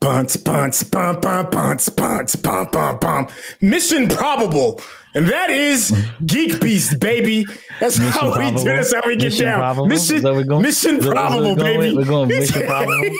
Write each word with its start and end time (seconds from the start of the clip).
Bunts, 0.00 0.36
bunts, 0.36 0.82
bum, 0.84 1.20
bum, 1.20 1.50
bunts, 1.50 1.88
bunts, 1.88 2.36
bum, 2.36 2.68
bum, 2.72 2.98
bum. 2.98 3.28
Mission 3.60 4.08
probable. 4.08 4.80
And 5.14 5.26
that 5.28 5.50
is 5.50 5.90
Geek 6.26 6.60
Beast, 6.60 7.00
baby. 7.00 7.44
That's 7.80 7.98
Mission 7.98 8.12
how 8.12 8.32
probable. 8.32 8.58
we 8.58 8.64
do. 8.64 8.76
That's 8.76 8.94
how 8.94 9.00
we 9.06 9.16
get 9.16 9.24
Mission 9.26 9.46
down. 9.46 9.58
probable? 9.60 9.86
Mission, 9.88 10.16
Is 10.16 10.22
that 10.22 10.28
what 10.30 10.36
we're 10.36 10.44
going- 10.44 10.62
mission 10.62 10.96
what 10.98 11.04
we're 11.06 11.12
probable, 11.12 11.56
going 11.56 11.80
baby. 11.80 11.96
We're 11.96 12.04
going 12.04 12.28
mission 12.28 12.62
probable. 12.66 13.10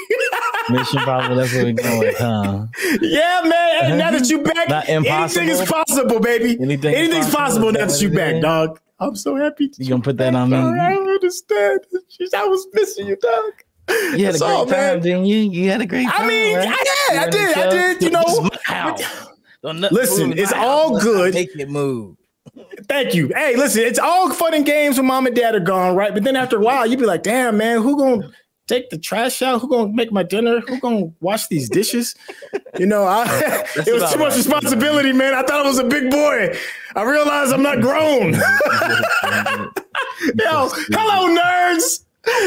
Mission 0.71 1.01
probable. 1.01 1.37
That's 1.37 1.55
what 1.55 1.65
we're 1.65 1.73
going 1.73 1.99
with, 2.01 2.19
huh? 2.19 2.67
Yeah, 3.01 3.41
man. 3.45 3.85
Hey, 3.91 3.97
now 3.97 4.11
that 4.11 4.29
you 4.29 4.43
back, 4.43 4.69
Not 4.69 4.89
anything 4.89 5.49
is 5.49 5.63
possible, 5.63 6.21
baby. 6.21 6.59
Anything 6.61 6.93
is 6.93 6.99
Anything's 6.99 7.35
possible? 7.35 7.73
possible 7.73 7.73
now 7.73 7.87
that 7.87 8.01
you 8.03 8.11
back, 8.11 8.43
dog. 8.43 8.79
I'm 9.01 9.17
so 9.17 9.37
happy. 9.37 9.71
You 9.79 9.89
gonna 9.91 10.03
put 10.03 10.17
that 10.19 10.35
on 10.35 10.51
me? 10.51 10.57
I 10.57 10.93
understand. 10.95 11.81
I 12.35 12.45
was 12.45 12.67
missing 12.75 13.07
you, 13.07 13.17
dog. 13.17 13.53
You 13.89 13.95
had 13.95 14.35
a 14.35 14.39
That's 14.39 14.39
great 14.39 14.51
all, 14.51 14.67
time, 14.67 14.77
man. 14.77 15.01
didn't 15.01 15.25
you? 15.27 15.37
You 15.37 15.71
had 15.71 15.81
a 15.81 15.87
great 15.87 16.09
time. 16.09 16.25
I 16.25 16.29
mean, 16.29 16.57
right? 16.57 16.69
I 16.69 16.85
did, 16.85 17.19
I 17.19 17.31
did, 17.31 17.59
I 17.59 17.71
did, 17.71 18.03
you 18.03 18.11
know. 18.11 18.23
This 18.25 18.35
is 18.35 18.41
my 18.43 18.59
house. 18.65 19.03
Don't 19.63 19.81
nothing 19.81 19.97
Listen, 19.97 20.39
it's 20.39 20.53
all 20.53 21.01
good. 21.01 21.35
Make 21.35 21.55
it 21.57 21.69
move. 21.69 22.17
Thank 22.89 23.15
you. 23.15 23.29
Hey, 23.35 23.57
listen, 23.57 23.83
it's 23.83 23.99
all 23.99 24.33
fun 24.33 24.55
and 24.55 24.65
games 24.65 24.97
when 24.97 25.07
mom 25.07 25.27
and 25.27 25.35
dad 25.35 25.55
are 25.55 25.61
gone, 25.61 25.95
right? 25.95 26.15
But 26.15 26.25
then 26.25 26.37
after 26.37 26.57
a 26.57 26.61
while, 26.61 26.87
you'd 26.87 26.99
be 26.99 27.07
like, 27.07 27.23
damn, 27.23 27.57
man, 27.57 27.83
who 27.83 27.97
gonna 27.97 28.31
take 28.67 28.91
the 28.91 28.99
trash 28.99 29.43
out? 29.43 29.61
Who 29.61 29.69
gonna 29.69 29.93
make 29.93 30.13
my 30.13 30.23
dinner? 30.23 30.61
Who 30.61 30.79
gonna 30.81 31.11
wash 31.21 31.49
these 31.49 31.69
dishes? 31.69 32.15
You 32.79 32.87
know, 32.87 33.05
I 33.05 33.25
it 33.77 33.93
was 33.93 34.13
too 34.13 34.19
much 34.19 34.31
right. 34.31 34.37
responsibility, 34.37 35.13
man. 35.13 35.35
I 35.35 35.43
thought 35.43 35.65
I 35.65 35.69
was 35.69 35.79
a 35.79 35.85
big 35.85 36.11
boy. 36.11 36.57
I 36.95 37.03
realized 37.03 37.53
I'm 37.53 37.63
not 37.63 37.81
grown. 37.81 38.33
Yo, 40.39 40.69
hello, 40.91 41.37
nerds. 41.37 42.05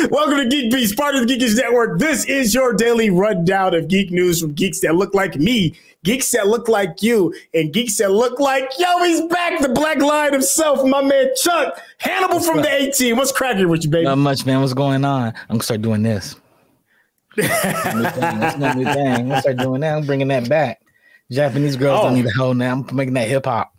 Welcome 0.09 0.38
to 0.38 0.48
Geek 0.48 0.71
Beast, 0.71 0.95
part 0.98 1.16
of 1.16 1.27
the 1.27 1.34
Geekish 1.35 1.55
Network. 1.55 1.99
This 1.99 2.26
is 2.26 2.53
your 2.53 2.73
daily 2.73 3.09
rundown 3.09 3.73
of 3.73 3.88
geek 3.88 4.12
news 4.12 4.40
from 4.41 4.54
geeks 4.54 4.80
that 4.81 4.95
look 4.95 5.13
like 5.13 5.35
me, 5.38 5.76
geeks 6.04 6.31
that 6.31 6.48
look 6.48 6.67
like 6.67 7.01
you, 7.01 7.34
and 7.54 7.74
geeks 7.74 7.98
that 7.98 8.12
look 8.12 8.40
like 8.40 8.70
yo. 8.77 9.04
He's 9.04 9.21
back, 9.24 9.59
the 9.62 9.70
Black 9.70 9.98
Lion 9.99 10.34
himself, 10.34 10.85
my 10.87 11.02
man 11.04 11.29
Chuck 11.41 11.79
Hannibal 11.98 12.40
from 12.41 12.57
the 12.57 12.71
18. 12.71 13.15
What's 13.15 13.32
cracking 13.32 13.70
with 13.70 13.84
you, 13.84 13.90
baby? 13.90 14.05
Not 14.05 14.18
much, 14.18 14.46
man. 14.46 14.62
What's 14.62 14.74
going 14.74 15.04
on? 15.04 15.27
I'm 15.27 15.34
gonna 15.49 15.63
start 15.63 15.82
doing 15.82 16.04
this. 16.04 16.35
New 17.37 17.43
thing. 17.43 17.59
That's 18.40 18.57
new 18.57 18.84
thing. 18.84 19.07
I'm 19.07 19.29
gonna 19.29 19.41
start 19.41 19.57
doing 19.57 19.82
that. 19.82 19.96
I'm 19.98 20.05
bringing 20.05 20.27
that 20.27 20.48
back. 20.49 20.82
Japanese 21.32 21.76
girls 21.77 21.99
Oh. 22.02 22.04
don't 22.07 22.15
need 22.15 22.26
a 22.26 22.32
hoe 22.32 22.54
now. 22.54 22.74
I'm 22.74 22.96
making 22.96 23.13
that 23.15 23.27
hip 23.27 23.46
hop. 23.46 23.74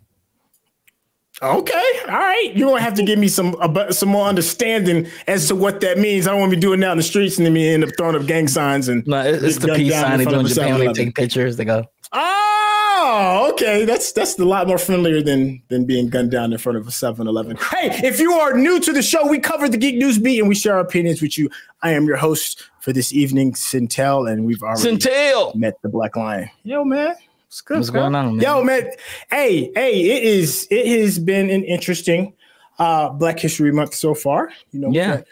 Okay, 1.43 1.83
all 2.07 2.13
right. 2.13 2.51
You're 2.55 2.69
gonna 2.69 2.81
have 2.81 2.93
to 2.95 3.03
give 3.03 3.19
me 3.19 3.27
some 3.27 3.51
bu- 3.51 3.91
some 3.91 4.09
more 4.09 4.27
understanding 4.27 5.07
as 5.27 5.47
to 5.49 5.55
what 5.55 5.81
that 5.81 5.97
means. 5.97 6.25
I 6.27 6.31
don't 6.31 6.39
want 6.39 6.51
to 6.51 6.55
be 6.57 6.61
doing 6.61 6.79
that 6.79 6.91
in 6.91 6.97
the 6.97 7.03
streets 7.03 7.37
and 7.37 7.45
then 7.45 7.53
me 7.53 7.67
end 7.73 7.83
up 7.83 7.89
throwing 7.97 8.15
up 8.15 8.25
gang 8.25 8.47
signs 8.47 8.87
and 8.87 9.05
No, 9.05 9.19
it- 9.25 9.43
it's 9.43 9.57
the 9.57 9.73
peace 9.73 9.93
sign 9.93 10.19
they 10.19 10.25
do 10.25 10.39
in 10.39 10.47
Japan 10.47 10.77
when 10.79 10.87
they 10.87 10.93
take 11.05 11.15
pictures. 11.15 11.57
They 11.57 11.65
go, 11.65 11.85
Oh, 12.13 13.49
okay. 13.51 13.83
That's 13.85 14.11
that's 14.13 14.39
a 14.39 14.45
lot 14.45 14.67
more 14.67 14.77
friendlier 14.77 15.21
than 15.21 15.61
than 15.69 15.85
being 15.85 16.07
gunned 16.09 16.31
down 16.31 16.53
in 16.53 16.57
front 16.59 16.77
of 16.77 16.87
a 16.87 16.91
7-Eleven. 16.91 17.57
Hey, 17.57 17.89
if 18.07 18.19
you 18.19 18.33
are 18.33 18.53
new 18.57 18.79
to 18.79 18.93
the 18.93 19.01
show, 19.01 19.27
we 19.27 19.39
cover 19.39 19.67
the 19.67 19.77
Geek 19.77 19.95
News 19.95 20.17
Beat 20.19 20.39
and 20.39 20.47
we 20.47 20.55
share 20.55 20.75
our 20.75 20.79
opinions 20.79 21.21
with 21.21 21.37
you. 21.37 21.49
I 21.81 21.91
am 21.91 22.05
your 22.05 22.17
host 22.17 22.63
for 22.79 22.93
this 22.93 23.11
evening, 23.13 23.53
Sintel, 23.53 24.31
and 24.31 24.45
we've 24.45 24.61
already 24.63 24.97
Centel. 24.97 25.53
met 25.55 25.73
the 25.81 25.89
Black 25.89 26.15
Lion. 26.15 26.49
Yo, 26.63 26.83
man. 26.85 27.15
What's 27.53 27.61
good? 27.61 27.77
What's 27.77 27.89
bro? 27.91 28.01
going 28.01 28.15
on, 28.15 28.37
man? 28.37 28.43
Yo, 28.43 28.63
man. 28.63 28.89
Hey, 29.29 29.71
hey, 29.75 29.99
it 30.09 30.23
is 30.23 30.67
it 30.71 30.87
has 31.01 31.19
been 31.19 31.51
an 31.51 31.63
interesting 31.65 32.33
uh 32.79 33.09
Black 33.09 33.39
History 33.39 33.71
Month 33.71 33.93
so 33.93 34.15
far. 34.15 34.49
You 34.71 34.79
know, 34.79 34.89
Yeah. 34.91 35.17
got- 35.17 35.25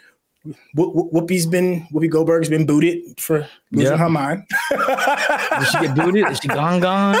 Wh- 0.76 0.92
Wh- 0.94 1.12
Whoopi's 1.12 1.46
been 1.46 1.84
Whoopi 1.92 2.08
Goldberg's 2.08 2.48
been 2.48 2.64
booted 2.64 3.18
for 3.20 3.48
losing 3.72 3.92
Yeah. 3.94 3.98
her 3.98 4.08
mind. 4.08 4.44
Did 4.70 5.66
she 5.68 5.80
get 5.80 5.96
booted? 5.96 6.28
Is 6.30 6.38
she 6.38 6.46
gone? 6.46 6.78
Gone? 6.78 7.16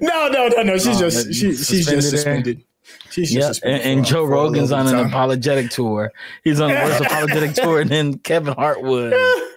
No, 0.00 0.28
no, 0.28 0.46
no, 0.46 0.62
no. 0.62 0.78
She's 0.78 0.96
Oh, 0.96 1.00
just 1.00 1.26
but 1.26 1.34
she, 1.34 1.52
she's 1.52 1.66
just 1.66 1.68
suspended 1.88 2.02
her? 2.04 2.08
suspended. 2.10 2.64
She's 3.10 3.32
just 3.32 3.34
Yeah, 3.34 3.46
suspended. 3.48 3.80
and, 3.82 3.98
and 3.98 4.06
Joe 4.06 4.22
Rogan's 4.24 4.70
on 4.70 4.86
an 4.86 4.94
apologetic 5.06 5.70
tour. 5.70 6.12
He's 6.44 6.60
on 6.60 6.70
a 6.70 6.74
worse 6.74 7.00
apologetic 7.04 7.54
tour 7.54 7.84
than 7.84 8.18
Kevin 8.18 8.54
Hart 8.54 8.80
would. 8.82 9.12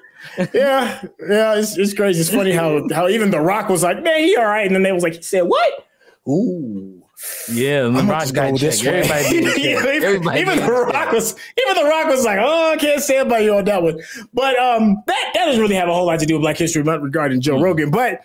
Yeah, 0.54 1.04
yeah, 1.30 1.56
it's, 1.56 1.78
it's 1.78 1.94
crazy. 1.94 2.22
It's 2.22 2.30
funny 2.30 2.52
how 2.52 2.88
how 2.94 3.08
even 3.08 3.32
The 3.32 3.40
Rock 3.40 3.70
was 3.70 3.84
like, 3.84 4.02
"Man, 4.04 4.20
he 4.20 4.36
all 4.36 4.46
right," 4.46 4.66
and 4.66 4.76
then 4.76 4.84
they 4.84 4.92
was 4.92 5.04
like, 5.04 5.16
"He 5.16 5.22
said 5.22 5.42
what?" 5.44 5.88
Ooh, 6.28 7.04
Yeah, 7.52 7.84
the 7.84 8.04
Rock 8.04 8.32
got 8.34 8.58
checked. 8.58 8.84
Everybody 8.86 9.74
Everybody 9.76 10.40
even 10.40 10.56
The 10.58 10.62
check. 10.64 10.94
Rock 10.94 11.12
was 11.12 11.36
even 11.58 11.84
The 11.84 11.90
Rock 11.90 12.08
was 12.08 12.24
like, 12.26 12.40
"Oh, 12.42 12.72
I 12.72 12.78
can't 12.78 13.02
stand 13.02 13.30
by 13.30 13.40
you 13.40 13.56
on 13.56 13.66
that 13.66 13.84
one." 13.84 14.00
But 14.34 14.58
um, 14.60 15.04
that 15.08 15.32
that 15.34 15.46
doesn't 15.46 15.62
really 15.62 15.76
have 15.76 15.90
a 15.90 15.94
whole 15.94 16.06
lot 16.06 16.20
to 16.20 16.26
do 16.26 16.36
with 16.36 16.42
Black 16.44 16.58
History 16.58 16.84
Month 16.84 17.04
regarding 17.04 17.42
Joe 17.42 17.56
Mm-hmm. 17.56 17.64
Rogan, 17.64 17.92
but. 17.92 18.22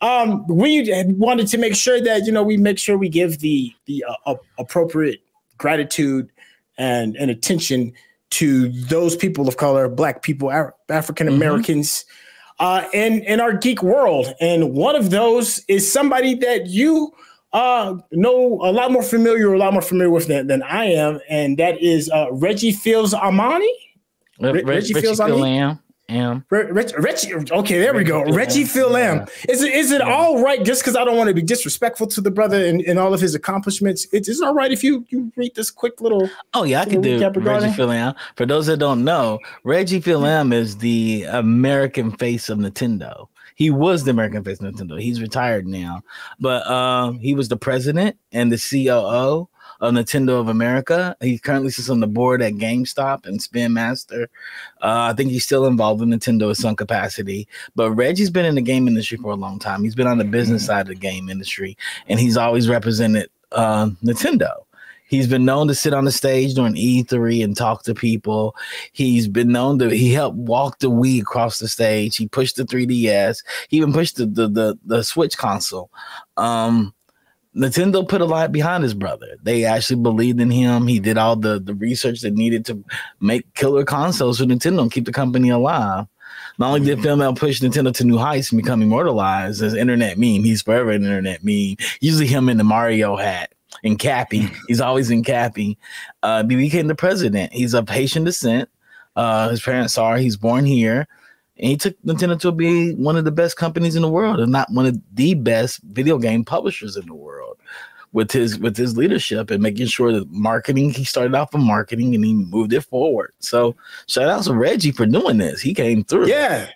Um, 0.00 0.44
we 0.48 0.92
wanted 1.16 1.46
to 1.46 1.58
make 1.58 1.76
sure 1.76 2.00
that 2.00 2.26
you 2.26 2.32
know 2.32 2.42
we 2.42 2.56
make 2.56 2.76
sure 2.76 2.98
we 2.98 3.08
give 3.08 3.38
the 3.38 3.72
the 3.86 4.04
uh, 4.26 4.34
appropriate 4.58 5.20
gratitude 5.58 6.28
and 6.76 7.14
and 7.14 7.30
attention 7.30 7.92
to 8.32 8.68
those 8.68 9.14
people 9.14 9.46
of 9.46 9.56
color, 9.56 9.88
Black 9.88 10.22
people, 10.22 10.50
Af- 10.50 10.72
African 10.88 11.28
Americans, 11.28 12.04
uh, 12.60 12.84
in 12.92 13.22
in 13.24 13.40
our 13.40 13.52
geek 13.52 13.82
world. 13.82 14.34
And 14.40 14.72
one 14.72 14.96
of 14.96 15.10
those 15.10 15.62
is 15.68 15.90
somebody 15.90 16.34
that 16.36 16.66
you 16.66 17.12
uh, 17.52 17.96
know 18.10 18.60
a 18.62 18.72
lot 18.72 18.90
more 18.90 19.02
familiar, 19.02 19.52
a 19.52 19.58
lot 19.58 19.72
more 19.72 19.82
familiar 19.82 20.10
with 20.10 20.28
than, 20.28 20.46
than 20.46 20.62
I 20.62 20.86
am, 20.86 21.20
and 21.28 21.58
that 21.58 21.80
is 21.80 22.10
uh, 22.10 22.28
Reggie 22.32 22.72
Fields 22.72 23.12
Armani. 23.12 23.68
Re- 24.40 24.50
Reggie 24.52 24.64
Reggie 24.64 24.94
feels 24.94 25.04
feels 25.04 25.20
on 25.20 25.30
me? 25.32 25.36
Lamb. 25.42 25.78
Am. 26.12 26.44
Reg- 26.50 26.92
Reggie, 26.98 27.34
okay, 27.34 27.78
there 27.78 27.94
we 27.94 28.04
go. 28.04 28.22
Reggie 28.32 28.64
Phil 28.64 28.82
Reggie 28.92 28.92
Phil 28.92 28.98
yeah. 28.98 29.26
Is 29.48 29.62
it 29.62 29.74
is 29.74 29.90
it 29.90 30.00
all 30.00 30.42
right? 30.42 30.64
Just 30.64 30.82
because 30.82 30.96
I 30.96 31.04
don't 31.04 31.16
want 31.16 31.28
to 31.28 31.34
be 31.34 31.42
disrespectful 31.42 32.06
to 32.08 32.20
the 32.20 32.30
brother 32.30 32.64
and, 32.64 32.80
and 32.82 32.98
all 32.98 33.14
of 33.14 33.20
his 33.20 33.34
accomplishments, 33.34 34.06
it's, 34.12 34.28
it's 34.28 34.40
all 34.40 34.54
right 34.54 34.72
if 34.72 34.84
you 34.84 35.04
you 35.08 35.32
read 35.36 35.54
this 35.54 35.70
quick 35.70 36.00
little. 36.00 36.28
Oh 36.54 36.64
yeah, 36.64 36.80
I 36.80 36.84
can 36.84 37.00
do 37.00 37.18
Reggie 37.30 37.72
Fils-Aime. 37.72 38.14
For 38.36 38.46
those 38.46 38.66
that 38.66 38.78
don't 38.78 39.04
know, 39.04 39.38
Reggie 39.64 40.00
Fils-Aime 40.00 40.52
is 40.52 40.78
the 40.78 41.24
American 41.24 42.12
face 42.12 42.48
of 42.48 42.58
Nintendo. 42.58 43.28
He 43.54 43.70
was 43.70 44.04
the 44.04 44.10
American 44.10 44.42
face 44.42 44.60
of 44.60 44.72
Nintendo. 44.72 45.00
He's 45.00 45.20
retired 45.20 45.66
now, 45.66 46.02
but 46.40 46.66
um, 46.66 47.18
he 47.18 47.34
was 47.34 47.48
the 47.48 47.56
president 47.56 48.16
and 48.32 48.50
the 48.50 48.58
COO 48.58 49.48
of 49.82 49.92
Nintendo 49.94 50.40
of 50.40 50.48
America. 50.48 51.16
He 51.20 51.38
currently 51.38 51.70
sits 51.70 51.90
on 51.90 51.98
the 51.98 52.06
board 52.06 52.40
at 52.40 52.54
GameStop 52.54 53.26
and 53.26 53.42
Spin 53.42 53.72
Master. 53.72 54.30
Uh, 54.80 55.10
I 55.10 55.12
think 55.12 55.32
he's 55.32 55.44
still 55.44 55.66
involved 55.66 56.00
in 56.02 56.10
Nintendo 56.10 56.48
in 56.48 56.54
some 56.54 56.76
capacity. 56.76 57.48
But 57.74 57.90
Reggie's 57.90 58.30
been 58.30 58.46
in 58.46 58.54
the 58.54 58.62
game 58.62 58.86
industry 58.86 59.18
for 59.18 59.32
a 59.32 59.36
long 59.36 59.58
time. 59.58 59.82
He's 59.82 59.96
been 59.96 60.06
on 60.06 60.18
the 60.18 60.24
business 60.24 60.64
side 60.64 60.82
of 60.82 60.88
the 60.88 60.94
game 60.94 61.28
industry, 61.28 61.76
and 62.06 62.20
he's 62.20 62.36
always 62.36 62.68
represented 62.68 63.28
uh, 63.50 63.90
Nintendo. 64.04 64.52
He's 65.08 65.26
been 65.26 65.44
known 65.44 65.66
to 65.68 65.74
sit 65.74 65.92
on 65.92 66.04
the 66.04 66.12
stage 66.12 66.54
during 66.54 66.74
E3 66.74 67.44
and 67.44 67.54
talk 67.54 67.82
to 67.82 67.94
people. 67.94 68.56
He's 68.92 69.28
been 69.28 69.52
known 69.52 69.80
to 69.80 69.90
he 69.90 70.12
helped 70.12 70.38
walk 70.38 70.78
the 70.78 70.90
Wii 70.90 71.20
across 71.20 71.58
the 71.58 71.68
stage. 71.68 72.16
He 72.16 72.28
pushed 72.28 72.56
the 72.56 72.64
3DS. 72.64 73.42
He 73.68 73.76
even 73.78 73.92
pushed 73.92 74.16
the 74.16 74.26
the 74.26 74.48
the, 74.48 74.78
the 74.86 75.02
Switch 75.02 75.36
console. 75.36 75.90
Um, 76.36 76.94
Nintendo 77.54 78.08
put 78.08 78.20
a 78.20 78.24
lot 78.24 78.50
behind 78.50 78.82
his 78.82 78.94
brother. 78.94 79.36
They 79.42 79.64
actually 79.64 80.00
believed 80.00 80.40
in 80.40 80.50
him. 80.50 80.86
He 80.86 81.00
did 81.00 81.18
all 81.18 81.36
the 81.36 81.60
the 81.60 81.74
research 81.74 82.20
that 82.22 82.32
needed 82.32 82.64
to 82.66 82.82
make 83.20 83.52
killer 83.54 83.84
consoles 83.84 84.38
for 84.38 84.44
Nintendo 84.44 84.82
and 84.82 84.92
keep 84.92 85.04
the 85.04 85.12
company 85.12 85.50
alive. 85.50 86.06
Not 86.58 86.68
only 86.68 86.80
did 86.80 87.02
Phil 87.02 87.16
Mel 87.16 87.34
push 87.34 87.60
Nintendo 87.60 87.94
to 87.94 88.04
new 88.04 88.18
heights 88.18 88.52
and 88.52 88.62
become 88.62 88.82
immortalized 88.82 89.62
as 89.62 89.74
internet 89.74 90.18
meme, 90.18 90.44
he's 90.44 90.62
forever 90.62 90.90
an 90.90 91.02
internet 91.02 91.42
meme. 91.42 91.76
Usually 92.00 92.26
him 92.26 92.48
in 92.48 92.58
the 92.58 92.64
Mario 92.64 93.16
hat 93.16 93.52
and 93.84 93.98
Cappy. 93.98 94.48
He's 94.68 94.80
always 94.80 95.10
in 95.10 95.24
Cappy. 95.24 95.78
Uh, 96.22 96.44
he 96.46 96.56
became 96.56 96.88
the 96.88 96.94
president. 96.94 97.52
He's 97.52 97.74
of 97.74 97.88
Haitian 97.88 98.24
descent. 98.24 98.68
Uh, 99.16 99.50
his 99.50 99.62
parents 99.62 99.98
are. 99.98 100.16
He's 100.16 100.36
born 100.36 100.64
here. 100.64 101.06
And 101.58 101.68
he 101.68 101.76
took 101.76 102.00
Nintendo 102.02 102.38
to 102.40 102.52
be 102.52 102.94
one 102.94 103.16
of 103.16 103.24
the 103.24 103.30
best 103.30 103.56
companies 103.56 103.94
in 103.96 104.02
the 104.02 104.08
world, 104.08 104.40
and 104.40 104.50
not 104.50 104.70
one 104.72 104.86
of 104.86 104.98
the 105.14 105.34
best 105.34 105.80
video 105.82 106.18
game 106.18 106.44
publishers 106.44 106.96
in 106.96 107.06
the 107.06 107.14
world. 107.14 107.58
With 108.12 108.30
his 108.30 108.58
with 108.58 108.76
his 108.76 108.94
leadership 108.96 109.50
and 109.50 109.62
making 109.62 109.86
sure 109.86 110.12
that 110.12 110.30
marketing, 110.30 110.90
he 110.90 111.02
started 111.04 111.34
off 111.34 111.54
in 111.54 111.62
marketing 111.62 112.14
and 112.14 112.22
he 112.22 112.34
moved 112.34 112.74
it 112.74 112.82
forward. 112.82 113.32
So 113.38 113.74
shout 114.06 114.28
out 114.28 114.42
to 114.44 114.52
Reggie 114.52 114.92
for 114.92 115.06
doing 115.06 115.38
this. 115.38 115.62
He 115.62 115.72
came 115.72 116.04
through. 116.04 116.26
Yeah, 116.28 116.68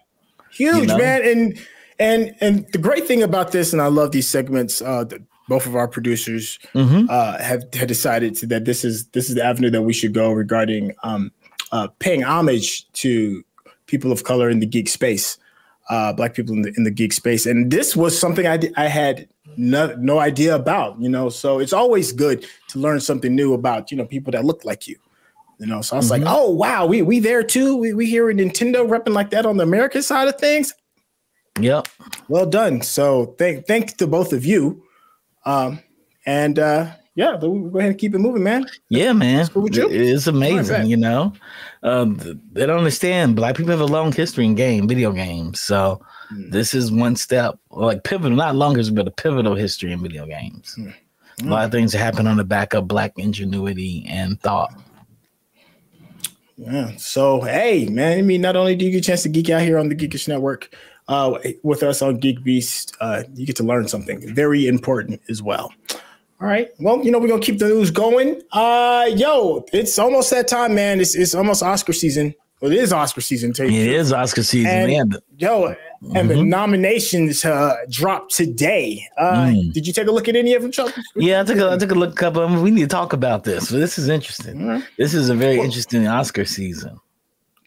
huge 0.51 0.75
You 0.77 0.87
know? 0.87 0.97
man. 0.97 1.21
And 1.25 1.59
and 1.99 2.35
and 2.41 2.67
the 2.73 2.79
great 2.79 3.07
thing 3.07 3.23
about 3.23 3.53
this, 3.53 3.75
and 3.75 3.83
I 3.83 3.89
love 3.89 4.13
these 4.13 4.27
segments. 4.27 4.81
Uh, 4.81 5.05
that 5.05 5.21
both 5.47 5.67
of 5.67 5.77
our 5.77 5.87
producers 5.87 6.59
Mhm. 6.75 7.09
uh, 7.11 7.37
have, 7.39 7.63
have 7.75 7.87
decided 7.87 8.35
to, 8.37 8.47
that 8.47 8.65
this 8.65 8.83
is 8.83 9.07
this 9.09 9.29
is 9.29 9.35
the 9.35 9.45
avenue 9.45 9.71
that 9.71 9.83
we 9.83 9.93
should 9.93 10.15
go 10.15 10.33
regarding 10.33 10.95
um, 11.03 11.31
uh, 11.71 11.89
paying 11.99 12.23
homage 12.23 12.91
to 12.95 13.45
people 13.87 14.13
of 14.13 14.25
color 14.25 14.51
in 14.51 14.61
the 14.61 14.67
geek 14.67 14.89
space, 14.89 15.39
uh, 15.89 16.13
black 16.13 16.35
people 16.35 16.55
in 16.55 16.63
the 16.63 16.73
in 16.77 16.85
the 16.85 16.91
geek 16.91 17.13
space, 17.13 17.47
and 17.47 17.71
this 17.71 17.97
was 17.97 18.19
something 18.19 18.47
I 18.47 18.61
I 18.77 18.87
had 18.87 19.29
no, 19.57 19.95
no 19.99 20.19
idea 20.19 20.55
about. 20.55 21.01
You 21.01 21.09
know, 21.09 21.29
so 21.29 21.59
it's 21.59 21.73
always 21.73 22.13
good 22.13 22.47
to 22.69 22.79
learn 22.79 23.01
something 23.01 23.35
new 23.35 23.55
about 23.55 23.91
you 23.91 23.97
know 23.97 24.05
people 24.05 24.33
that 24.33 24.45
look 24.45 24.65
like 24.65 24.87
you. 24.87 24.97
You 25.59 25.67
know, 25.67 25.81
so 25.81 25.97
I 25.97 25.99
was 25.99 26.11
like, 26.11 26.23
oh 26.27 26.51
wow, 26.51 26.85
we 26.85 27.03
we 27.03 27.19
there 27.19 27.43
too. 27.43 27.77
We 27.77 27.95
we 27.95 28.07
here 28.07 28.29
in 28.29 28.37
Nintendo 28.37 28.87
repping 28.87 29.15
like 29.15 29.31
that 29.31 29.47
on 29.47 29.57
the 29.57 29.63
American 29.63 30.03
side 30.03 30.29
of 30.29 30.39
things. 30.39 30.75
Yep. 31.61 31.89
Well 32.29 32.47
done. 32.47 32.83
So 32.83 33.35
thank 33.39 33.67
thank 33.67 33.97
to 33.97 34.07
both 34.07 34.33
of 34.33 34.45
you. 34.45 34.83
Um, 35.47 35.81
and 36.27 36.59
uh, 36.59 36.91
yeah, 37.17 37.35
we'll 37.35 37.71
go 37.71 37.79
ahead 37.79 37.93
and 37.93 37.99
keep 37.99 38.15
it 38.15 38.19
moving, 38.19 38.43
man. 38.43 38.67
Yeah, 38.91 39.15
man. 39.15 39.49
It's 39.57 40.27
amazing, 40.27 40.77
right, 40.77 40.87
you 40.87 40.99
know. 40.99 41.33
Um, 41.83 42.19
they 42.53 42.67
don't 42.67 42.77
understand. 42.77 43.37
Black 43.37 43.57
people 43.57 43.71
have 43.71 43.81
a 43.81 43.87
long 43.87 44.13
history 44.13 44.45
in 44.45 44.55
game, 44.55 44.87
video 44.87 45.13
games. 45.13 45.61
So 45.61 46.03
mm. 46.31 46.51
this 46.51 46.75
is 46.75 46.93
one 46.93 47.17
step, 47.17 47.59
like 47.71 48.05
pivotal, 48.05 48.37
not 48.37 48.55
longer, 48.55 48.83
but 48.93 49.09
a 49.09 49.11
pivotal 49.11 49.55
history 49.55 49.93
in 49.93 50.03
video 50.03 50.27
games. 50.27 50.77
Mm. 50.79 50.95
A 51.43 51.45
lot 51.47 51.65
of 51.65 51.71
things 51.71 51.95
happen 51.95 52.27
on 52.27 52.37
the 52.37 52.45
back 52.45 52.75
of 52.75 52.87
black 52.87 53.15
ingenuity 53.17 54.05
and 54.09 54.39
thought. 54.43 54.75
Yeah. 56.59 56.97
So 56.97 57.41
hey, 57.41 57.87
man. 57.87 58.19
I 58.19 58.23
mean, 58.23 58.43
not 58.43 58.57
only 58.57 58.77
do 58.77 58.85
you 58.85 58.91
get 58.91 58.99
a 58.99 59.01
chance 59.07 59.23
to 59.23 59.31
geek 59.31 59.49
out 59.49 59.63
here 59.63 59.79
on 59.79 59.89
the 59.89 59.97
Geekish 59.97 60.29
Network 60.29 60.75
uh, 61.09 61.39
with 61.63 61.83
us 61.83 62.03
on 62.03 62.19
Geek 62.19 62.45
Beast, 62.45 62.95
uh, 63.01 63.23
you 63.35 63.47
get 63.47 63.57
to 63.57 63.63
learn 63.63 63.89
something 63.89 64.35
very 64.35 64.67
important 64.67 65.23
as 65.31 65.43
well. 65.43 65.73
All 66.41 66.47
right. 66.47 66.69
Well, 66.79 67.03
you 67.03 67.11
know, 67.11 67.19
we're 67.19 67.29
gonna 67.29 67.41
keep 67.41 67.59
the 67.59 67.69
news 67.69 67.91
going. 67.91 68.43
Uh 68.53 69.09
yo, 69.15 69.65
it's 69.73 69.99
almost 69.99 70.31
that 70.31 70.49
time, 70.49 70.75
man. 70.75 71.01
It's 71.01 71.15
it's 71.15 71.35
almost 71.35 71.63
Oscar 71.63 71.93
season. 71.93 72.35
Well, 72.61 72.73
it 72.73 72.79
is 72.79 72.93
Oscar 72.93 73.21
season. 73.21 73.53
It 73.59 73.71
is 73.71 74.13
Oscar 74.13 74.43
season, 74.43 74.71
and, 74.71 75.11
man. 75.11 75.21
Yo, 75.39 75.69
mm-hmm. 75.69 76.17
and 76.17 76.29
the 76.29 76.35
mm-hmm. 76.35 76.49
nominations 76.49 77.45
uh 77.45 77.77
dropped 77.89 78.35
today. 78.35 79.07
Uh 79.17 79.47
mm. 79.47 79.73
did 79.73 79.87
you 79.87 79.95
take 79.95 80.09
a 80.09 80.13
look 80.13 80.29
at 80.29 80.37
any 80.37 80.53
of 80.53 80.63
them, 80.63 80.73
Chuck? 80.73 80.95
Yeah, 81.15 81.41
I 81.41 81.45
took 81.45 81.59
a 81.59 81.73
I 81.73 81.79
took 81.79 81.93
a 81.93 81.95
look 81.95 82.15
Couple. 82.17 82.43
I 82.43 82.49
mean, 82.49 82.63
we 82.63 82.71
need 82.71 82.83
to 82.83 82.87
talk 82.87 83.15
about 83.15 83.45
this. 83.45 83.71
This 83.71 83.99
is 83.99 84.09
interesting. 84.11 84.83
This 84.99 85.15
is 85.15 85.31
a 85.31 85.35
very 85.35 85.57
well, 85.57 85.65
interesting 85.65 86.07
Oscar 86.07 86.45
season. 86.45 86.99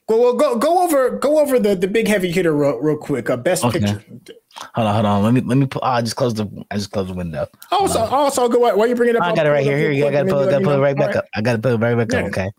Well, 0.08 0.34
go 0.34 0.58
go 0.58 0.84
over 0.84 1.10
go 1.12 1.40
over 1.40 1.60
the 1.60 1.76
the 1.76 1.88
big 1.88 2.08
heavy 2.08 2.32
hitter 2.32 2.54
real, 2.54 2.78
real 2.78 2.98
quick. 2.98 3.30
Uh, 3.30 3.38
best 3.38 3.64
okay. 3.64 3.80
picture. 3.80 4.04
Hold 4.74 4.88
on, 4.88 4.94
hold 4.94 5.06
on. 5.06 5.24
Let 5.24 5.34
me 5.34 5.42
let 5.42 5.58
me. 5.58 5.68
Oh, 5.76 5.80
I 5.82 6.02
just 6.02 6.16
closed 6.16 6.38
the. 6.38 6.66
I 6.72 6.76
just 6.76 6.92
closed 6.92 7.10
the 7.10 7.14
window. 7.14 7.48
Also, 7.72 8.02
um, 8.02 8.14
also, 8.14 8.50
go. 8.50 8.60
Why 8.60 8.86
you 8.86 8.96
bringing 8.96 9.16
it 9.16 9.22
up? 9.22 9.28
I 9.28 9.36
got 9.36 9.46
it 9.46 9.50
right 9.50 9.64
here. 9.64 9.78
Here, 9.78 9.92
you 9.92 10.10
got 10.10 10.24
to 10.24 10.30
put, 10.30 10.50
gotta 10.50 10.64
put 10.64 10.76
it 10.76 10.82
right 10.82 10.98
back 10.98 11.16
up. 11.16 11.26
I 11.36 11.42
got 11.42 11.54
to 11.54 11.60
put 11.60 11.74
it 11.74 11.78
right 11.78 11.96
back 11.96 12.14
up. 12.14 12.26
Okay. 12.28 12.52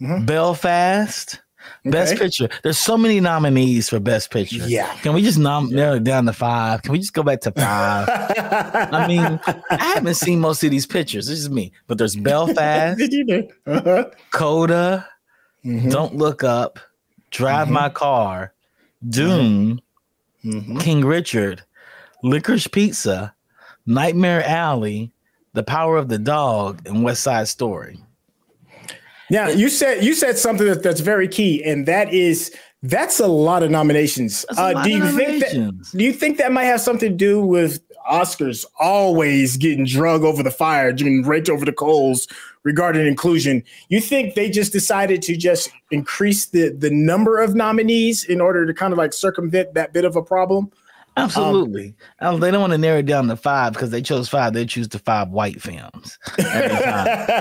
Mm-hmm. 0.00 0.24
Belfast. 0.24 1.40
Best 1.84 2.14
okay. 2.14 2.24
picture. 2.24 2.48
There's 2.62 2.78
so 2.78 2.96
many 2.96 3.20
nominees 3.20 3.88
for 3.88 4.00
best 4.00 4.30
picture. 4.30 4.66
Yeah. 4.66 4.92
Can 5.02 5.14
we 5.14 5.22
just 5.22 5.38
nom- 5.38 5.70
narrow 5.70 5.96
it 5.96 6.04
down 6.04 6.26
to 6.26 6.32
five? 6.32 6.82
Can 6.82 6.92
we 6.92 6.98
just 6.98 7.12
go 7.12 7.22
back 7.22 7.40
to 7.42 7.52
five? 7.52 8.08
I 8.92 9.06
mean, 9.06 9.40
I 9.70 9.76
haven't 9.76 10.14
seen 10.14 10.40
most 10.40 10.62
of 10.64 10.70
these 10.70 10.86
pictures. 10.86 11.26
This 11.26 11.38
is 11.38 11.50
me. 11.50 11.72
But 11.86 11.98
there's 11.98 12.16
Belfast, 12.16 13.00
uh-huh. 13.66 14.10
Coda, 14.32 15.08
mm-hmm. 15.64 15.88
Don't 15.88 16.16
Look 16.16 16.44
Up, 16.44 16.78
Drive 17.30 17.66
mm-hmm. 17.66 17.74
My 17.74 17.88
Car, 17.88 18.54
Dune, 19.08 19.80
mm-hmm. 20.44 20.78
King 20.78 21.04
Richard, 21.04 21.62
Licorice 22.22 22.70
Pizza, 22.70 23.34
Nightmare 23.86 24.44
Alley, 24.44 25.12
The 25.52 25.62
Power 25.62 25.96
of 25.96 26.08
the 26.08 26.18
Dog, 26.18 26.86
and 26.86 27.02
West 27.02 27.22
Side 27.22 27.48
Story. 27.48 27.98
Now 29.30 29.48
you 29.48 29.68
said 29.68 30.04
you 30.04 30.14
said 30.14 30.38
something 30.38 30.66
that, 30.66 30.82
that's 30.82 31.00
very 31.00 31.26
key, 31.26 31.64
and 31.64 31.86
that 31.86 32.12
is 32.12 32.54
that's 32.82 33.18
a 33.20 33.26
lot 33.26 33.62
of 33.62 33.70
nominations. 33.70 34.44
Uh, 34.50 34.72
lot 34.74 34.84
do 34.84 34.90
you 34.90 35.10
think 35.12 35.42
that 35.42 35.90
do 35.96 36.04
you 36.04 36.12
think 36.12 36.38
that 36.38 36.52
might 36.52 36.64
have 36.64 36.80
something 36.80 37.10
to 37.10 37.16
do 37.16 37.40
with 37.40 37.80
Oscars 38.10 38.66
always 38.78 39.56
getting 39.56 39.86
drug 39.86 40.22
over 40.22 40.42
the 40.42 40.50
fire, 40.50 40.92
getting 40.92 41.22
raked 41.22 41.48
over 41.48 41.64
the 41.64 41.72
coals 41.72 42.28
regarding 42.64 43.06
inclusion? 43.06 43.62
You 43.88 44.00
think 44.00 44.34
they 44.34 44.50
just 44.50 44.72
decided 44.72 45.22
to 45.22 45.36
just 45.36 45.70
increase 45.90 46.46
the 46.46 46.70
the 46.70 46.90
number 46.90 47.40
of 47.40 47.54
nominees 47.54 48.24
in 48.24 48.40
order 48.40 48.66
to 48.66 48.74
kind 48.74 48.92
of 48.92 48.98
like 48.98 49.12
circumvent 49.12 49.74
that 49.74 49.92
bit 49.92 50.04
of 50.04 50.16
a 50.16 50.22
problem? 50.22 50.70
Absolutely. 51.16 51.94
Um, 52.20 52.34
um, 52.34 52.40
they 52.40 52.50
don't 52.50 52.62
want 52.62 52.72
to 52.72 52.78
narrow 52.78 53.00
it 53.00 53.06
down 53.06 53.28
to 53.28 53.36
five 53.36 53.74
because 53.74 53.90
they 53.90 54.00
chose 54.00 54.28
five. 54.30 54.54
They 54.54 54.64
choose 54.64 54.88
the 54.88 54.98
five 54.98 55.28
white 55.28 55.60
films. 55.60 56.18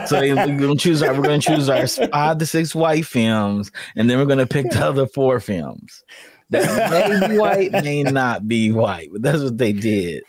so 0.09 0.19
they, 0.19 0.33
we're 0.33 0.57
going 0.57 0.59
to 0.59 0.75
choose 0.75 1.01
our 1.01 1.13
we're 1.13 1.21
going 1.21 1.39
to 1.39 1.55
choose 1.55 1.69
our 1.69 1.87
five 1.87 2.37
to 2.39 2.45
six 2.45 2.75
white 2.75 3.05
films, 3.05 3.71
and 3.95 4.09
then 4.09 4.17
we're 4.17 4.25
going 4.25 4.39
to 4.39 4.47
pick 4.47 4.69
the 4.71 4.85
other 4.85 5.07
four 5.07 5.39
films 5.39 6.03
that 6.49 6.91
may 6.91 7.27
be 7.29 7.37
white, 7.37 7.71
may 7.71 8.03
not 8.03 8.47
be 8.47 8.71
white, 8.71 9.09
but 9.11 9.21
that's 9.21 9.41
what 9.41 9.57
they 9.57 9.71
did. 9.71 10.23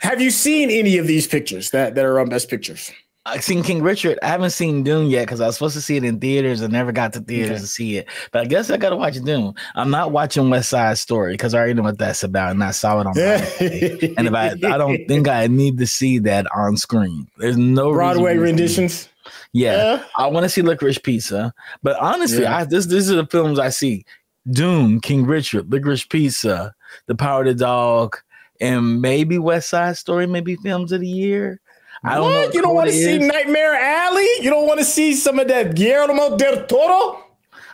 Have 0.00 0.20
you 0.20 0.30
seen 0.30 0.70
any 0.70 0.96
of 0.96 1.06
these 1.06 1.26
pictures 1.26 1.70
that 1.70 1.94
that 1.96 2.04
are 2.04 2.18
on 2.18 2.28
Best 2.28 2.48
Pictures? 2.48 2.90
I've 3.28 3.44
seen 3.44 3.62
King 3.62 3.82
Richard. 3.82 4.18
I 4.22 4.28
haven't 4.28 4.50
seen 4.50 4.82
Dune 4.82 5.08
yet 5.08 5.26
because 5.26 5.40
I 5.40 5.46
was 5.46 5.56
supposed 5.56 5.74
to 5.74 5.80
see 5.80 5.96
it 5.96 6.04
in 6.04 6.18
theaters 6.18 6.60
and 6.60 6.72
never 6.72 6.92
got 6.92 7.12
to 7.12 7.20
theaters 7.20 7.50
okay. 7.50 7.60
to 7.60 7.66
see 7.66 7.96
it. 7.98 8.08
But 8.32 8.42
I 8.42 8.44
guess 8.46 8.70
I 8.70 8.76
got 8.76 8.90
to 8.90 8.96
watch 8.96 9.20
Dune. 9.22 9.54
I'm 9.74 9.90
not 9.90 10.12
watching 10.12 10.48
West 10.50 10.70
Side 10.70 10.96
Story 10.98 11.34
because 11.34 11.54
I 11.54 11.58
already 11.58 11.74
know 11.74 11.82
what 11.82 11.98
that's 11.98 12.22
about 12.22 12.52
and 12.52 12.64
I 12.64 12.70
saw 12.70 13.00
it 13.00 13.06
on 13.06 13.12
Broadway. 13.14 14.14
and 14.16 14.26
if 14.26 14.34
I, 14.34 14.48
I 14.50 14.78
don't 14.78 15.06
think 15.06 15.28
I 15.28 15.46
need 15.46 15.78
to 15.78 15.86
see 15.86 16.18
that 16.20 16.46
on 16.54 16.76
screen. 16.76 17.28
There's 17.36 17.56
no 17.56 17.92
Broadway 17.92 18.36
renditions. 18.36 19.08
Yeah, 19.52 19.76
yeah. 19.76 20.04
I 20.16 20.26
want 20.26 20.44
to 20.44 20.48
see 20.48 20.62
Licorice 20.62 21.02
Pizza, 21.02 21.52
but 21.82 21.98
honestly, 21.98 22.42
yeah. 22.42 22.58
I 22.58 22.64
this 22.64 22.86
these 22.86 23.10
are 23.10 23.16
the 23.16 23.26
films 23.26 23.58
I 23.58 23.70
see: 23.70 24.04
Dune, 24.50 25.00
King 25.00 25.26
Richard, 25.26 25.70
Licorice 25.70 26.08
Pizza, 26.08 26.74
The 27.06 27.14
Power 27.14 27.40
of 27.40 27.46
the 27.46 27.54
Dog, 27.54 28.16
and 28.60 29.00
maybe 29.00 29.38
West 29.38 29.70
Side 29.70 29.96
Story, 29.96 30.26
maybe 30.26 30.56
films 30.56 30.92
of 30.92 31.00
the 31.00 31.08
year. 31.08 31.60
I 32.04 32.14
don't 32.14 32.32
what? 32.32 32.54
you 32.54 32.62
don't 32.62 32.74
want 32.74 32.88
to 32.88 32.94
see 32.94 33.18
Nightmare 33.18 33.74
Alley? 33.74 34.28
You 34.40 34.50
don't 34.50 34.66
want 34.66 34.78
to 34.78 34.84
see 34.84 35.14
some 35.14 35.38
of 35.38 35.48
that 35.48 35.74
Guillermo 35.74 36.36
del 36.36 36.66
Toro? 36.66 37.24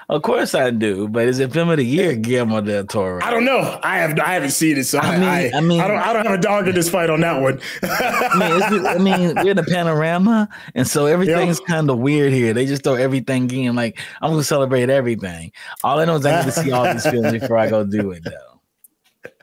Of 0.08 0.20
course 0.20 0.54
I 0.54 0.70
do, 0.70 1.08
but 1.08 1.26
is 1.28 1.38
it 1.38 1.50
film 1.52 1.70
of 1.70 1.78
the 1.78 1.84
year, 1.84 2.14
Guillermo 2.16 2.60
del 2.60 2.84
Toro? 2.84 3.20
I 3.22 3.30
don't 3.30 3.44
know. 3.44 3.80
I 3.82 3.98
have 3.98 4.18
I 4.18 4.34
haven't 4.34 4.50
seen 4.50 4.76
it, 4.76 4.84
so 4.84 4.98
I, 4.98 5.18
mean, 5.18 5.28
I, 5.28 5.50
I, 5.50 5.60
mean, 5.60 5.80
I 5.80 5.88
don't 5.88 5.98
I 5.98 6.12
don't 6.12 6.26
have 6.26 6.38
a 6.38 6.42
dog 6.42 6.68
in 6.68 6.74
this 6.74 6.90
fight 6.90 7.08
on 7.08 7.20
that 7.20 7.40
one. 7.40 7.60
I 7.82 8.36
mean, 8.36 8.86
I 8.86 8.98
mean, 8.98 9.34
we're 9.36 9.52
in 9.52 9.58
a 9.58 9.62
panorama, 9.62 10.48
and 10.74 10.86
so 10.86 11.06
everything's 11.06 11.58
yep. 11.60 11.68
kind 11.68 11.88
of 11.88 11.98
weird 11.98 12.32
here. 12.32 12.52
They 12.52 12.66
just 12.66 12.82
throw 12.82 12.94
everything 12.94 13.50
in. 13.50 13.74
Like 13.74 13.98
I'm 14.20 14.30
gonna 14.30 14.44
celebrate 14.44 14.90
everything. 14.90 15.52
All 15.82 15.98
I 15.98 16.04
know 16.04 16.16
is 16.16 16.26
I 16.26 16.40
need 16.40 16.52
to 16.52 16.52
see 16.52 16.70
all 16.70 16.84
these 16.84 17.06
films 17.06 17.32
before 17.32 17.56
I 17.56 17.70
go 17.70 17.84
do 17.84 18.10
it, 18.10 18.24
though. 18.24 18.54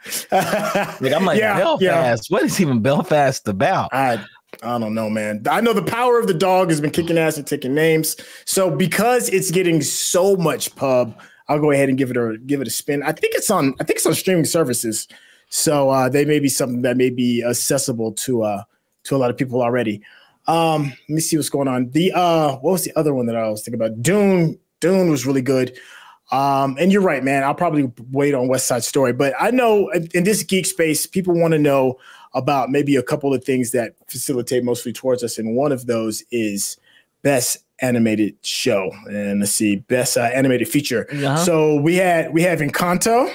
like 0.31 1.13
I'm 1.13 1.25
like 1.25 1.39
yeah, 1.39 1.57
Belfast. 1.57 1.81
Yeah. 1.81 2.35
What 2.35 2.43
is 2.43 2.59
even 2.61 2.81
Belfast 2.81 3.47
about? 3.47 3.93
I 3.93 4.23
I 4.63 4.77
don't 4.77 4.93
know, 4.93 5.09
man. 5.09 5.43
I 5.49 5.61
know 5.61 5.73
the 5.73 5.81
power 5.81 6.19
of 6.19 6.27
the 6.27 6.33
dog 6.33 6.69
has 6.69 6.81
been 6.81 6.91
kicking 6.91 7.17
ass 7.17 7.37
and 7.37 7.47
taking 7.47 7.73
names. 7.73 8.15
So 8.45 8.69
because 8.69 9.29
it's 9.29 9.49
getting 9.49 9.81
so 9.81 10.35
much 10.35 10.75
pub, 10.75 11.19
I'll 11.47 11.59
go 11.59 11.71
ahead 11.71 11.89
and 11.89 11.97
give 11.97 12.11
it 12.11 12.17
a 12.17 12.37
give 12.45 12.61
it 12.61 12.67
a 12.67 12.71
spin. 12.71 13.01
I 13.03 13.11
think 13.11 13.33
it's 13.35 13.49
on 13.49 13.73
I 13.79 13.83
think 13.83 13.97
it's 13.97 14.05
on 14.05 14.13
streaming 14.13 14.45
services. 14.45 15.07
So 15.49 15.89
uh, 15.89 16.09
they 16.09 16.25
may 16.25 16.39
be 16.39 16.47
something 16.47 16.81
that 16.83 16.95
may 16.95 17.09
be 17.09 17.43
accessible 17.43 18.13
to 18.13 18.43
uh 18.43 18.63
to 19.05 19.15
a 19.15 19.17
lot 19.17 19.29
of 19.29 19.37
people 19.37 19.61
already. 19.61 20.01
Um, 20.47 20.93
let 21.07 21.09
me 21.09 21.21
see 21.21 21.37
what's 21.37 21.49
going 21.49 21.67
on. 21.67 21.89
The 21.91 22.11
uh 22.13 22.57
what 22.57 22.71
was 22.71 22.83
the 22.83 22.97
other 22.97 23.13
one 23.13 23.25
that 23.27 23.35
I 23.35 23.49
was 23.49 23.63
thinking 23.63 23.81
about? 23.81 24.01
Dune. 24.01 24.59
Dune 24.79 25.09
was 25.09 25.25
really 25.25 25.41
good. 25.41 25.77
Um, 26.31 26.77
and 26.79 26.91
you're 26.91 27.01
right, 27.01 27.23
man. 27.23 27.43
I'll 27.43 27.53
probably 27.53 27.91
wait 28.11 28.33
on 28.33 28.47
West 28.47 28.65
Side 28.65 28.85
Story, 28.85 29.11
but 29.11 29.33
I 29.37 29.51
know 29.51 29.89
in 29.91 30.23
this 30.23 30.43
geek 30.43 30.65
space, 30.65 31.05
people 31.05 31.33
want 31.33 31.51
to 31.51 31.59
know 31.59 31.99
about 32.33 32.69
maybe 32.69 32.95
a 32.95 33.03
couple 33.03 33.33
of 33.33 33.43
things 33.43 33.71
that 33.71 33.95
facilitate 34.07 34.63
mostly 34.63 34.93
towards 34.93 35.23
us. 35.23 35.37
And 35.37 35.55
one 35.55 35.71
of 35.71 35.85
those 35.85 36.23
is 36.31 36.77
best 37.21 37.57
animated 37.79 38.35
show. 38.43 38.91
And 39.05 39.39
let's 39.39 39.51
see, 39.51 39.77
best 39.77 40.17
uh, 40.17 40.21
animated 40.21 40.67
feature. 40.67 41.07
Uh-huh. 41.11 41.37
So 41.37 41.75
we 41.75 41.95
had 41.95 42.33
we 42.33 42.43
have 42.43 42.59
Encanto, 42.59 43.33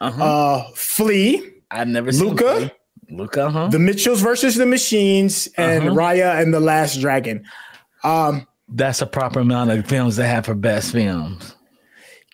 uh-huh. 0.00 0.24
uh, 0.24 0.70
Flee. 0.74 1.50
I've 1.70 1.88
never 1.88 2.12
Luca, 2.12 2.58
seen 2.58 2.70
Luca, 3.18 3.50
huh? 3.50 3.68
The 3.68 3.78
Mitchells 3.78 4.20
versus 4.20 4.56
the 4.56 4.66
Machines, 4.66 5.48
and 5.56 5.88
uh-huh. 5.88 5.96
Raya 5.96 6.42
and 6.42 6.52
the 6.52 6.60
Last 6.60 7.00
Dragon. 7.00 7.44
Um, 8.04 8.46
That's 8.68 9.00
a 9.00 9.06
proper 9.06 9.40
amount 9.40 9.70
of 9.70 9.86
films 9.86 10.16
they 10.16 10.28
have 10.28 10.44
for 10.46 10.54
best 10.54 10.92
films. 10.92 11.56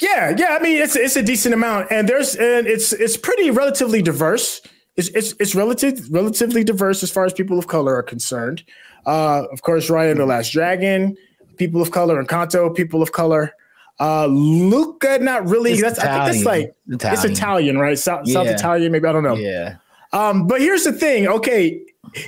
Yeah, 0.00 0.34
yeah. 0.36 0.56
I 0.58 0.62
mean, 0.62 0.80
it's 0.80 0.96
it's 0.96 1.16
a 1.16 1.22
decent 1.22 1.54
amount, 1.54 1.88
and 1.90 2.08
there's 2.08 2.34
and 2.36 2.66
it's 2.66 2.92
it's 2.92 3.16
pretty 3.16 3.50
relatively 3.50 4.00
diverse 4.00 4.60
it's 4.98 5.08
it's 5.10 5.34
it's 5.38 5.54
relative 5.54 6.08
relatively 6.10 6.64
diverse 6.64 7.02
as 7.02 7.10
far 7.10 7.24
as 7.24 7.32
people 7.32 7.58
of 7.58 7.68
color 7.68 7.94
are 7.94 8.02
concerned. 8.02 8.64
Uh, 9.06 9.44
of 9.52 9.62
course, 9.62 9.88
Raya 9.88 10.10
and 10.10 10.20
the 10.20 10.26
Last 10.26 10.52
Dragon, 10.52 11.16
people 11.56 11.80
of 11.80 11.92
color, 11.92 12.18
and 12.18 12.28
Encanto, 12.28 12.74
people 12.74 13.00
of 13.00 13.12
color. 13.12 13.54
Uh, 14.00 14.26
Luca, 14.26 15.18
not 15.20 15.48
really. 15.48 15.72
It's 15.72 15.82
that's 15.82 15.98
Italian. 15.98 16.20
I 16.20 16.32
think 16.32 16.44
that's 16.44 16.46
like 16.46 16.74
Italian. 16.88 17.14
it's 17.14 17.24
Italian, 17.24 17.78
right? 17.78 17.98
South, 17.98 18.26
yeah. 18.26 18.34
South 18.34 18.46
Italian, 18.48 18.92
maybe 18.92 19.06
I 19.06 19.12
don't 19.12 19.22
know. 19.22 19.36
Yeah. 19.36 19.76
Um, 20.12 20.46
but 20.46 20.60
here's 20.60 20.84
the 20.84 20.92
thing. 20.92 21.28
Okay, 21.28 21.80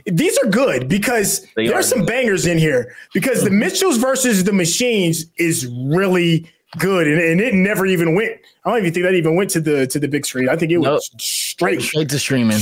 these 0.07 0.39
are 0.39 0.49
good 0.49 0.89
because 0.89 1.47
they 1.57 1.67
there's 1.67 1.89
some 1.89 2.01
good. 2.01 2.09
bangers 2.09 2.47
in 2.47 2.57
here. 2.57 2.95
Because 3.13 3.43
the 3.43 3.51
Mitchells 3.51 3.99
versus 3.99 4.45
the 4.45 4.53
Machines 4.53 5.27
is 5.37 5.67
really 5.67 6.49
good, 6.79 7.07
and, 7.07 7.21
and, 7.21 7.41
it 7.41 7.55
never 7.55 7.87
even 7.87 8.15
went. 8.15 8.33
I 8.65 8.71
don't 8.71 8.79
even 8.79 8.93
think 8.93 9.05
that 9.05 9.15
even 9.15 9.35
went 9.35 9.51
to 9.51 9.61
the 9.61 9.87
to 9.87 9.99
the 9.99 10.09
big 10.09 10.27
screen. 10.27 10.49
I 10.49 10.57
think 10.57 10.73
it 10.73 10.79
nope. 10.79 10.95
was 10.95 11.11
straight 11.19 11.83
straight 11.83 12.09
to 12.11 12.19
streaming. 12.19 12.61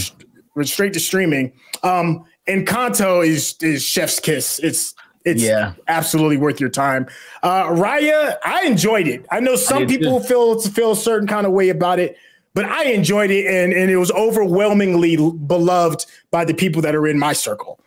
Straight 0.62 0.92
to 0.94 1.00
streaming. 1.00 1.52
Um, 1.82 2.24
Encanto 2.48 3.26
is 3.26 3.56
is 3.60 3.82
Chef's 3.82 4.18
Kiss. 4.18 4.58
It's 4.60 4.94
it's 5.24 5.42
yeah. 5.42 5.74
absolutely 5.88 6.36
worth 6.36 6.60
your 6.60 6.70
time. 6.70 7.06
Uh, 7.42 7.64
Raya, 7.64 8.36
I 8.44 8.64
enjoyed 8.64 9.06
it. 9.06 9.26
I 9.30 9.40
know 9.40 9.56
some 9.56 9.84
I 9.84 9.86
people 9.86 10.20
too. 10.20 10.26
feel 10.26 10.60
feel 10.60 10.92
a 10.92 10.96
certain 10.96 11.28
kind 11.28 11.46
of 11.46 11.52
way 11.52 11.68
about 11.68 11.98
it, 11.98 12.16
but 12.54 12.64
I 12.64 12.84
enjoyed 12.84 13.30
it 13.30 13.46
and, 13.46 13.72
and 13.72 13.90
it 13.90 13.96
was 13.96 14.10
overwhelmingly 14.12 15.16
beloved 15.16 16.06
by 16.30 16.44
the 16.44 16.54
people 16.54 16.82
that 16.82 16.94
are 16.94 17.06
in 17.06 17.18
my 17.18 17.32
circle. 17.32 17.78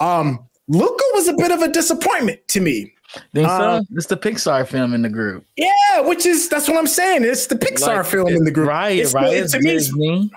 Um, 0.00 0.46
Luca 0.68 1.04
was 1.14 1.28
a 1.28 1.34
bit 1.34 1.50
of 1.50 1.60
a 1.60 1.68
disappointment 1.68 2.46
to 2.48 2.60
me. 2.60 2.94
Think 3.32 3.48
uh, 3.48 3.80
so? 3.80 3.86
It's 3.94 4.06
the 4.06 4.16
Pixar 4.16 4.66
film 4.66 4.94
in 4.94 5.02
the 5.02 5.08
group. 5.08 5.44
Yeah, 5.56 6.00
which 6.00 6.26
is 6.26 6.48
that's 6.48 6.68
what 6.68 6.76
I'm 6.76 6.86
saying. 6.86 7.24
It's 7.24 7.46
the 7.46 7.56
Pixar 7.56 7.98
like, 7.98 8.06
film 8.06 8.28
in 8.28 8.44
the 8.44 8.50
group. 8.50 8.68
Right, 8.68 8.98
it's, 8.98 9.14
right. 9.14 9.32
It's, 9.32 9.52
to 9.52 9.96
me. 9.96 10.30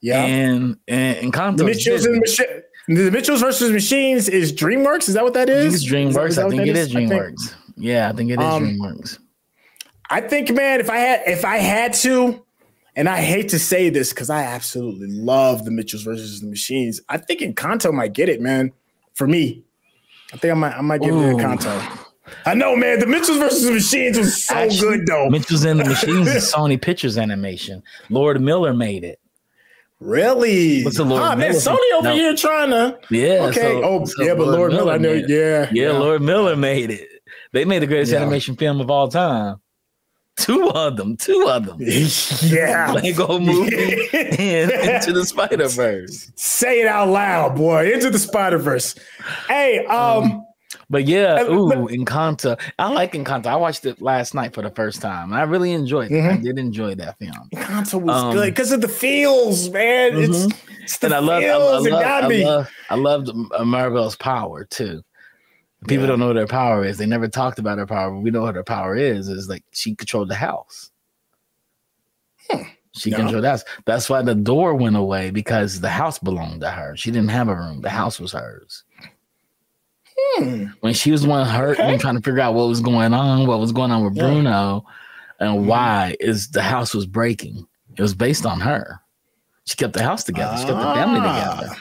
Yeah, 0.00 0.22
and 0.22 0.76
and, 0.88 1.16
and 1.16 1.32
Encanto 1.32 1.58
the 1.58 1.64
Mitchells 1.64 2.04
and 2.04 2.18
Mich- 2.18 2.40
the 2.88 3.10
Mitchells 3.10 3.40
versus 3.40 3.70
Machines 3.70 4.28
is 4.28 4.52
DreamWorks. 4.52 5.08
Is 5.08 5.14
that 5.14 5.22
what 5.22 5.34
that 5.34 5.48
is? 5.48 5.74
It's 5.74 5.84
DreamWorks. 5.84 6.08
Is 6.08 6.14
that, 6.14 6.26
is 6.26 6.36
that 6.36 6.46
I 6.46 6.50
think 6.50 6.66
it 6.66 6.76
is, 6.76 6.88
is 6.88 6.94
DreamWorks. 6.94 7.50
Think, 7.50 7.62
yeah, 7.76 8.08
I 8.08 8.12
think 8.12 8.30
it 8.30 8.40
is 8.40 8.46
um, 8.46 8.64
DreamWorks. 8.64 9.18
I 10.10 10.20
think, 10.20 10.52
man, 10.52 10.80
if 10.80 10.90
I 10.90 10.96
had 10.96 11.22
if 11.26 11.44
I 11.44 11.58
had 11.58 11.94
to, 11.94 12.44
and 12.96 13.08
I 13.08 13.22
hate 13.22 13.48
to 13.50 13.58
say 13.58 13.88
this 13.88 14.10
because 14.10 14.28
I 14.28 14.42
absolutely 14.42 15.08
love 15.08 15.64
the 15.64 15.70
Mitchells 15.70 16.02
versus 16.02 16.40
the 16.40 16.48
Machines. 16.48 17.00
I 17.08 17.18
think 17.18 17.40
Encanto 17.40 17.92
might 17.92 18.12
get 18.12 18.28
it, 18.28 18.40
man. 18.40 18.72
For 19.14 19.26
me, 19.26 19.62
I 20.32 20.36
think 20.36 20.50
I 20.52 20.54
might 20.54 20.74
I 20.76 20.80
might 20.80 21.00
give 21.00 21.14
Ooh. 21.14 21.30
it 21.30 21.36
Encanto. 21.36 21.98
I 22.46 22.54
know, 22.54 22.76
man. 22.76 22.98
The 22.98 23.06
Mitchells 23.06 23.38
versus 23.38 23.64
the 23.64 23.72
Machines 23.72 24.16
was 24.16 24.44
so 24.44 24.54
Actually, 24.54 24.98
good, 24.98 25.06
though. 25.06 25.28
Mitchells 25.28 25.64
and 25.64 25.80
the 25.80 25.84
Machines 25.84 26.28
is 26.28 26.52
Sony 26.54 26.80
Pictures 26.80 27.18
animation. 27.18 27.82
Lord 28.08 28.40
Miller 28.40 28.72
made 28.72 29.04
it. 29.04 29.20
Really? 30.00 30.82
What's 30.82 30.96
the 30.96 31.04
Lord 31.04 31.22
ah, 31.22 31.36
man, 31.36 31.52
Sony 31.52 31.78
over 31.94 32.08
no. 32.08 32.14
here 32.14 32.34
trying 32.34 32.70
to. 32.70 32.98
Yeah. 33.10 33.46
Okay. 33.46 33.60
So, 33.60 33.84
oh, 33.84 34.04
so 34.04 34.22
yeah, 34.22 34.34
but 34.34 34.46
Lord, 34.46 34.72
Lord 34.72 34.72
Miller, 34.72 34.92
I 34.94 34.98
know. 34.98 35.12
Yeah, 35.12 35.26
yeah. 35.28 35.68
Yeah, 35.72 35.92
Lord 35.92 36.22
Miller 36.22 36.56
made 36.56 36.90
it. 36.90 37.08
They 37.52 37.64
made 37.64 37.80
the 37.80 37.86
greatest 37.86 38.12
yeah. 38.12 38.22
animation 38.22 38.56
film 38.56 38.80
of 38.80 38.90
all 38.90 39.08
time. 39.08 39.60
Two 40.36 40.70
of 40.70 40.96
them. 40.96 41.16
Two 41.16 41.46
of 41.48 41.66
them. 41.66 41.76
yeah. 42.42 42.92
Lego 43.02 43.38
movie 43.38 44.08
and 44.12 44.70
Into 44.70 45.12
the 45.12 45.24
Spider 45.24 45.68
Verse. 45.68 46.32
Say 46.36 46.80
it 46.80 46.86
out 46.86 47.08
loud, 47.08 47.56
boy. 47.56 47.92
Into 47.92 48.10
the 48.10 48.18
Spider 48.18 48.58
Verse. 48.58 48.94
Hey, 49.48 49.84
um, 49.86 50.24
um 50.24 50.46
but 50.88 51.06
yeah, 51.06 51.42
ooh, 51.44 51.70
Encanto. 51.88 52.58
I 52.78 52.90
like 52.90 53.12
Encanto. 53.12 53.46
I 53.46 53.56
watched 53.56 53.84
it 53.86 54.00
last 54.02 54.34
night 54.34 54.54
for 54.54 54.62
the 54.62 54.70
first 54.70 55.00
time. 55.00 55.32
And 55.32 55.40
I 55.40 55.44
really 55.44 55.72
enjoyed 55.72 56.10
it. 56.10 56.14
Mm-hmm. 56.14 56.34
I 56.34 56.36
did 56.36 56.58
enjoy 56.58 56.94
that 56.96 57.18
film. 57.18 57.48
Encanto 57.54 58.00
was 58.00 58.22
um, 58.22 58.32
good 58.34 58.50
because 58.50 58.72
of 58.72 58.80
the 58.80 58.88
feels, 58.88 59.70
man. 59.70 60.12
Mm-hmm. 60.12 60.50
It's, 60.50 60.62
it's 60.82 60.98
the 60.98 61.06
and 61.06 61.14
I 61.14 61.18
love, 61.18 61.42
feels. 61.42 61.86
I, 61.86 61.90
I, 61.90 61.92
love, 61.92 62.24
I, 62.24 62.44
love, 62.44 62.70
I 62.90 62.94
loved 62.94 63.66
Mirabel's 63.66 64.16
power 64.16 64.64
too. 64.64 65.02
People 65.88 66.04
yeah. 66.04 66.10
don't 66.10 66.20
know 66.20 66.28
what 66.28 66.36
her 66.36 66.46
power 66.46 66.84
is. 66.84 66.98
They 66.98 67.06
never 67.06 67.28
talked 67.28 67.58
about 67.58 67.78
her 67.78 67.86
power, 67.86 68.10
but 68.10 68.20
we 68.20 68.30
know 68.30 68.42
what 68.42 68.54
her 68.54 68.62
power 68.62 68.96
is. 68.96 69.28
Is 69.28 69.48
like 69.48 69.64
she 69.72 69.94
controlled 69.94 70.28
the 70.28 70.36
house. 70.36 70.90
Hmm. 72.48 72.62
She 72.92 73.10
no. 73.10 73.16
controlled 73.18 73.44
the 73.44 73.50
house. 73.50 73.64
That's 73.84 74.08
why 74.08 74.22
the 74.22 74.34
door 74.34 74.74
went 74.74 74.96
away 74.96 75.30
because 75.30 75.80
the 75.80 75.88
house 75.88 76.18
belonged 76.18 76.60
to 76.60 76.70
her. 76.70 76.96
She 76.96 77.10
didn't 77.10 77.30
have 77.30 77.48
a 77.48 77.56
room. 77.56 77.80
The 77.80 77.90
house 77.90 78.20
was 78.20 78.32
hers. 78.32 78.84
Hmm. 80.14 80.66
When 80.80 80.94
she 80.94 81.10
was 81.10 81.22
the 81.22 81.28
one 81.28 81.46
hurt 81.46 81.80
okay. 81.80 81.90
and 81.90 82.00
trying 82.00 82.16
to 82.16 82.22
figure 82.22 82.40
out 82.40 82.54
what 82.54 82.68
was 82.68 82.80
going 82.80 83.12
on, 83.12 83.46
what 83.46 83.58
was 83.58 83.72
going 83.72 83.90
on 83.90 84.04
with 84.04 84.14
yeah. 84.14 84.24
Bruno, 84.24 84.84
and 85.40 85.58
mm-hmm. 85.58 85.66
why 85.66 86.16
is 86.20 86.50
the 86.50 86.62
house 86.62 86.94
was 86.94 87.06
breaking. 87.06 87.66
It 87.96 88.02
was 88.02 88.14
based 88.14 88.46
on 88.46 88.60
her. 88.60 89.00
She 89.64 89.76
kept 89.76 89.94
the 89.94 90.02
house 90.02 90.24
together. 90.24 90.56
She 90.58 90.64
kept 90.64 90.78
the 90.78 90.94
family 90.94 91.20
ah. 91.22 91.56
together. 91.56 91.76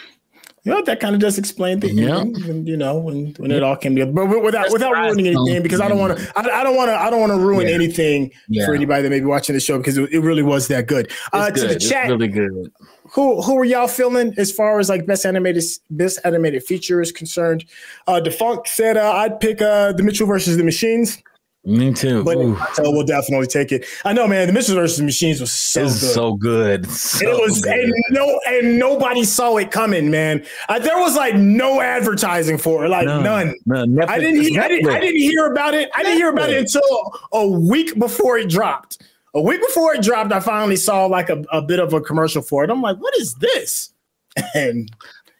You 0.63 0.73
know, 0.73 0.83
that 0.83 0.99
kind 0.99 1.15
of 1.15 1.21
just 1.21 1.39
explained 1.39 1.81
the 1.81 1.91
yeah. 1.91 2.23
you 2.23 2.77
know, 2.77 2.99
when, 2.99 3.33
when 3.39 3.49
it 3.49 3.63
all 3.63 3.75
came 3.75 3.95
together. 3.95 4.11
But 4.11 4.27
without 4.27 4.61
That's 4.63 4.73
without 4.73 4.91
ruining 4.91 5.25
anything, 5.25 5.63
because 5.63 5.81
I 5.81 5.87
don't 5.87 5.97
want 5.97 6.19
to 6.19 6.31
I, 6.35 6.59
I, 6.59 6.63
don't 6.63 6.75
want 6.75 6.89
to 6.89 6.95
I 6.95 7.09
don't 7.09 7.19
want 7.19 7.31
to 7.31 7.39
ruin 7.39 7.67
yeah. 7.67 7.73
anything 7.73 8.31
yeah. 8.47 8.67
for 8.67 8.75
anybody 8.75 9.01
that 9.01 9.09
may 9.09 9.21
be 9.21 9.25
watching 9.25 9.55
the 9.55 9.59
show 9.59 9.79
because 9.79 9.97
it, 9.97 10.11
it 10.13 10.19
really 10.19 10.43
was 10.43 10.67
that 10.67 10.85
good. 10.85 11.11
Uh, 11.33 11.49
good. 11.49 11.61
to 11.61 11.67
the 11.73 11.79
chat, 11.79 12.05
it's 12.05 12.11
really 12.11 12.27
good. 12.27 12.71
Who 13.13 13.41
who 13.41 13.57
are 13.57 13.65
y'all 13.65 13.87
feeling 13.87 14.35
as 14.37 14.51
far 14.51 14.79
as 14.79 14.87
like 14.87 15.07
best 15.07 15.25
animated 15.25 15.63
best 15.89 16.19
animated 16.25 16.63
feature 16.63 17.01
is 17.01 17.11
concerned? 17.11 17.65
Uh 18.05 18.19
Defunct 18.19 18.67
said 18.67 18.97
uh, 18.97 19.13
I'd 19.13 19.39
pick 19.39 19.63
uh 19.63 19.93
the 19.93 20.03
Mitchell 20.03 20.27
versus 20.27 20.57
the 20.57 20.63
Machines. 20.63 21.23
Me 21.63 21.93
too. 21.93 22.23
But 22.23 22.37
we'll 22.37 23.03
definitely 23.03 23.45
take 23.45 23.71
it. 23.71 23.85
I 24.03 24.13
know, 24.13 24.27
man. 24.27 24.47
The 24.47 24.53
Mitchell 24.53 24.75
versus 24.75 24.99
Machines 24.99 25.39
was 25.39 25.51
so 25.51 25.83
good. 25.83 25.91
So 25.91 26.33
good. 26.33 26.89
So 26.89 27.29
it 27.29 27.39
was, 27.39 27.61
good. 27.61 27.77
and 27.77 27.93
no, 28.09 28.39
and 28.47 28.79
nobody 28.79 29.23
saw 29.23 29.57
it 29.57 29.69
coming, 29.69 30.09
man. 30.09 30.43
Uh, 30.69 30.79
there 30.79 30.97
was 30.97 31.15
like 31.15 31.35
no 31.35 31.79
advertising 31.79 32.57
for 32.57 32.85
it, 32.85 32.89
like 32.89 33.05
no, 33.05 33.21
none. 33.21 33.53
No, 33.67 33.85
I 34.07 34.19
didn't. 34.19 34.41
Hear, 34.41 34.61
I 34.61 34.67
didn't. 34.67 34.89
I 34.89 34.99
didn't 34.99 35.21
hear 35.21 35.45
about 35.45 35.75
it. 35.75 35.91
I 35.93 36.01
didn't 36.01 36.17
hear 36.17 36.29
about 36.29 36.49
it 36.49 36.57
until 36.57 37.19
a 37.31 37.47
week 37.47 37.97
before 37.99 38.39
it 38.39 38.49
dropped. 38.49 39.03
A 39.35 39.41
week 39.41 39.61
before 39.61 39.93
it 39.93 40.01
dropped, 40.01 40.31
I 40.31 40.39
finally 40.39 40.75
saw 40.75 41.05
like 41.05 41.29
a, 41.29 41.43
a 41.51 41.61
bit 41.61 41.79
of 41.79 41.93
a 41.93 42.01
commercial 42.01 42.41
for 42.41 42.63
it. 42.63 42.71
I'm 42.71 42.81
like, 42.81 42.97
what 42.97 43.15
is 43.17 43.35
this? 43.35 43.89
And 44.55 44.89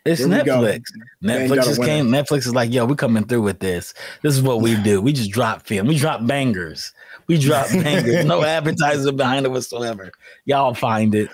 it's 0.06 0.22
Netflix. 0.22 0.84
Netflix 1.24 1.64
just 1.64 1.84
came. 1.84 2.08
Netflix 2.08 2.40
is 2.40 2.56
like, 2.56 2.74
yo, 2.74 2.86
we're 2.86 2.96
coming 2.96 3.24
through 3.24 3.44
with 3.44 3.60
this. 3.60 3.94
This 4.24 4.36
is 4.36 4.42
what 4.42 4.62
we 4.62 4.76
do. 4.78 5.00
We 5.02 5.14
just 5.14 5.32
drop 5.32 5.66
film. 5.68 5.88
We 5.88 5.98
drop 5.98 6.26
bangers. 6.26 6.92
We 7.28 7.38
drop 7.38 7.70
bangers. 7.72 8.26
no 8.26 8.44
advertising 8.44 9.16
behind 9.16 9.46
it 9.46 9.50
whatsoever. 9.50 10.12
Y'all 10.46 10.74
find 10.74 11.14
it. 11.14 11.30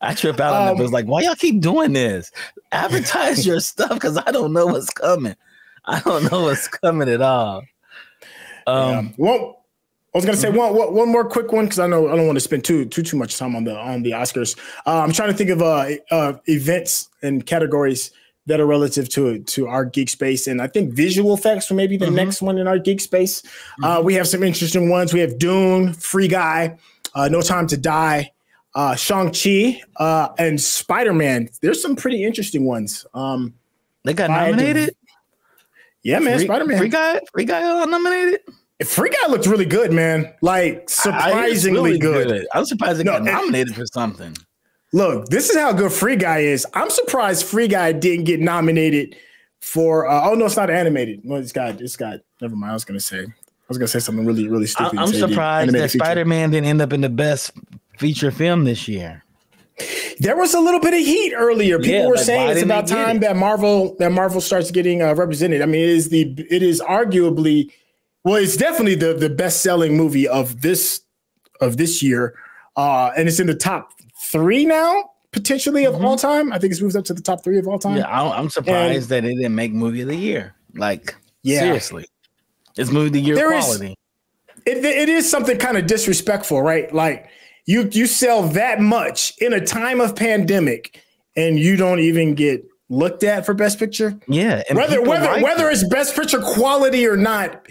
I 0.00 0.14
trip 0.14 0.40
out 0.40 0.54
on 0.54 0.68
um, 0.68 0.80
it. 0.80 0.84
It's 0.84 0.92
like, 0.92 1.06
why 1.06 1.22
y'all 1.22 1.34
keep 1.34 1.60
doing 1.60 1.92
this? 1.92 2.32
Advertise 2.72 3.46
your 3.46 3.60
stuff 3.60 3.94
because 3.94 4.16
I 4.16 4.30
don't 4.32 4.52
know 4.52 4.66
what's 4.66 4.90
coming. 4.90 5.36
I 5.84 6.00
don't 6.00 6.30
know 6.30 6.42
what's 6.42 6.68
coming 6.68 7.08
at 7.08 7.22
all. 7.22 7.62
Um, 8.66 9.06
yeah. 9.06 9.12
well, 9.16 9.64
I 10.14 10.18
was 10.18 10.24
gonna 10.24 10.38
say 10.38 10.48
mm-hmm. 10.48 10.56
one, 10.56 10.94
one 10.94 11.08
more 11.10 11.24
quick 11.24 11.52
one 11.52 11.66
because 11.66 11.78
I 11.78 11.86
know 11.86 12.08
I 12.08 12.16
don't 12.16 12.26
want 12.26 12.36
to 12.36 12.40
spend 12.40 12.64
too 12.64 12.86
too 12.86 13.02
too 13.02 13.16
much 13.16 13.36
time 13.36 13.54
on 13.54 13.64
the 13.64 13.76
on 13.76 14.02
the 14.02 14.12
Oscars. 14.12 14.58
Uh, 14.86 15.02
I'm 15.02 15.12
trying 15.12 15.28
to 15.28 15.34
think 15.34 15.50
of 15.50 15.60
uh, 15.60 15.90
uh, 16.10 16.34
events 16.46 17.10
and 17.22 17.44
categories 17.44 18.10
that 18.46 18.58
are 18.58 18.66
relative 18.66 19.10
to 19.10 19.40
to 19.40 19.68
our 19.68 19.84
geek 19.84 20.08
space, 20.08 20.46
and 20.46 20.62
I 20.62 20.66
think 20.66 20.94
visual 20.94 21.34
effects 21.34 21.68
were 21.68 21.76
maybe 21.76 21.98
the 21.98 22.06
mm-hmm. 22.06 22.14
next 22.14 22.40
one 22.40 22.56
in 22.56 22.66
our 22.66 22.78
geek 22.78 23.02
space. 23.02 23.42
Uh, 23.82 23.98
mm-hmm. 23.98 24.06
we 24.06 24.14
have 24.14 24.26
some 24.26 24.42
interesting 24.42 24.88
ones. 24.88 25.12
We 25.12 25.20
have 25.20 25.38
Dune, 25.38 25.92
Free 25.92 26.28
Guy, 26.28 26.78
uh, 27.14 27.28
No 27.28 27.42
Time 27.42 27.66
to 27.66 27.76
Die, 27.76 28.32
uh, 28.74 28.94
Shang 28.94 29.30
Chi, 29.30 29.82
and 30.38 30.58
Spider 30.58 31.12
Man. 31.12 31.50
There's 31.60 31.82
some 31.82 31.96
pretty 31.96 32.24
interesting 32.24 32.64
ones. 32.64 33.04
Um, 33.12 33.52
they 34.04 34.14
got 34.14 34.30
nominated. 34.30 34.96
Yeah, 36.02 36.20
man, 36.20 36.38
Spider 36.38 36.64
Man. 36.64 36.78
Free 36.78 36.88
Guy, 36.88 37.20
Free 37.30 37.44
Guy 37.44 37.84
nominated. 37.84 38.40
Free 38.84 39.10
Guy 39.10 39.28
looked 39.28 39.46
really 39.46 39.64
good, 39.64 39.92
man. 39.92 40.32
Like 40.40 40.88
surprisingly 40.88 41.80
really 41.80 41.98
good. 41.98 42.28
good. 42.28 42.46
I'm 42.54 42.64
surprised 42.64 42.98
he 42.98 43.04
no, 43.04 43.12
got 43.12 43.24
nominated 43.24 43.74
for 43.74 43.86
something. 43.86 44.36
Look, 44.92 45.26
this 45.28 45.50
is 45.50 45.56
how 45.56 45.72
good 45.72 45.92
Free 45.92 46.16
Guy 46.16 46.38
is. 46.40 46.66
I'm 46.74 46.88
surprised 46.88 47.44
Free 47.44 47.68
Guy 47.68 47.92
didn't 47.92 48.24
get 48.24 48.40
nominated 48.40 49.16
for. 49.60 50.08
Uh, 50.08 50.30
oh 50.30 50.34
no, 50.34 50.46
it's 50.46 50.56
not 50.56 50.70
animated. 50.70 51.20
Well, 51.24 51.40
it's 51.40 51.52
got. 51.52 51.80
It's 51.80 51.96
got. 51.96 52.20
Never 52.40 52.54
mind. 52.54 52.70
I 52.70 52.74
was 52.74 52.84
gonna 52.84 53.00
say. 53.00 53.20
I 53.20 53.68
was 53.68 53.78
gonna 53.78 53.88
say 53.88 53.98
something 53.98 54.24
really, 54.24 54.48
really 54.48 54.66
stupid. 54.66 54.98
I'm 54.98 55.12
surprised 55.12 55.72
that 55.72 55.90
Spider 55.90 56.24
Man 56.24 56.50
didn't 56.50 56.68
end 56.68 56.80
up 56.80 56.92
in 56.92 57.00
the 57.00 57.08
best 57.08 57.52
feature 57.98 58.30
film 58.30 58.64
this 58.64 58.86
year. 58.88 59.24
There 60.20 60.36
was 60.36 60.54
a 60.54 60.60
little 60.60 60.80
bit 60.80 60.94
of 60.94 61.00
heat 61.00 61.34
earlier. 61.36 61.78
People 61.78 61.94
yeah, 61.94 62.06
were 62.06 62.16
like, 62.16 62.24
saying 62.24 62.50
it's 62.50 62.62
about 62.62 62.86
time 62.86 63.16
it? 63.16 63.20
that 63.20 63.36
Marvel 63.36 63.94
that 63.98 64.10
Marvel 64.12 64.40
starts 64.40 64.70
getting 64.70 65.02
uh, 65.02 65.14
represented. 65.14 65.62
I 65.62 65.66
mean, 65.66 65.82
it 65.82 65.90
is 65.90 66.08
the 66.08 66.34
it 66.48 66.62
is 66.62 66.80
arguably 66.80 67.70
well, 68.28 68.36
it's 68.36 68.56
definitely 68.56 68.94
the 68.94 69.14
the 69.14 69.30
best 69.30 69.62
selling 69.62 69.96
movie 69.96 70.28
of 70.28 70.60
this 70.60 71.00
of 71.60 71.76
this 71.76 72.02
year, 72.02 72.34
uh, 72.76 73.10
and 73.16 73.28
it's 73.28 73.40
in 73.40 73.46
the 73.46 73.54
top 73.54 73.92
three 74.30 74.64
now 74.64 75.10
potentially 75.32 75.84
of 75.84 75.94
mm-hmm. 75.94 76.04
all 76.04 76.16
time. 76.16 76.52
I 76.52 76.58
think 76.58 76.72
it's 76.72 76.80
moved 76.80 76.96
up 76.96 77.04
to 77.06 77.14
the 77.14 77.22
top 77.22 77.42
three 77.42 77.58
of 77.58 77.66
all 77.66 77.78
time. 77.78 77.96
Yeah, 77.96 78.08
I'm 78.10 78.50
surprised 78.50 79.10
and, 79.12 79.24
that 79.24 79.30
it 79.30 79.36
didn't 79.36 79.54
make 79.54 79.72
movie 79.72 80.02
of 80.02 80.08
the 80.08 80.16
year. 80.16 80.54
Like, 80.74 81.14
yeah. 81.42 81.60
seriously, 81.60 82.06
it's 82.76 82.90
movie 82.90 83.06
of 83.06 83.12
the 83.14 83.20
year 83.20 83.34
there 83.34 83.50
quality. 83.50 83.94
Is, 84.66 84.76
it, 84.78 84.84
it 84.84 85.08
is 85.08 85.30
something 85.30 85.58
kind 85.58 85.76
of 85.76 85.86
disrespectful, 85.86 86.60
right? 86.60 86.92
Like 86.92 87.28
you 87.66 87.88
you 87.92 88.06
sell 88.06 88.42
that 88.48 88.80
much 88.80 89.34
in 89.38 89.52
a 89.52 89.64
time 89.64 90.00
of 90.00 90.14
pandemic, 90.14 91.02
and 91.36 91.58
you 91.58 91.76
don't 91.76 92.00
even 92.00 92.34
get 92.34 92.64
looked 92.90 93.22
at 93.24 93.46
for 93.46 93.54
best 93.54 93.78
picture. 93.78 94.18
Yeah, 94.28 94.62
whether 94.72 95.00
whether 95.02 95.40
whether 95.42 95.68
it. 95.68 95.72
it's 95.72 95.88
best 95.88 96.14
picture 96.14 96.40
quality 96.40 97.06
or 97.06 97.16
not 97.16 97.66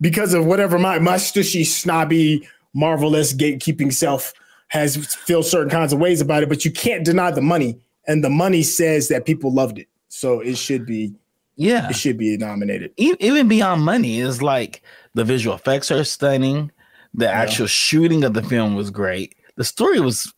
because 0.00 0.34
of 0.34 0.46
whatever 0.46 0.78
my 0.78 0.98
my 0.98 1.16
stushy, 1.16 1.64
snobby, 1.64 2.48
marvelous 2.74 3.32
gatekeeping 3.32 3.92
self 3.92 4.32
has 4.68 4.96
feel 5.14 5.42
certain 5.42 5.70
kinds 5.70 5.92
of 5.92 5.98
ways 5.98 6.20
about 6.20 6.42
it, 6.42 6.48
but 6.48 6.64
you 6.64 6.70
can't 6.70 7.04
deny 7.04 7.30
the 7.30 7.40
money, 7.40 7.78
and 8.06 8.22
the 8.22 8.30
money 8.30 8.62
says 8.62 9.08
that 9.08 9.24
people 9.24 9.52
loved 9.52 9.78
it, 9.78 9.88
so 10.08 10.40
it 10.40 10.56
should 10.56 10.86
be. 10.86 11.14
Yeah, 11.56 11.88
it 11.88 11.96
should 11.96 12.18
be 12.18 12.36
nominated. 12.36 12.92
Even 12.96 13.48
beyond 13.48 13.82
money, 13.82 14.20
is 14.20 14.40
like 14.40 14.82
the 15.14 15.24
visual 15.24 15.56
effects 15.56 15.90
are 15.90 16.04
stunning. 16.04 16.70
The 17.14 17.24
yeah. 17.24 17.32
actual 17.32 17.66
shooting 17.66 18.22
of 18.22 18.34
the 18.34 18.42
film 18.44 18.76
was 18.76 18.90
great. 18.90 19.34
The 19.56 19.64
story 19.64 19.98
was 19.98 20.32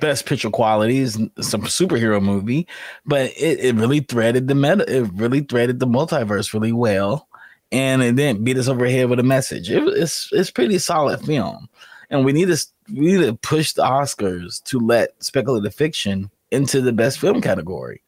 best 0.00 0.24
picture 0.26 0.50
quality 0.50 0.98
is 0.98 1.14
some 1.40 1.62
superhero 1.62 2.22
movie, 2.22 2.66
but 3.04 3.30
it, 3.36 3.60
it 3.60 3.74
really 3.74 4.00
threaded 4.00 4.48
the 4.48 4.54
meta. 4.54 4.84
It 4.88 5.10
really 5.14 5.40
threaded 5.40 5.80
the 5.80 5.86
multiverse 5.86 6.54
really 6.54 6.72
well 6.72 7.28
and 7.74 8.04
it 8.04 8.14
didn't 8.14 8.44
beat 8.44 8.56
us 8.56 8.68
over 8.68 8.86
the 8.86 8.92
head 8.92 9.10
with 9.10 9.18
a 9.18 9.24
message. 9.24 9.68
It, 9.68 9.82
it's 9.82 10.30
it's 10.32 10.50
pretty 10.50 10.78
solid 10.78 11.20
film, 11.22 11.68
and 12.08 12.24
we 12.24 12.32
need 12.32 12.46
to 12.46 12.66
we 12.88 13.00
need 13.00 13.26
to 13.26 13.34
push 13.34 13.72
the 13.72 13.82
Oscars 13.82 14.62
to 14.64 14.78
let 14.78 15.10
speculative 15.22 15.74
fiction 15.74 16.30
into 16.52 16.80
the 16.80 16.92
best 16.92 17.18
film 17.18 17.40
category. 17.40 18.00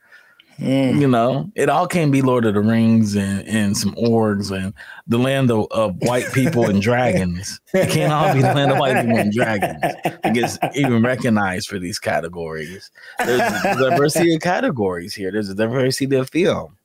Mm. 0.61 1.01
You 1.01 1.09
know, 1.09 1.51
it 1.55 1.69
all 1.69 1.87
can't 1.87 2.13
be 2.13 2.23
Lord 2.23 2.47
of 2.47 2.55
the 2.55 2.61
Rings 2.61 3.15
and, 3.15 3.47
and 3.47 3.77
some 3.77 3.95
orcs 3.97 4.57
and 4.57 4.73
the 5.07 5.19
land 5.19 5.51
of, 5.51 5.67
of 5.71 5.97
white 5.99 6.33
people 6.33 6.65
and 6.65 6.81
dragons. 6.81 7.61
It 7.75 7.91
can't 7.91 8.13
all 8.13 8.33
be 8.33 8.41
the 8.41 8.55
land 8.55 8.71
of 8.71 8.79
white 8.79 9.05
people 9.05 9.19
and 9.19 9.33
dragons. 9.33 9.77
It 9.83 10.33
gets 10.33 10.59
even 10.75 11.03
recognized 11.03 11.69
for 11.69 11.79
these 11.79 11.99
categories. 11.99 12.91
There's 13.19 13.41
a 13.41 13.75
diversity 13.75 14.37
of 14.37 14.41
categories 14.41 15.15
here. 15.15 15.31
There's 15.31 15.51
a 15.51 15.55
diversity 15.55 16.15
of 16.17 16.31
film. 16.31 16.79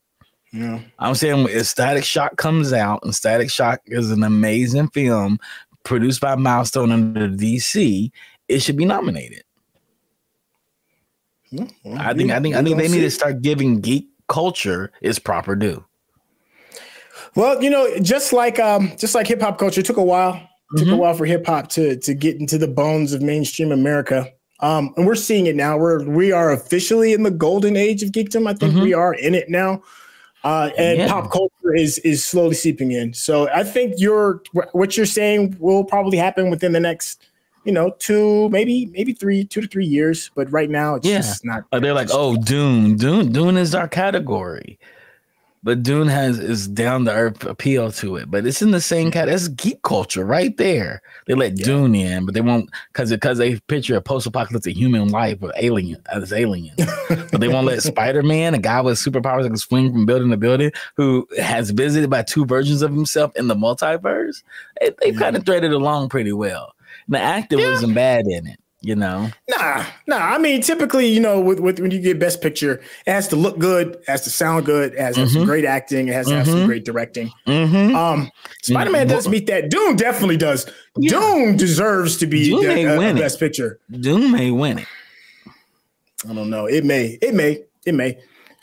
Yeah. 0.52 0.80
I'm 1.00 1.16
saying 1.16 1.48
if 1.50 1.68
Static 1.68 2.04
Shock 2.04 2.36
comes 2.38 2.74
out, 2.74 3.02
and 3.04 3.16
Static 3.16 3.50
Shock 3.50 3.82
is 3.86 4.12
an 4.12 4.24
amazing 4.24 4.90
film 4.90 5.40
produced 5.84 6.22
by 6.22 6.36
Milestone 6.36 6.92
under 6.92 7.30
DC, 7.30 8.12
it 8.48 8.60
should 8.60 8.78
be 8.78 8.86
nominated. 8.86 9.44
Well, 11.52 11.68
I 11.98 12.14
think 12.14 12.32
I 12.32 12.40
think 12.40 12.56
I 12.56 12.64
think 12.64 12.78
they 12.78 12.88
need 12.88 13.02
to 13.02 13.12
start 13.12 13.42
giving 13.42 13.82
geek 13.82 14.08
culture 14.30 14.92
its 15.02 15.20
proper 15.20 15.56
due. 15.56 15.84
Well, 17.36 17.62
you 17.62 17.70
know, 17.70 18.00
just 18.00 18.34
like 18.34 18.60
um, 18.60 18.94
just 18.98 19.16
like 19.16 19.28
hip 19.28 19.42
hop 19.42 19.58
culture, 19.58 19.82
took 19.82 19.98
a 19.98 20.04
while. 20.04 20.34
Mm-hmm. 20.34 20.78
Took 20.78 20.88
a 20.88 20.92
mm-hmm. 20.92 21.00
while 21.00 21.14
for 21.14 21.26
hip 21.26 21.46
hop 21.46 21.68
to 21.70 21.98
to 21.98 22.14
get 22.14 22.40
into 22.40 22.58
the 22.58 22.68
bones 22.68 23.14
of 23.14 23.22
mainstream 23.22 23.72
America. 23.72 24.32
Um, 24.62 24.94
and 24.96 25.08
we're 25.08 25.16
seeing 25.16 25.48
it 25.48 25.56
now. 25.56 25.78
We're 25.78 26.04
we 26.08 26.32
are 26.32 26.52
officially 26.52 27.14
in 27.14 27.24
the 27.24 27.32
golden 27.32 27.76
age 27.76 28.04
of 28.04 28.12
geekdom. 28.12 28.48
I 28.48 28.54
think 28.54 28.74
mm-hmm. 28.74 28.84
we 28.84 28.94
are 28.94 29.14
in 29.14 29.36
it 29.36 29.50
now. 29.50 29.82
Uh, 30.44 30.72
and 30.78 30.98
yeah. 30.98 31.08
pop 31.08 31.32
culture 31.32 31.76
is 31.76 32.00
is 32.00 32.26
slowly 32.26 32.56
seeping 32.56 32.92
in. 32.92 33.14
So 33.14 33.48
I 33.50 33.64
think 33.64 33.96
you're 33.98 34.42
what 34.72 34.98
you're 34.98 35.06
saying 35.06 35.56
will 35.60 35.84
probably 35.84 36.18
happen 36.18 36.50
within 36.50 36.72
the 36.72 36.80
next 36.80 37.24
you 37.64 37.72
know, 37.72 37.92
two, 38.00 38.50
maybe, 38.50 38.88
maybe 38.88 39.14
three, 39.14 39.46
two 39.46 39.62
to 39.62 39.68
three 39.68 39.86
years. 39.86 40.32
But 40.36 40.52
right 40.52 40.70
now, 40.70 40.96
it's 40.96 41.08
yeah. 41.08 41.18
just 41.18 41.46
not. 41.46 41.64
They're 41.72 41.94
like, 41.94 42.10
oh, 42.12 42.36
Dune, 42.38 42.96
Dune, 42.98 43.32
Dune 43.32 43.58
is 43.58 43.76
our 43.76 43.88
category. 43.88 44.80
But 45.64 45.84
Dune 45.84 46.08
has 46.08 46.40
is 46.40 46.68
down 46.68 47.06
to 47.06 47.12
earth 47.12 47.46
appeal 47.46 47.92
to 47.94 48.16
it. 48.16 48.32
But 48.32 48.48
it's 48.48 48.62
in 48.62 48.72
the 48.72 48.82
same 48.82 49.08
mm-hmm. 49.08 49.14
cat. 49.14 49.30
It's 49.30 49.48
geek 49.48 49.82
culture 49.84 50.26
right 50.26 50.56
there. 50.58 51.02
They 51.28 51.36
let 51.36 51.58
yeah. 51.58 51.66
Dune 51.66 51.94
in, 51.94 52.26
but 52.26 52.34
they 52.34 52.42
won't 52.42 52.70
because 52.92 53.12
because 53.12 53.38
they 53.38 53.60
picture 53.62 53.96
a 53.96 54.02
post 54.02 54.26
apocalyptic 54.26 54.76
human 54.76 55.10
life 55.10 55.40
with 55.40 55.54
alien 55.58 56.02
as 56.12 56.34
alien. 56.34 56.76
but 57.10 57.40
they 57.40 57.48
won't 57.48 57.68
let 57.68 57.84
Spider 57.84 58.24
Man, 58.24 58.56
a 58.56 58.58
guy 58.58 58.82
with 58.82 58.98
superpowers 58.98 59.44
that 59.44 59.50
can 59.50 59.58
swing 59.58 59.92
from 59.92 60.06
building 60.06 60.32
to 60.32 60.38
building, 60.38 60.72
who 60.96 61.28
has 61.40 61.70
visited 61.70 62.10
by 62.10 62.24
two 62.24 62.46
versions 62.46 62.82
of 62.82 62.92
himself 62.92 63.32
in 63.36 63.48
the 63.48 63.56
multiverse. 63.56 64.42
They, 64.80 64.90
they've 65.02 65.14
mm-hmm. 65.14 65.22
kind 65.22 65.36
of 65.36 65.46
threaded 65.46 65.74
along 65.74 66.10
pretty 66.10 66.34
well. 66.34 66.74
And 67.06 67.16
The 67.16 67.20
actor 67.20 67.60
yeah. 67.60 67.70
wasn't 67.70 67.96
bad 67.96 68.26
in 68.28 68.48
it, 68.48 68.60
you 68.82 68.96
know. 68.96 69.30
Nah, 69.48 69.86
nah. 70.08 70.18
I 70.18 70.38
mean, 70.40 70.62
typically, 70.62 71.08
you 71.08 71.20
know, 71.20 71.40
with, 71.40 71.60
with 71.60 71.80
when 71.80 71.92
you 71.92 72.00
get 72.00 72.20
Best 72.20 72.42
Picture, 72.42 72.82
it 73.06 73.12
has 73.12 73.28
to 73.30 73.36
look 73.36 73.60
good, 73.60 73.96
it 73.96 74.04
has 74.08 74.22
to 74.22 74.30
sound 74.30 74.66
good, 74.66 74.94
it 74.94 75.00
has 75.00 75.16
to 75.16 75.22
mm-hmm. 75.22 75.24
have 75.24 75.32
some 75.32 75.42
mm-hmm. 75.42 75.50
great 75.50 75.66
acting, 75.66 76.08
it 76.08 76.14
has 76.14 76.26
to 76.26 76.32
mm-hmm. 76.32 76.38
have 76.40 76.48
some 76.48 76.56
mm-hmm. 76.58 76.66
great 76.66 76.86
directing. 76.86 77.32
Mm-hmm. 77.48 77.96
Um, 77.96 78.32
Spider 78.64 78.92
Man 78.92 79.08
does 79.08 79.28
meet 79.28 79.46
that. 79.48 79.70
Dune 79.70 79.96
definitely 79.96 80.38
does. 80.38 80.70
Yeah. 80.98 81.12
Dune 81.12 81.58
deserves 81.58 82.18
to 82.18 82.26
be 82.26 82.46
Dune 82.46 82.62
the, 82.64 83.10
uh, 83.10 83.14
Best 83.14 83.40
Picture. 83.40 83.80
Dune 83.92 84.32
may 84.32 84.52
win 84.52 84.80
it. 84.80 84.88
I 86.28 86.34
don't 86.34 86.50
know. 86.50 86.66
It 86.66 86.84
may. 86.84 87.18
It 87.22 87.34
may. 87.34 87.64
It 87.86 87.96
may. 87.96 88.18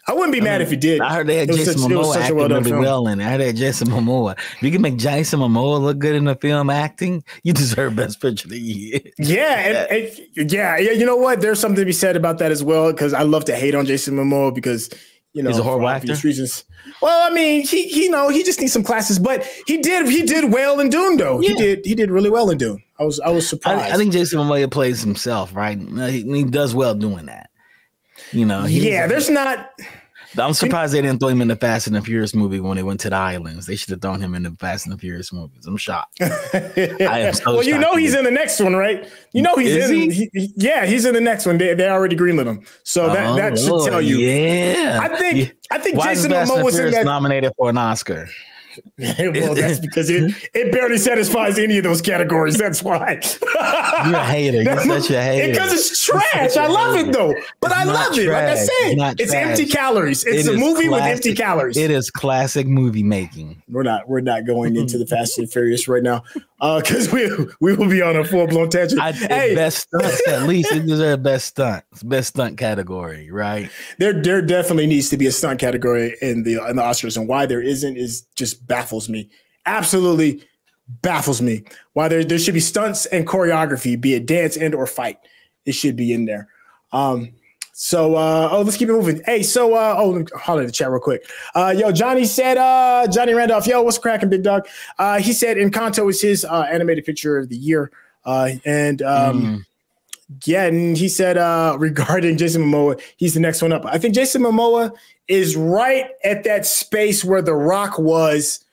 I 0.08 0.14
wouldn't 0.14 0.32
be 0.32 0.40
I 0.40 0.44
mad 0.44 0.58
mean, 0.58 0.62
if 0.62 0.70
he 0.70 0.76
did. 0.76 1.02
I 1.02 1.14
heard 1.14 1.26
they 1.26 1.36
had 1.36 1.48
Jason 1.48 1.78
such, 1.78 1.90
Momoa 1.90 2.16
acting 2.16 2.36
well 2.36 2.48
really 2.48 2.70
film. 2.70 2.80
well 2.80 3.08
in 3.08 3.20
it. 3.20 3.26
I 3.26 3.30
heard 3.30 3.40
they 3.42 3.52
Jason 3.52 3.88
Momoa. 3.88 4.38
If 4.38 4.62
you 4.62 4.70
can 4.70 4.80
make 4.80 4.96
Jason 4.96 5.40
Momoa 5.40 5.78
look 5.80 5.98
good 5.98 6.14
in 6.14 6.24
the 6.24 6.34
film 6.34 6.70
acting, 6.70 7.22
you 7.42 7.52
deserve 7.54 7.94
Best 7.94 8.18
Picture 8.20 8.46
of 8.46 8.50
the 8.50 8.58
Year. 8.58 9.00
Yeah, 9.18 9.86
and, 9.90 10.08
and, 10.36 10.50
yeah, 10.50 10.78
yeah. 10.78 10.92
You 10.92 11.04
know 11.04 11.16
what? 11.16 11.42
There's 11.42 11.60
something 11.60 11.80
to 11.80 11.84
be 11.84 11.92
said 11.92 12.16
about 12.16 12.38
that 12.38 12.50
as 12.50 12.64
well. 12.64 12.90
Because 12.90 13.12
I 13.12 13.22
love 13.22 13.44
to 13.46 13.54
hate 13.54 13.74
on 13.74 13.84
Jason 13.84 14.14
Momoa 14.14 14.54
because 14.54 14.88
you 15.34 15.42
know 15.42 15.50
he's 15.50 15.58
a 15.58 15.62
horrible 15.62 15.88
actor. 15.88 16.14
Reasons. 16.24 16.64
Well, 17.02 17.30
I 17.30 17.34
mean, 17.34 17.66
he 17.66 17.86
he 17.88 18.04
you 18.04 18.10
know 18.10 18.30
he 18.30 18.42
just 18.42 18.60
needs 18.60 18.72
some 18.72 18.84
classes, 18.84 19.18
but 19.18 19.44
he 19.66 19.76
did 19.76 20.08
he 20.08 20.22
did 20.22 20.50
well 20.50 20.80
in 20.80 20.88
Dune 20.88 21.18
though. 21.18 21.40
Yeah. 21.42 21.50
He 21.50 21.54
did 21.54 21.84
he 21.84 21.94
did 21.94 22.10
really 22.10 22.30
well 22.30 22.48
in 22.48 22.56
Dune. 22.56 22.82
I 22.98 23.04
was 23.04 23.20
I 23.20 23.28
was 23.28 23.46
surprised. 23.46 23.92
I, 23.92 23.94
I 23.94 23.96
think 23.98 24.12
Jason 24.12 24.38
Momoa 24.38 24.70
plays 24.70 25.02
himself 25.02 25.54
right. 25.54 25.78
He, 25.78 26.22
he 26.22 26.44
does 26.44 26.74
well 26.74 26.94
doing 26.94 27.26
that. 27.26 27.50
You 28.32 28.44
know. 28.44 28.66
Yeah, 28.66 29.06
there's 29.06 29.30
not 29.30 29.70
I'm 30.36 30.52
surprised 30.52 30.92
they 30.92 31.00
didn't 31.00 31.20
throw 31.20 31.28
him 31.28 31.40
in 31.40 31.48
the 31.48 31.56
Fast 31.56 31.86
and 31.86 31.96
the 31.96 32.02
Furious 32.02 32.34
movie 32.34 32.60
when 32.60 32.76
they 32.76 32.82
went 32.82 33.00
to 33.00 33.10
the 33.10 33.16
islands. 33.16 33.66
They 33.66 33.76
should 33.76 33.90
have 33.90 34.02
thrown 34.02 34.20
him 34.20 34.34
in 34.34 34.42
the 34.42 34.50
Fast 34.50 34.86
and 34.86 34.94
the 34.94 34.98
Furious 34.98 35.32
movies. 35.32 35.66
I'm 35.66 35.76
shocked. 35.76 36.18
I 36.20 37.20
am 37.20 37.34
so 37.34 37.54
well, 37.54 37.62
you 37.62 37.78
know 37.78 37.96
he's 37.96 38.14
in 38.14 38.24
the 38.24 38.30
next 38.30 38.60
one, 38.60 38.76
right? 38.76 39.08
You 39.32 39.42
know 39.42 39.56
he's 39.56 39.74
Is 39.74 39.90
in. 39.90 40.10
He? 40.10 40.30
He, 40.32 40.52
yeah, 40.56 40.84
he's 40.84 41.06
in 41.06 41.14
the 41.14 41.20
next 41.20 41.46
one. 41.46 41.56
They, 41.56 41.74
they 41.74 41.88
already 41.88 42.16
greenlit 42.16 42.46
him, 42.46 42.64
so 42.82 43.06
that, 43.08 43.26
oh, 43.26 43.36
that 43.36 43.58
should 43.58 43.90
tell 43.90 44.02
you. 44.02 44.18
Yeah, 44.18 45.00
I 45.00 45.08
think 45.16 45.54
I 45.70 45.78
think 45.78 45.96
Why 45.96 46.14
Jason 46.14 46.32
Momoa 46.32 46.62
was 46.62 46.78
in 46.78 46.90
that 46.90 47.04
nominated 47.04 47.52
for 47.56 47.70
an 47.70 47.78
Oscar. 47.78 48.28
well, 48.98 49.54
that's 49.54 49.80
because 49.80 50.10
it, 50.10 50.34
it 50.54 50.72
barely 50.72 50.98
satisfies 50.98 51.58
any 51.58 51.78
of 51.78 51.84
those 51.84 52.02
categories. 52.02 52.56
That's 52.56 52.82
why. 52.82 53.20
You're 54.06 54.14
a 54.14 54.24
hater. 54.24 54.62
You're 54.62 54.80
such 54.80 55.10
a 55.10 55.22
hater. 55.22 55.52
Because 55.52 55.72
it's 55.72 56.04
trash. 56.04 56.56
I 56.56 56.66
love 56.66 56.96
it 56.96 57.12
though. 57.12 57.34
But 57.60 57.70
it's 57.70 57.80
I 57.80 57.84
love 57.84 58.14
trash. 58.14 58.18
it. 58.18 58.28
Like 58.28 58.48
I 58.48 58.54
said, 58.54 59.12
it's, 59.20 59.20
it's 59.20 59.34
empty 59.34 59.66
calories. 59.66 60.24
It's 60.24 60.46
it 60.46 60.54
a 60.54 60.58
movie 60.58 60.88
classic. 60.88 60.90
with 60.90 61.02
empty 61.02 61.34
calories. 61.34 61.76
It 61.76 61.90
is 61.90 62.10
classic 62.10 62.66
movie 62.66 63.02
making. 63.02 63.62
We're 63.68 63.82
not 63.82 64.08
we're 64.08 64.20
not 64.20 64.46
going 64.46 64.76
into 64.76 64.98
the 64.98 65.06
Fast 65.08 65.38
and 65.38 65.50
Furious 65.50 65.88
right 65.88 66.02
now. 66.02 66.24
Uh, 66.60 66.80
because 66.80 67.12
we 67.12 67.30
we 67.60 67.74
will 67.74 67.88
be 67.88 68.02
on 68.02 68.16
a 68.16 68.24
full 68.24 68.46
blown 68.46 68.68
tangent. 68.68 69.00
I, 69.00 69.12
hey. 69.12 69.54
best 69.54 69.86
stunts 69.86 70.26
at 70.26 70.42
least. 70.42 70.72
It 70.72 70.86
deserves 70.86 71.22
best 71.22 71.46
stunt, 71.46 71.84
best 72.02 72.30
stunt 72.30 72.58
category, 72.58 73.30
right? 73.30 73.70
There 73.98 74.20
there 74.20 74.42
definitely 74.42 74.88
needs 74.88 75.08
to 75.10 75.16
be 75.16 75.26
a 75.26 75.32
stunt 75.32 75.60
category 75.60 76.16
in 76.20 76.42
the 76.42 76.54
in 76.68 76.76
the 76.76 76.82
Oscars, 76.82 77.16
and 77.16 77.28
why 77.28 77.46
there 77.46 77.62
isn't 77.62 77.96
is 77.96 78.22
just 78.34 78.66
baffles 78.66 79.08
me. 79.08 79.30
Absolutely 79.66 80.42
baffles 81.02 81.40
me. 81.40 81.62
Why 81.92 82.08
there 82.08 82.24
there 82.24 82.38
should 82.40 82.54
be 82.54 82.60
stunts 82.60 83.06
and 83.06 83.26
choreography, 83.26 84.00
be 84.00 84.14
it 84.14 84.26
dance 84.26 84.56
and 84.56 84.74
or 84.74 84.86
fight. 84.86 85.18
It 85.64 85.72
should 85.72 85.94
be 85.94 86.12
in 86.12 86.24
there. 86.24 86.48
Um, 86.90 87.34
so 87.80 88.16
uh, 88.16 88.48
oh, 88.50 88.62
let's 88.62 88.76
keep 88.76 88.88
it 88.88 88.92
moving. 88.92 89.22
Hey, 89.24 89.44
so 89.44 89.74
uh, 89.74 89.94
oh, 89.96 90.10
let 90.10 90.18
me 90.18 90.26
holler 90.34 90.66
the 90.66 90.72
chat 90.72 90.90
real 90.90 90.98
quick. 90.98 91.30
Uh, 91.54 91.72
yo, 91.78 91.92
Johnny 91.92 92.24
said, 92.24 92.58
uh, 92.58 93.06
Johnny 93.06 93.34
Randolph, 93.34 93.68
yo, 93.68 93.80
what's 93.82 93.98
cracking, 93.98 94.28
big 94.28 94.42
dog? 94.42 94.66
Uh, 94.98 95.20
he 95.20 95.32
said 95.32 95.58
Encanto 95.58 96.10
is 96.10 96.20
his 96.20 96.44
uh, 96.44 96.62
animated 96.62 97.04
picture 97.04 97.38
of 97.38 97.48
the 97.48 97.56
year. 97.56 97.92
Uh, 98.24 98.50
and 98.64 99.00
um, 99.02 99.42
mm. 99.42 99.66
yeah, 100.44 100.64
and 100.64 100.96
he 100.96 101.08
said 101.08 101.38
uh, 101.38 101.76
regarding 101.78 102.36
Jason 102.36 102.64
Momoa, 102.64 103.00
he's 103.16 103.34
the 103.34 103.40
next 103.40 103.62
one 103.62 103.72
up. 103.72 103.86
I 103.86 103.96
think 103.96 104.12
Jason 104.12 104.42
Momoa 104.42 104.90
is 105.28 105.54
right 105.54 106.10
at 106.24 106.42
that 106.42 106.66
space 106.66 107.24
where 107.24 107.42
The 107.42 107.54
Rock 107.54 107.96
was 107.96 108.64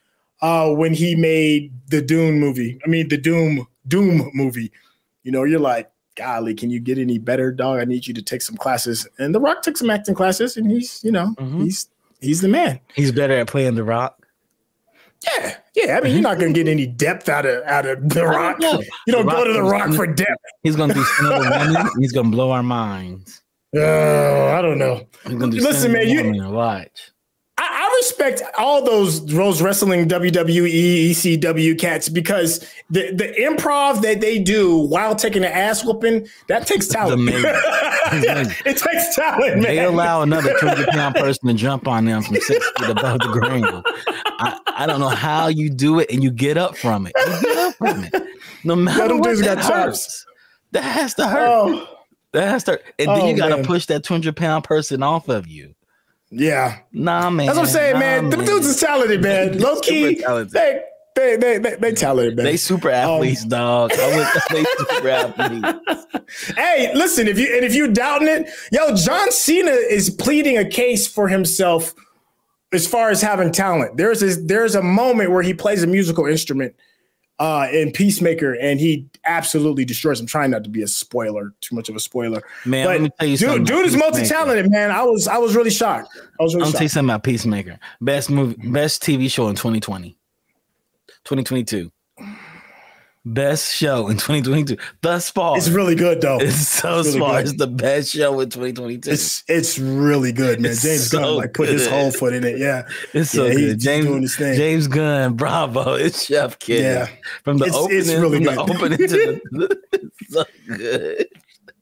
uh, 0.42 0.68
when 0.70 0.92
he 0.92 1.14
made 1.14 1.72
the 1.90 2.02
Dune 2.02 2.40
movie. 2.40 2.80
I 2.84 2.88
mean, 2.88 3.06
the 3.06 3.18
Doom 3.18 3.68
Doom 3.86 4.32
movie. 4.34 4.72
You 5.22 5.30
know, 5.30 5.44
you're 5.44 5.60
like, 5.60 5.92
golly, 6.16 6.54
can 6.54 6.70
you 6.70 6.80
get 6.80 6.98
any 6.98 7.18
better, 7.18 7.52
dog? 7.52 7.78
I 7.78 7.84
need 7.84 8.06
you 8.06 8.14
to 8.14 8.22
take 8.22 8.42
some 8.42 8.56
classes. 8.56 9.06
And 9.18 9.34
The 9.34 9.40
Rock 9.40 9.62
took 9.62 9.76
some 9.76 9.90
acting 9.90 10.14
classes, 10.14 10.56
and 10.56 10.70
he's, 10.70 11.02
you 11.04 11.12
know, 11.12 11.34
mm-hmm. 11.38 11.62
he's 11.62 11.88
he's 12.20 12.40
the 12.40 12.48
man. 12.48 12.80
He's 12.94 13.12
better 13.12 13.34
at 13.38 13.46
playing 13.46 13.76
The 13.76 13.84
Rock. 13.84 14.26
Yeah, 15.24 15.56
yeah. 15.74 15.96
I 15.96 16.00
mean, 16.00 16.12
you're 16.12 16.22
not 16.22 16.38
gonna 16.38 16.52
get 16.52 16.68
any 16.68 16.86
depth 16.86 17.28
out 17.28 17.46
of 17.46 17.62
out 17.64 17.86
of 17.86 18.08
The 18.08 18.26
Rock. 18.26 18.58
You 18.60 19.12
don't 19.12 19.26
go 19.26 19.44
to 19.44 19.52
The 19.52 19.62
Rock 19.62 19.92
for 19.94 20.06
depth. 20.06 20.42
He's 20.62 20.76
gonna 20.76 20.94
do 20.94 21.04
He's 22.00 22.12
gonna 22.12 22.30
blow 22.30 22.50
our 22.50 22.62
minds. 22.62 23.42
Oh, 23.78 24.54
I 24.56 24.62
don't 24.62 24.78
know. 24.78 25.06
Listen, 25.26 25.92
man, 25.92 26.08
you 26.08 26.48
watch. 26.48 27.10
I, 27.58 27.88
I, 27.90 27.96
respect 27.96 28.42
all 28.58 28.84
those 28.84 29.24
those 29.24 29.62
wrestling 29.62 30.06
WWE 30.08 31.10
ECW 31.10 31.78
cats 31.78 32.10
because 32.10 32.58
the 32.90 33.12
the 33.12 33.28
improv 33.40 34.02
that 34.02 34.20
they 34.20 34.38
do 34.38 34.76
while 34.76 35.14
taking 35.14 35.42
an 35.42 35.52
ass 35.52 35.82
whooping 35.82 36.28
that 36.48 36.66
takes 36.66 36.86
talent. 36.86 37.22
it 37.32 38.76
takes 38.76 39.16
talent. 39.16 39.54
Man. 39.54 39.62
They 39.62 39.82
allow 39.82 40.20
another 40.20 40.54
two 40.60 40.66
hundred 40.66 40.88
pound 40.88 41.14
person 41.14 41.48
to 41.48 41.54
jump 41.54 41.88
on 41.88 42.04
them 42.04 42.22
from 42.22 42.36
six 42.36 42.70
feet 42.78 42.90
above 42.90 43.20
the 43.20 43.28
ground. 43.28 43.84
I, 44.38 44.60
I, 44.76 44.86
don't 44.86 45.00
know 45.00 45.08
how 45.08 45.46
you 45.46 45.70
do 45.70 45.98
it 45.98 46.10
and 46.10 46.22
you 46.22 46.30
get 46.30 46.58
up 46.58 46.76
from 46.76 47.06
it. 47.06 47.14
You 47.16 47.40
get 47.42 47.56
up 47.56 47.74
from 47.76 48.04
it. 48.04 48.14
No 48.64 48.76
matter 48.76 49.14
yeah, 49.14 49.20
what, 49.20 49.38
that 49.38 49.58
hurts. 49.60 50.26
That 50.72 50.82
has 50.82 51.14
to 51.14 51.26
hurt. 51.26 51.48
Oh. 51.48 51.88
That 52.32 52.48
has 52.48 52.64
to, 52.64 52.72
hurt. 52.72 52.84
and 52.98 53.08
then 53.08 53.20
oh, 53.22 53.28
you 53.28 53.36
got 53.36 53.56
to 53.56 53.62
push 53.62 53.86
that 53.86 54.04
two 54.04 54.12
hundred 54.12 54.36
pound 54.36 54.64
person 54.64 55.02
off 55.02 55.28
of 55.28 55.46
you. 55.46 55.75
Yeah. 56.30 56.78
Nah, 56.92 57.30
man. 57.30 57.46
That's 57.46 57.58
what 57.58 57.66
I'm 57.66 57.72
saying, 57.72 57.94
nah, 57.94 58.00
man. 58.00 58.30
The 58.30 58.36
dudes 58.36 58.66
is 58.66 58.80
talented, 58.80 59.22
man. 59.22 59.58
Low 59.58 59.80
key, 59.80 60.16
they, 60.16 60.82
they, 61.14 61.36
they, 61.36 61.58
they, 61.58 61.76
they 61.76 61.92
talented, 61.92 62.36
man. 62.36 62.44
They 62.44 62.56
super 62.56 62.90
athletes, 62.90 63.44
um, 63.44 63.48
dog. 63.48 63.90
they 63.90 64.64
super 64.76 65.08
athletes. 65.08 66.06
Hey, 66.56 66.92
listen, 66.94 67.28
if 67.28 67.38
you 67.38 67.54
and 67.54 67.64
if 67.64 67.74
you 67.74 67.92
doubting 67.92 68.28
it, 68.28 68.50
yo, 68.72 68.94
John 68.96 69.30
Cena 69.30 69.70
is 69.70 70.10
pleading 70.10 70.58
a 70.58 70.68
case 70.68 71.06
for 71.06 71.28
himself 71.28 71.94
as 72.72 72.86
far 72.86 73.10
as 73.10 73.22
having 73.22 73.52
talent. 73.52 73.96
There's 73.96 74.22
a, 74.22 74.40
there's 74.42 74.74
a 74.74 74.82
moment 74.82 75.30
where 75.30 75.42
he 75.42 75.54
plays 75.54 75.82
a 75.82 75.86
musical 75.86 76.26
instrument 76.26 76.74
uh, 77.38 77.68
in 77.72 77.92
Peacemaker, 77.92 78.54
and 78.54 78.80
he 78.80 79.06
absolutely 79.24 79.84
destroys. 79.84 80.20
I'm 80.20 80.26
trying 80.26 80.50
not 80.50 80.64
to 80.64 80.70
be 80.70 80.82
a 80.82 80.88
spoiler, 80.88 81.54
too 81.60 81.74
much 81.74 81.88
of 81.88 81.96
a 81.96 82.00
spoiler. 82.00 82.42
Man, 82.64 82.86
let 82.86 83.00
me 83.00 83.10
tell 83.18 83.28
you 83.28 83.36
dude, 83.36 83.48
something. 83.48 83.64
dude 83.64 83.86
is 83.86 83.96
multi-talented, 83.96 84.70
man. 84.70 84.90
I 84.90 85.02
was 85.02 85.28
I 85.28 85.38
was 85.38 85.54
really 85.54 85.70
shocked. 85.70 86.08
I 86.40 86.42
was 86.42 86.54
I'm 86.54 86.60
really 86.60 86.70
gonna 86.70 86.78
tell 86.78 86.82
you 86.84 86.88
something 86.88 87.10
about 87.10 87.22
Peacemaker. 87.24 87.78
Best 88.00 88.30
movie, 88.30 88.56
best 88.70 89.02
TV 89.02 89.30
show 89.30 89.48
in 89.48 89.56
2020, 89.56 90.16
2022. 91.24 91.90
Best 93.28 93.74
show 93.74 94.06
in 94.06 94.18
2022 94.18 94.76
thus 95.02 95.30
far. 95.30 95.56
It's 95.58 95.68
really 95.68 95.96
good 95.96 96.20
though. 96.20 96.38
It's 96.38 96.68
so 96.68 97.00
It's 97.00 97.08
really 97.08 97.18
far. 97.18 97.42
good. 97.42 97.48
It's 97.48 97.58
the 97.58 97.66
best 97.66 98.10
show 98.12 98.38
in 98.38 98.50
2022. 98.50 99.10
It's, 99.10 99.42
It's 99.48 99.78
really 99.80 100.30
good, 100.30 100.60
man. 100.60 100.70
It's 100.70 100.82
James 100.82 101.08
Gunn 101.08 101.34
like 101.34 101.52
put 101.52 101.68
his 101.68 101.88
whole 101.88 102.12
foot 102.12 102.34
in 102.34 102.44
it. 102.44 102.56
Yeah, 102.58 102.86
it's 103.12 103.30
so 103.32 103.46
yeah, 103.46 103.50
he's- 103.52 103.60
good. 103.72 103.80
James 103.80 104.06
doing 104.06 104.22
his 104.22 104.36
thing. 104.36 104.56
James 104.56 104.86
Gunn, 104.86 105.34
bravo. 105.34 105.94
It's 106.06 106.26
Chef 106.26 106.56
Kid. 106.60 106.82
Yeah. 106.82 107.08
From 107.42 107.58
the 107.58 107.64
It's- 107.64 107.76
opening, 107.82 107.98
it's 107.98 108.10
really 108.14 108.38
good. 108.38 108.58
opening 108.58 108.98
to 108.98 109.40
the 109.50 109.78
it's 109.92 110.28
so 110.32 110.44
good. 110.68 111.26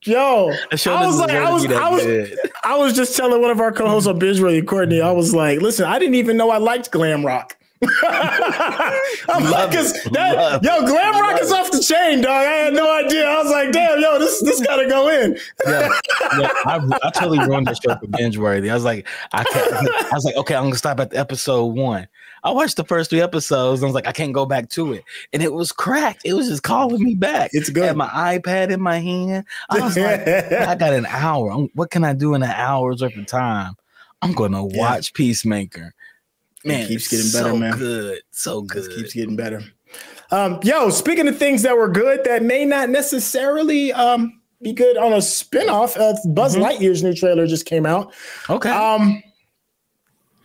Yo, 0.07 0.50
I 0.50 1.07
was 1.07 1.18
like, 1.18 1.30
I 1.30 1.50
was, 1.52 1.66
I 1.66 1.88
was, 1.90 2.02
good. 2.02 2.38
I 2.62 2.76
was 2.76 2.94
just 2.94 3.16
telling 3.16 3.40
one 3.42 3.50
of 3.50 3.61
our 3.61 3.72
co-hosts 3.72 4.07
on 4.07 4.18
Binge 4.18 4.38
Ready, 4.40 4.61
Courtney. 4.62 5.00
I 5.02 5.11
was 5.11 5.35
like, 5.35 5.61
listen, 5.61 5.85
I 5.87 5.98
didn't 5.98 6.14
even 6.16 6.37
know 6.38 6.50
I 6.50 6.59
liked 6.59 6.90
glam 6.90 7.24
rock. 7.24 7.57
I'm 9.29 9.51
like, 9.51 9.70
it. 9.75 10.12
that, 10.12 10.37
Love 10.37 10.64
yo, 10.64 10.87
glam 10.87 11.20
rock 11.20 11.40
is 11.40 11.53
off 11.53 11.70
the 11.70 11.81
chain, 11.81 12.20
dog. 12.20 12.31
I 12.31 12.42
had 12.42 12.75
no 12.75 12.90
idea. 12.94 13.27
I 13.27 13.42
was 13.42 13.51
like, 13.51 13.73
damn, 13.73 14.01
yo, 14.01 14.18
this 14.18 14.40
this 14.42 14.61
gotta 14.61 14.87
go 14.88 15.09
in. 15.09 15.38
yeah, 15.66 15.88
yeah, 16.38 16.49
I, 16.66 16.81
I 17.03 17.11
totally 17.11 17.38
ruined 17.40 17.66
the 17.66 17.75
show 17.75 17.97
for 17.97 18.07
binge 18.07 18.38
worthy. 18.38 18.70
I 18.70 18.75
was 18.75 18.85
like, 18.85 19.07
I 19.33 19.44
can't. 19.44 19.73
I 19.73 20.14
was 20.14 20.25
like, 20.25 20.37
okay, 20.37 20.55
I'm 20.55 20.64
gonna 20.64 20.77
stop 20.77 21.01
at 21.01 21.11
the 21.11 21.18
episode 21.18 21.66
one. 21.66 22.09
I 22.42 22.51
watched 22.51 22.77
the 22.77 22.85
first 22.85 23.09
three 23.09 23.23
episodes. 23.23 23.81
And 23.81 23.87
I 23.87 23.88
was 23.88 23.94
like, 23.94 24.07
I 24.07 24.12
can't 24.12 24.35
go 24.35 24.44
back 24.44 24.68
to 24.70 24.92
it, 24.92 25.05
and 25.33 25.42
it 25.42 25.53
was 25.53 25.73
cracked. 25.73 26.23
It 26.25 26.35
was 26.35 26.49
just 26.49 26.62
calling 26.62 27.03
me 27.03 27.14
back. 27.14 27.51
It's 27.55 27.70
I 27.70 27.73
good. 27.73 27.85
had 27.85 27.97
my 27.97 28.09
iPad 28.09 28.70
in 28.70 28.81
my 28.81 28.99
hand. 28.99 29.44
I 29.70 29.81
was 29.81 29.97
like, 29.97 30.27
I 30.29 30.75
got 30.75 30.92
an 30.92 31.07
hour. 31.07 31.51
I'm- 31.51 31.70
What 31.75 31.90
can 31.90 32.05
I 32.05 32.12
do 32.12 32.35
in 32.35 32.42
an 32.42 32.51
hour's 32.51 33.03
worth 33.03 33.16
of 33.16 33.27
time? 33.27 33.75
I'm 34.23 34.33
gonna 34.33 34.66
Yeah. 34.70 34.79
watch 34.79 35.12
Peacemaker. 35.14 35.94
It 36.64 36.68
Man, 36.68 36.88
keeps 36.88 37.09
getting 37.09 37.31
better, 37.31 37.50
so 37.50 37.57
man. 37.57 37.79
Good, 37.79 38.20
so 38.31 38.59
It 38.61 38.68
good. 38.68 38.90
keeps 38.96 39.12
getting 39.12 39.37
better. 39.37 39.62
Um, 40.31 40.59
yo, 40.62 40.88
speaking 40.90 41.29
of 41.29 41.38
things 41.38 41.62
that 41.62 41.77
were 41.77 41.88
good 41.88 42.24
that 42.24 42.42
may 42.42 42.64
not 42.64 42.88
necessarily 42.88 43.92
um, 43.92 44.40
be 44.62 44.72
good 44.72 44.96
on 44.96 45.12
a 45.12 45.18
spinoff, 45.18 45.96
uh, 46.00 46.14
Buzz 46.31 46.57
Mhm. 46.57 46.62
Lightyear's 46.79 47.03
new 47.03 47.14
trailer 47.14 47.46
just 47.46 47.66
came 47.66 47.85
out. 47.85 48.12
okay. 48.48 48.70
Um, 48.70 49.22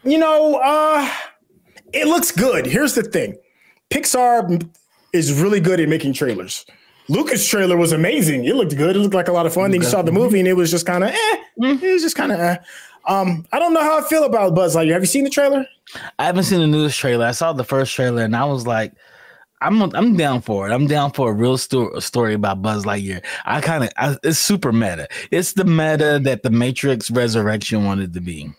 you 0.04 0.18
know, 0.18 0.56
uh, 0.56 1.10
it 1.94 2.06
looks 2.08 2.32
good. 2.32 2.66
Here's 2.66 2.96
the 2.96 3.04
thing: 3.04 3.38
Pixar 3.90 4.70
is 5.14 5.34
really 5.42 5.60
good 5.62 5.80
at 5.80 5.88
making 5.90 6.14
trailers. 6.14 6.66
Luca's 7.08 7.48
trailer 7.48 7.76
was 7.76 7.92
amazing. 7.92 8.46
It 8.46 8.56
looked 8.56 8.76
good. 8.78 8.96
It 8.96 9.00
looked 9.00 9.16
like 9.16 9.30
a 9.30 9.32
lot 9.32 9.46
of 9.48 9.54
fun. 9.54 9.72
Then 9.72 9.82
you 9.82 9.88
saw 9.88 10.02
the 10.04 10.12
movie, 10.12 10.40
and 10.40 10.48
it 10.48 10.54
was 10.54 10.70
just 10.70 10.86
kind 10.86 11.04
of 11.04 11.10
eh. 11.12 11.36
It 11.62 11.82
was 11.94 12.02
just 12.04 12.16
kind 12.16 12.32
of 12.32 12.40
eh. 12.40 12.58
Um, 13.08 13.46
I 13.52 13.60
don't 13.60 13.74
know 13.74 13.82
how 13.82 14.00
I 14.00 14.02
feel 14.02 14.24
about 14.24 14.56
Buzz 14.56 14.76
Lightyear. 14.76 14.94
Have 14.94 15.02
you 15.02 15.08
seen 15.08 15.24
the 15.24 15.30
trailer? 15.30 15.66
I 16.20 16.26
haven't 16.26 16.44
seen 16.44 16.60
the 16.60 16.68
newest 16.68 17.00
trailer. 17.00 17.26
I 17.26 17.32
saw 17.32 17.54
the 17.54 17.64
first 17.64 17.94
trailer 17.94 18.24
and 18.24 18.36
I 18.36 18.46
was 18.46 18.68
like, 18.68 18.94
I'm 19.62 19.82
I'm 19.94 20.16
down 20.16 20.42
for 20.42 20.70
it. 20.70 20.74
I'm 20.74 20.88
down 20.88 21.12
for 21.12 21.32
a 21.32 21.34
real 21.34 21.56
a 21.56 22.02
story 22.02 22.34
about 22.34 22.62
Buzz 22.62 22.86
Lightyear. 22.86 23.24
I 23.46 23.60
kind 23.60 23.84
of 23.84 24.20
it's 24.24 24.40
super 24.40 24.72
meta. 24.72 25.08
It's 25.32 25.54
the 25.54 25.66
meta 25.66 26.20
that 26.24 26.44
the 26.44 26.50
Matrix 26.50 27.12
Resurrection 27.12 27.84
wanted 27.84 28.14
to 28.14 28.22
be. 28.22 28.54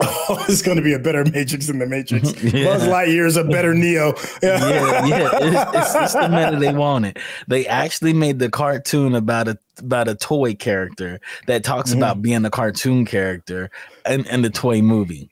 Oh, 0.30 0.44
it's 0.48 0.60
going 0.62 0.76
to 0.76 0.82
be 0.82 0.92
a 0.92 0.98
better 0.98 1.24
Matrix 1.24 1.68
than 1.68 1.78
the 1.78 1.86
Matrix. 1.86 2.32
Yeah. 2.42 2.64
Buzz 2.66 2.82
Lightyear 2.84 3.26
is 3.26 3.36
a 3.36 3.44
better 3.44 3.72
Neo. 3.74 4.12
Yeah, 4.42 5.06
yeah, 5.06 5.30
it's, 5.40 5.76
it's, 5.76 5.94
it's 5.94 6.12
the 6.12 6.28
meta 6.28 6.56
they 6.58 6.72
wanted. 6.72 7.18
They 7.48 7.66
actually 7.66 8.12
made 8.12 8.38
the 8.38 8.50
cartoon 8.50 9.14
about 9.14 9.48
a 9.48 9.58
about 9.78 10.06
a 10.08 10.14
toy 10.14 10.54
character 10.54 11.18
that 11.46 11.64
talks 11.64 11.92
Mhm. 11.92 11.96
about 11.98 12.20
being 12.22 12.44
a 12.44 12.50
cartoon 12.50 13.06
character 13.06 13.70
and 14.04 14.26
in 14.26 14.42
the 14.42 14.50
toy 14.50 14.82
movie. 14.82 15.30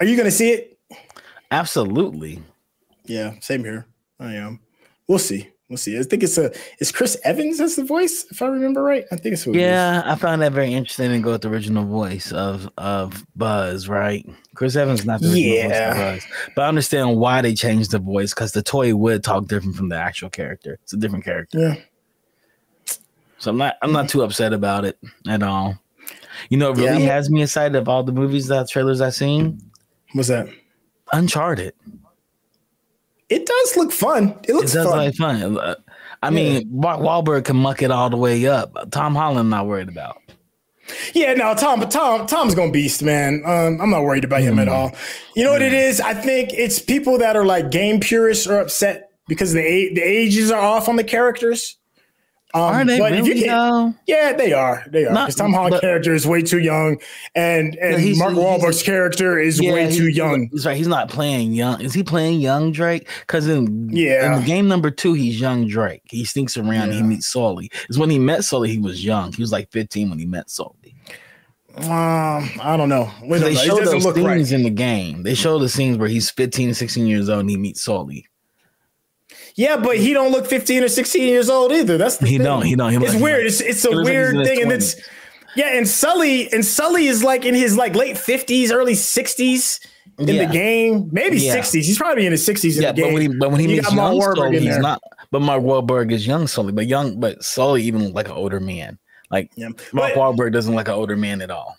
Are 0.00 0.06
you 0.06 0.16
going 0.16 0.26
to 0.26 0.30
see 0.32 0.50
it? 0.50 0.78
Absolutely. 1.50 2.42
Yeah, 3.04 3.34
same 3.40 3.62
here. 3.62 3.86
I 4.18 4.34
am. 4.34 4.60
We'll 5.06 5.18
see. 5.20 5.50
We'll 5.74 5.78
see. 5.78 5.98
I 5.98 6.04
think 6.04 6.22
it's 6.22 6.38
a. 6.38 6.52
Is 6.78 6.92
Chris 6.92 7.18
Evans 7.24 7.58
as 7.60 7.74
the 7.74 7.82
voice? 7.82 8.26
If 8.30 8.40
I 8.40 8.46
remember 8.46 8.80
right, 8.80 9.04
I 9.10 9.16
think 9.16 9.32
it's 9.32 9.42
who. 9.42 9.50
it 9.50 9.56
is. 9.56 9.62
Yeah, 9.62 10.02
I 10.06 10.14
found 10.14 10.40
that 10.42 10.52
very 10.52 10.72
interesting 10.72 11.10
to 11.10 11.18
go 11.18 11.32
with 11.32 11.42
the 11.42 11.48
original 11.48 11.84
voice 11.84 12.30
of 12.30 12.70
of 12.78 13.26
Buzz, 13.34 13.88
right? 13.88 14.24
Chris 14.54 14.76
Evans 14.76 15.00
is 15.00 15.06
not 15.06 15.20
the 15.20 15.26
original 15.32 15.68
Yeah. 15.70 15.94
voice 16.12 16.22
of 16.24 16.30
Buzz, 16.30 16.52
but 16.54 16.62
I 16.62 16.68
understand 16.68 17.16
why 17.16 17.42
they 17.42 17.54
changed 17.54 17.90
the 17.90 17.98
voice 17.98 18.32
because 18.32 18.52
the 18.52 18.62
toy 18.62 18.94
would 18.94 19.24
talk 19.24 19.48
different 19.48 19.74
from 19.74 19.88
the 19.88 19.96
actual 19.96 20.30
character. 20.30 20.78
It's 20.84 20.92
a 20.92 20.96
different 20.96 21.24
character, 21.24 21.58
Yeah. 21.58 21.74
so 23.38 23.50
I'm 23.50 23.56
not 23.58 23.74
I'm 23.82 23.90
not 23.90 24.08
too 24.08 24.22
upset 24.22 24.52
about 24.52 24.84
it 24.84 24.96
at 25.28 25.42
all. 25.42 25.76
You 26.50 26.56
know, 26.58 26.70
it 26.70 26.76
really 26.78 27.02
Yeah. 27.04 27.14
has 27.14 27.30
me 27.30 27.42
excited 27.42 27.74
of 27.74 27.88
all 27.88 28.04
the 28.04 28.12
movies 28.12 28.46
that 28.46 28.68
trailers 28.68 29.00
I've 29.00 29.14
seen. 29.14 29.58
What's 30.12 30.28
that? 30.28 30.46
Uncharted. 31.12 31.74
It 33.28 33.46
does 33.46 33.76
look 33.76 33.92
fun. 33.92 34.30
It 34.44 34.50
It 34.50 34.54
looks 34.54 34.72
does 34.72 34.86
fun. 34.86 34.96
like 34.98 35.14
fun. 35.14 35.58
Uh, 35.58 35.74
I 36.22 36.30
mean, 36.30 36.68
Mark 36.72 37.00
Wahlberg 37.00 37.44
can 37.44 37.56
muck 37.56 37.82
it 37.82 37.90
all 37.90 38.08
the 38.10 38.16
way 38.16 38.46
up. 38.46 38.90
Tom 38.90 39.14
Holland, 39.14 39.38
I'm 39.40 39.48
not 39.50 39.66
worried 39.66 39.88
about. 39.88 40.18
Yeah, 41.14 41.32
no, 41.34 41.54
Tom, 41.54 41.80
but 41.80 41.90
Tom, 41.90 42.26
Tom's 42.26 42.54
gonna 42.54 42.70
beast, 42.70 43.02
man. 43.02 43.42
Um, 43.46 43.80
I'm 43.80 43.90
not 43.90 44.02
worried 44.02 44.24
about 44.24 44.42
him 44.42 44.58
at 44.58 44.68
Mm. 44.68 44.72
all. 44.72 44.92
You 45.34 45.44
know 45.44 45.52
what 45.52 45.62
it 45.62 45.72
is? 45.72 46.00
I 46.00 46.12
think 46.12 46.50
it's 46.52 46.78
people 46.78 47.16
that 47.18 47.36
are 47.36 47.44
like 47.44 47.70
game 47.70 48.00
purists 48.00 48.46
are 48.46 48.60
upset 48.60 49.08
because 49.26 49.54
the 49.54 49.62
the 49.94 50.02
ages 50.02 50.50
are 50.50 50.60
off 50.60 50.88
on 50.88 50.96
the 50.96 51.04
characters. 51.04 51.78
Um, 52.54 52.62
Are 52.62 52.84
they 52.84 53.00
but 53.00 53.12
if 53.12 53.26
really 53.26 53.40
you 53.40 53.44
can, 53.46 53.70
though? 53.70 53.94
yeah, 54.06 54.32
they 54.32 54.52
are. 54.52 54.84
They 54.88 55.04
are. 55.06 55.12
Because 55.12 55.34
Tom 55.34 55.52
Holland's 55.52 55.80
character 55.80 56.14
is 56.14 56.24
way 56.24 56.40
too 56.40 56.60
young, 56.60 56.98
and 57.34 57.74
and 57.76 58.00
he's- 58.00 58.16
Mark 58.16 58.34
he's- 58.34 58.44
Wahlberg's 58.44 58.82
character 58.84 59.40
is 59.40 59.60
way 59.60 59.90
too 59.90 60.06
young. 60.08 60.48
He's 60.52 60.64
right. 60.64 60.76
He's 60.76 60.86
not 60.86 61.08
playing 61.08 61.52
young. 61.52 61.80
Is 61.80 61.92
he 61.94 62.04
playing 62.04 62.38
young 62.38 62.70
Drake? 62.70 63.08
Because 63.22 63.48
in 63.48 63.88
Yeah. 63.90 64.38
in 64.38 64.44
game 64.44 64.68
number 64.68 64.92
two, 64.92 65.14
he's 65.14 65.40
young 65.40 65.66
Drake. 65.66 66.02
He 66.10 66.24
stinks 66.24 66.56
around. 66.56 66.92
He 66.92 67.02
meets 67.02 67.26
Sully. 67.26 67.72
Is 67.90 67.98
when 67.98 68.08
he 68.10 68.20
met 68.20 68.44
Sully, 68.44 68.70
he 68.70 68.78
was 68.78 69.04
young. 69.04 69.32
He 69.32 69.42
was 69.42 69.50
like 69.50 69.72
15 69.72 70.10
when 70.10 70.20
he 70.20 70.26
met 70.26 70.48
Sully. 70.48 70.94
Um, 71.76 72.48
I 72.62 72.76
don't 72.76 72.88
know. 72.88 73.10
Don't 73.20 73.40
They. 73.40 73.54
Show 73.56 73.80
those 73.84 74.04
scenes 74.04 74.16
right. 74.24 74.52
in 74.52 74.62
the 74.62 74.70
game. 74.70 75.24
They 75.24 75.34
show 75.34 75.58
the 75.58 75.68
scenes 75.68 75.98
where 75.98 76.08
he's 76.08 76.30
15, 76.30 76.72
16 76.72 77.06
years 77.08 77.28
old 77.28 77.40
and 77.40 77.50
he 77.50 77.56
meets 77.56 77.82
Sully. 77.82 78.26
Yeah, 79.56 79.76
but 79.76 79.96
he 79.98 80.12
don't 80.12 80.32
look 80.32 80.46
15 80.46 80.82
or 80.82 80.88
16 80.88 81.22
years 81.22 81.48
old 81.48 81.70
either. 81.72 81.96
That's 81.96 82.16
the 82.16 82.26
He 82.26 82.38
thing. 82.38 82.44
don't. 82.44 82.62
He 82.66 82.74
don't. 82.74 82.90
He 82.90 82.96
It's 83.06 83.14
weird. 83.14 83.46
It's 83.46 83.60
it's 83.60 83.84
a 83.84 83.90
looks 83.90 84.04
like 84.06 84.12
weird 84.14 84.44
thing, 84.46 84.62
and 84.62 84.72
it's 84.72 84.96
yeah. 85.54 85.76
And 85.76 85.88
Sully 85.88 86.52
and 86.52 86.64
Sully 86.64 87.06
is 87.06 87.22
like 87.22 87.44
in 87.44 87.54
his 87.54 87.76
like 87.76 87.94
late 87.94 88.16
50s, 88.16 88.72
early 88.72 88.94
60s 88.94 89.78
in 90.18 90.26
Yeah. 90.28 90.46
the 90.46 90.52
game, 90.52 91.08
maybe 91.12 91.38
Yeah. 91.38 91.54
60s. 91.56 91.84
He's 91.84 91.98
probably 91.98 92.26
in 92.26 92.32
his 92.32 92.44
60s 92.44 92.76
in 92.76 92.82
Yeah, 92.82 92.92
the 92.92 93.02
game. 93.02 93.04
but 93.06 93.12
when 93.12 93.22
he 93.22 93.28
but 93.28 93.50
when 93.52 93.60
he 93.60 93.66
You 93.68 93.72
meets 93.76 93.86
got 93.88 93.94
Mark 93.94 94.12
young 94.12 94.20
Wahlberg 94.22 94.36
Sully, 94.36 94.56
in 94.56 94.62
he's 94.64 94.72
there. 94.72 94.82
not. 94.82 95.02
But 95.30 95.40
Mark 95.42 95.62
Wahlberg 95.62 96.12
is 96.12 96.26
young 96.26 96.46
Sully, 96.48 96.72
but 96.72 96.86
young, 96.86 97.20
but 97.20 97.42
Sully 97.44 97.82
even 97.84 98.12
like 98.12 98.26
an 98.26 98.32
older 98.34 98.58
man. 98.60 98.98
Like 99.30 99.50
Yeah. 99.56 99.68
Mark 99.92 100.14
But- 100.14 100.16
Wahlberg 100.16 100.52
doesn't 100.52 100.74
like 100.74 100.88
an 100.88 100.94
older 100.94 101.16
man 101.16 101.40
at 101.42 101.50
all. 101.52 101.76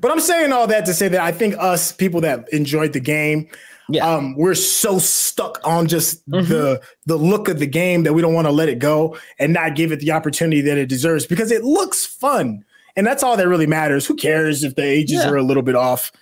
But 0.00 0.10
I'm 0.12 0.20
saying 0.20 0.52
all 0.52 0.66
that 0.68 0.84
to 0.86 0.94
say 0.94 1.08
that 1.08 1.20
I 1.20 1.32
think 1.32 1.54
us 1.58 1.92
people 1.92 2.20
that 2.20 2.46
enjoyed 2.52 2.92
the 2.92 3.00
game, 3.00 3.48
Yeah. 3.92 4.08
um, 4.08 4.34
we're 4.36 4.54
so 4.54 4.98
stuck 4.98 5.60
on 5.64 5.86
just 5.86 6.28
Mhm. 6.30 6.48
the 6.48 6.80
the 7.06 7.16
look 7.16 7.48
of 7.48 7.58
the 7.58 7.66
game 7.66 8.02
that 8.04 8.12
we 8.12 8.22
don't 8.22 8.34
want 8.34 8.46
to 8.46 8.52
let 8.52 8.68
it 8.68 8.78
go 8.78 9.16
and 9.38 9.52
not 9.52 9.74
give 9.76 9.92
it 9.92 10.00
the 10.00 10.12
opportunity 10.12 10.60
that 10.62 10.78
it 10.78 10.88
deserves 10.88 11.26
because 11.26 11.50
it 11.50 11.64
looks 11.64 12.04
fun. 12.06 12.64
And 12.96 13.06
that's 13.06 13.22
all 13.22 13.36
that 13.36 13.46
really 13.48 13.66
matters. 13.66 14.06
Who 14.06 14.14
cares 14.16 14.64
if 14.64 14.74
the 14.74 14.82
ages 14.84 15.22
Yeah. 15.24 15.30
are 15.30 15.36
a 15.36 15.42
little 15.42 15.62
bit 15.62 15.74
off? 15.76 16.12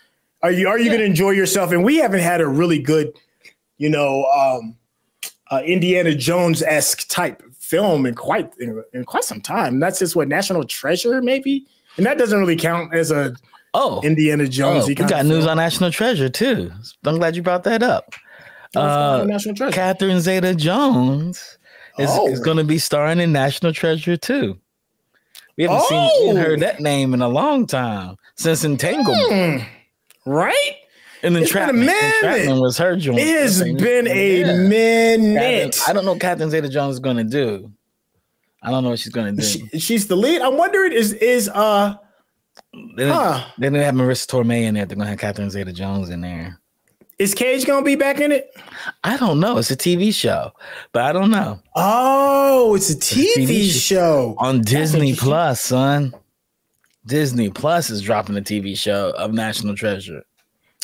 Are 0.43 0.51
you 0.53 0.69
are 0.69 0.79
you 0.79 0.85
Yeah. 0.85 0.91
going 0.93 1.01
to 1.01 1.07
enjoy 1.07 1.31
yourself? 1.31 1.73
And 1.73 1.83
we 1.85 1.97
haven't 1.97 2.21
had 2.21 2.41
a 2.41 2.47
really 2.47 2.79
good, 2.79 3.13
you 3.79 3.89
know, 3.89 4.25
um, 4.27 4.77
uh, 5.51 5.63
Indiana 5.65 6.15
Jones 6.15 6.63
esque 6.63 7.09
type 7.09 7.43
film 7.59 8.07
in 8.07 8.15
quite 8.15 8.51
in, 8.61 8.83
in 8.95 9.05
quite 9.05 9.25
some 9.25 9.41
time. 9.41 9.81
That's 9.81 9.99
just 9.99 10.15
what 10.17 10.29
National 10.29 10.65
Treasure 10.65 11.21
maybe, 11.23 11.65
and 11.97 12.07
that 12.07 12.19
doesn't 12.19 12.39
really 12.39 12.57
count 12.57 12.95
as 12.95 13.11
a 13.11 13.35
Oh, 13.75 14.01
Indiana 14.03 14.47
Jones. 14.49 14.85
Oh, 14.85 14.87
we 14.89 14.95
got 14.95 15.27
news 15.27 15.47
on 15.47 15.57
National 15.59 15.91
Treasure 15.91 16.29
too. 16.29 16.71
I'm 17.05 17.19
glad 17.19 17.37
you 17.37 17.43
brought 17.43 17.65
that 17.65 17.83
up. 17.83 18.15
Uh, 18.75 19.25
National 19.27 19.55
Treasure. 19.55 19.73
Catherine 19.75 20.21
Zeta 20.21 20.55
Jones 20.55 21.59
is, 21.99 22.09
Oh. 22.13 22.29
is 22.29 22.41
going 22.41 22.57
to 22.57 22.65
be 22.65 22.79
starring 22.79 23.21
in 23.21 23.33
National 23.33 23.73
Treasure 23.73 24.17
too. 24.17 24.59
We 25.57 25.65
haven't 25.65 25.83
seen 25.87 26.11
Oh. 26.13 26.37
heard 26.37 26.61
that 26.61 26.81
name 26.81 27.15
in 27.15 27.21
a 27.23 27.29
long 27.29 27.67
time 27.67 28.17
since 28.37 28.65
Entanglement. 28.65 29.63
Hmm. 29.63 30.31
right? 30.31 30.73
And 31.23 31.35
then 31.35 31.43
Entrapment. 31.43 31.91
Entrapment 31.91 32.61
was 32.61 32.79
her 32.79 32.95
joint. 32.97 33.19
It 33.19 33.27
has 33.43 33.63
been 33.63 34.07
a 34.07 34.41
Yeah. 34.41 34.57
minute. 34.57 35.75
Catherine- 35.75 35.85
I 35.89 35.93
don't 35.93 36.05
know 36.05 36.13
what 36.13 36.21
Catherine 36.21 36.51
Zeta 36.51 36.69
Jones 36.69 36.95
is 36.95 37.01
going 37.01 37.17
to 37.17 37.25
do. 37.25 37.73
I 38.63 38.71
don't 38.71 38.85
know 38.85 38.91
what 38.91 38.99
she's 39.01 39.13
going 39.13 39.35
to 39.35 39.41
do. 39.43 39.47
She- 39.47 39.79
she's 39.79 40.07
the 40.07 40.17
lead. 40.17 40.43
I'm 40.43 40.57
wondering 40.57 40.93
is 40.93 41.13
is 41.15 41.49
uh 41.49 41.95
they, 42.73 43.05
didn't, 43.05 43.13
huh. 43.15 43.45
they 43.59 43.67
didn't 43.67 43.83
have 43.83 43.95
Marisa 43.95 44.27
Tomei 44.27 44.63
in 44.63 44.75
there. 44.75 44.87
They're 44.87 44.97
going 44.97 45.07
to 45.07 45.11
have 45.11 45.19
Catherine 45.19 45.51
Zeta 45.51 45.73
Jones 45.73 46.11
in 46.11 46.21
there. 46.21 46.59
Is 47.19 47.35
Cage 47.35 47.67
gonna 47.67 47.85
be 47.85 47.97
back 47.97 48.21
in 48.21 48.31
it? 48.31 48.55
I 49.03 49.17
don't 49.17 49.41
know. 49.41 49.59
It's 49.59 49.73
a 49.73 49.77
TV 49.77 50.15
show, 50.15 50.53
but 50.93 51.03
I 51.03 51.13
don't 51.13 51.33
know. 51.33 51.59
Oh, 51.75 52.77
it's 52.77 52.91
a 52.91 52.95
TV, 52.95 53.25
It's 53.25 53.37
a 53.37 53.41
TV 53.41 53.71
show. 53.71 54.35
On 54.39 54.61
Disney. 54.61 55.17
Plus, 55.17 55.61
son. 55.61 56.15
Disney 57.07 57.51
Plus 57.51 57.91
is 57.91 58.03
dropping 58.03 58.37
a 58.37 58.41
TV 58.41 58.79
show 58.79 59.11
of 59.17 59.33
National 59.33 59.75
Treasure. 59.75 60.23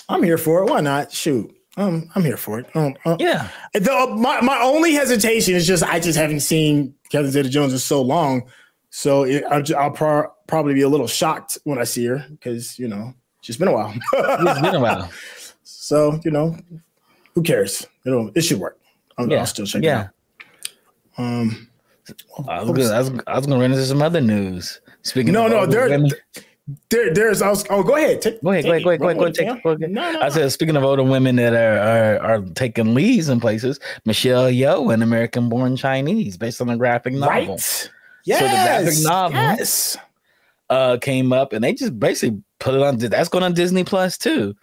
I'm 0.08 0.24
here 0.24 0.36
for 0.38 0.64
it. 0.64 0.70
Why 0.70 0.80
not? 0.80 1.12
Shoot. 1.12 1.54
Um, 1.76 2.10
I'm 2.16 2.24
here 2.24 2.36
for 2.36 2.58
it. 2.58 2.66
Um, 2.74 2.96
uh, 3.04 3.16
Yeah. 3.20 3.48
the, 3.72 4.14
my, 4.18 4.40
my 4.40 4.58
only 4.60 4.92
hesitation 4.92 5.54
is 5.54 5.68
just 5.68 5.84
I 5.84 6.00
just 6.00 6.18
haven't 6.18 6.40
seen 6.40 6.96
Catherine 7.10 7.30
Zeta 7.30 7.48
Jones 7.48 7.72
in 7.72 7.78
so 7.78 8.02
long. 8.02 8.42
So 8.90 9.22
it, 9.22 9.44
I'll, 9.50 9.62
I'll 9.76 9.90
pro- 9.92 10.32
probably 10.46 10.74
be 10.74 10.82
a 10.82 10.88
little 10.88 11.06
shocked 11.06 11.58
when 11.64 11.78
I 11.78 11.84
see 11.84 12.04
her 12.06 12.24
because, 12.30 12.78
you 12.78 12.88
know, 12.88 13.14
she's 13.40 13.56
been 13.56 13.68
a 13.68 13.72
while. 13.72 13.94
It's 14.12 14.60
been 14.60 14.74
a 14.74 14.80
while. 14.80 15.10
so, 15.62 16.20
you 16.24 16.30
know, 16.30 16.56
who 17.34 17.42
cares? 17.42 17.86
You 18.04 18.12
know, 18.12 18.32
it 18.34 18.42
should 18.42 18.58
work. 18.60 18.78
I'll, 19.18 19.28
Yeah. 19.30 19.38
I'll 19.40 19.46
still 19.46 19.66
check 19.66 19.82
yeah. 19.82 20.00
it 20.00 20.06
out. 21.18 21.24
Um, 21.24 21.68
I 22.48 22.62
was, 22.62 22.70
gonna, 22.76 22.94
I, 22.94 22.98
was, 22.98 23.10
I 23.26 23.36
was 23.38 23.46
gonna 23.46 23.60
run 23.60 23.72
into 23.72 23.84
some 23.86 24.02
other 24.02 24.20
news. 24.20 24.80
Speaking 25.02 25.32
no, 25.32 25.46
of 25.46 25.52
no, 25.52 25.66
there, 25.66 25.88
women- 25.88 26.10
there, 26.88 27.12
there's, 27.12 27.42
I 27.42 27.50
was, 27.50 27.64
oh, 27.70 27.82
go 27.82 27.96
ahead. 27.96 28.22
Take- 28.22 28.42
Go 28.42 28.50
ahead, 28.50 28.64
go 28.64 28.70
ahead, 28.72 28.82
go 28.84 28.90
ahead, 28.90 29.00
go 29.00 29.06
ahead, 29.08 29.16
go 29.18 29.22
ahead. 29.24 29.34
Take, 29.34 29.62
go 29.62 29.70
ahead. 29.70 29.90
No, 29.90 30.12
no, 30.12 30.20
I 30.20 30.28
said, 30.30 30.50
speaking 30.50 30.76
of 30.76 30.82
older 30.84 31.02
women 31.02 31.36
that 31.36 31.52
are, 31.52 32.18
are 32.18 32.36
are 32.36 32.40
taking 32.54 32.94
leads 32.94 33.28
in 33.28 33.38
places, 33.38 33.78
Michelle 34.06 34.46
Yeoh, 34.50 34.92
an 34.92 35.02
American-born 35.02 35.76
Chinese, 35.76 36.36
based 36.38 36.60
on 36.62 36.70
a 36.70 36.76
graphic 36.76 37.12
novel, 37.14 37.28
right. 37.28 37.46
the 38.24 38.30
graphic 38.38 38.84
Yes. 38.86 39.02
novel- 39.02 39.36
Yes. 39.36 39.96
Uh, 40.74 40.96
came 40.98 41.32
up, 41.32 41.52
and 41.52 41.62
they 41.62 41.72
just 41.72 41.98
basically 41.98 42.42
put 42.58 42.74
it 42.74 42.82
on. 42.82 42.98
That's 42.98 43.28
going 43.28 43.44
on 43.44 43.54
Disney 43.54 43.84
Plus 43.84 44.18
too. 44.18 44.54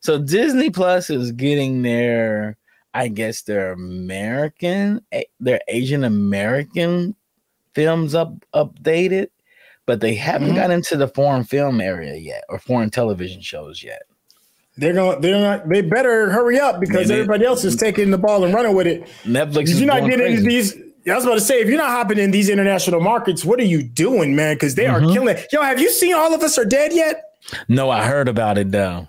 So 0.00 0.18
Disney 0.18 0.70
Plus 0.70 1.10
is 1.10 1.32
getting 1.32 1.82
their, 1.82 2.56
I 2.94 3.08
guess, 3.08 3.42
their 3.42 3.72
American, 3.72 5.00
their 5.40 5.60
Asian 5.68 6.04
American 6.04 7.16
films 7.74 8.14
up 8.14 8.32
updated, 8.54 9.28
but 9.86 10.00
they 10.00 10.14
haven't 10.14 10.50
Mhm. 10.52 10.54
got 10.56 10.70
into 10.70 10.96
the 10.96 11.08
foreign 11.08 11.44
film 11.44 11.80
area 11.80 12.14
yet 12.16 12.44
or 12.48 12.58
foreign 12.58 12.90
television 12.90 13.40
shows 13.40 13.82
yet. 13.82 14.02
They're 14.78 14.92
going. 14.92 15.16
To, 15.16 15.22
they're 15.22 15.40
not. 15.40 15.68
They 15.68 15.80
better 15.80 16.30
hurry 16.30 16.60
up 16.60 16.80
because 16.80 17.08
they- 17.08 17.14
everybody 17.14 17.44
else 17.46 17.64
is 17.64 17.76
taking 17.76 18.10
the 18.10 18.18
ball 18.18 18.44
and 18.44 18.52
running 18.54 18.74
with 18.76 18.86
it. 18.86 19.04
Netflix 19.24 19.64
is 19.64 19.80
you're 19.80 19.86
not 19.86 20.02
getting 20.08 20.18
crazy. 20.36 20.46
these, 20.46 20.74
I 21.08 21.14
was 21.14 21.24
about 21.24 21.34
to 21.34 21.40
say, 21.40 21.60
if 21.60 21.68
you're 21.68 21.78
not 21.78 21.90
hopping 21.90 22.18
in 22.18 22.30
these 22.32 22.48
international 22.48 23.00
markets, 23.00 23.44
what 23.44 23.60
are 23.60 23.64
you 23.64 23.82
doing, 23.82 24.34
man? 24.34 24.56
Because 24.56 24.74
they 24.74 24.86
are 24.86 25.00
Mhm. 25.00 25.12
killing. 25.12 25.36
Yo, 25.52 25.62
have 25.62 25.80
you 25.80 25.90
seen 25.90 26.14
All 26.14 26.34
of 26.34 26.42
Us 26.42 26.58
Are 26.58 26.64
Dead 26.64 26.92
yet? 26.92 27.22
No, 27.68 27.90
I 27.90 28.04
heard 28.04 28.28
about 28.28 28.58
it 28.58 28.72
though. 28.72 29.06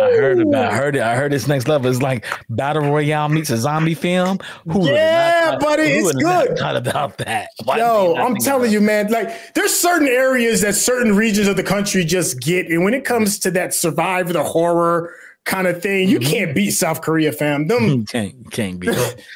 I 0.00 0.04
heard 0.12 0.40
about. 0.40 0.72
I 0.72 0.76
heard 0.76 0.96
it. 0.96 1.02
I 1.02 1.14
heard 1.16 1.32
this 1.32 1.46
next 1.46 1.68
level. 1.68 1.90
It's 1.90 2.00
like 2.00 2.24
battle 2.48 2.82
royale 2.82 3.28
meets 3.28 3.50
a 3.50 3.56
zombie 3.58 3.94
film. 3.94 4.38
Who 4.70 4.88
Yeah, 4.90 5.50
not 5.50 5.60
buddy, 5.60 5.82
it's 5.84 6.14
not 6.14 6.46
good. 6.48 6.58
Thought 6.58 6.76
about 6.76 7.18
that. 7.18 7.48
Why 7.64 7.78
Yo, 7.78 8.14
I'm 8.16 8.36
telling 8.36 8.72
you, 8.72 8.80
man. 8.80 9.08
Like, 9.08 9.52
there's 9.54 9.74
certain 9.74 10.08
areas 10.08 10.62
that 10.62 10.74
certain 10.74 11.14
regions 11.14 11.46
of 11.46 11.56
the 11.56 11.62
country 11.62 12.04
just 12.04 12.40
get, 12.40 12.68
and 12.70 12.82
when 12.84 12.94
it 12.94 13.04
comes 13.04 13.38
to 13.40 13.50
that 13.52 13.74
survive 13.74 14.32
the 14.32 14.42
horror 14.42 15.14
kind 15.44 15.66
of 15.66 15.82
thing, 15.82 16.08
you 16.08 16.18
Mhm. 16.20 16.26
can't 16.26 16.54
beat 16.54 16.70
South 16.70 17.02
Korea, 17.02 17.30
fam. 17.30 17.66
Them, 17.68 17.84
You 17.86 18.04
can't, 18.04 18.34
you 18.34 18.50
can't 18.50 18.80
be. 18.80 18.88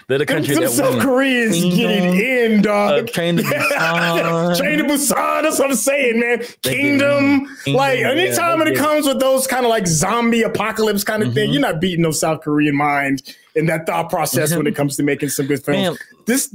They're 0.08 0.16
the 0.18 0.24
country 0.24 0.54
them 0.54 0.64
that 0.64 0.70
South 0.70 0.94
won. 0.94 1.02
Koreans 1.02 1.54
Kingdom, 1.54 1.76
getting 1.78 2.14
in, 2.54 2.58
Uh, 2.60 2.62
dog. 2.62 3.10
Train 3.12 3.36
to 3.36 3.42
Busan. 3.44 4.56
Train 4.56 4.78
to 4.78 4.84
Busan. 4.84 5.42
That's 5.42 5.58
what 5.58 5.70
I'm 5.70 5.76
saying, 5.76 6.18
man. 6.20 6.42
Kingdom. 6.62 7.46
get- 7.66 7.74
like 7.74 7.98
Kingdom, 7.98 8.16
yeah, 8.16 8.22
anytime 8.24 8.62
it 8.62 8.74
comes 8.76 9.06
with 9.06 9.20
those 9.20 9.46
kind 9.46 9.66
of 9.66 9.70
like 9.70 9.86
zombie 9.86 10.42
apocalypse 10.42 11.04
kind 11.04 11.22
of 11.22 11.34
thing, 11.34 11.50
Mhm. 11.50 11.52
you're 11.52 11.62
not 11.62 11.78
beating 11.80 12.00
no 12.02 12.10
South 12.10 12.40
Korean 12.40 12.74
mind 12.74 13.22
in 13.54 13.66
that 13.66 13.86
thought 13.86 14.08
process 14.08 14.54
when 14.56 14.66
it 14.66 14.74
comes 14.74 14.96
to 14.96 15.02
making 15.02 15.28
some 15.28 15.46
good 15.46 15.62
films. 15.62 15.82
Man, 15.82 15.96
This 16.26 16.54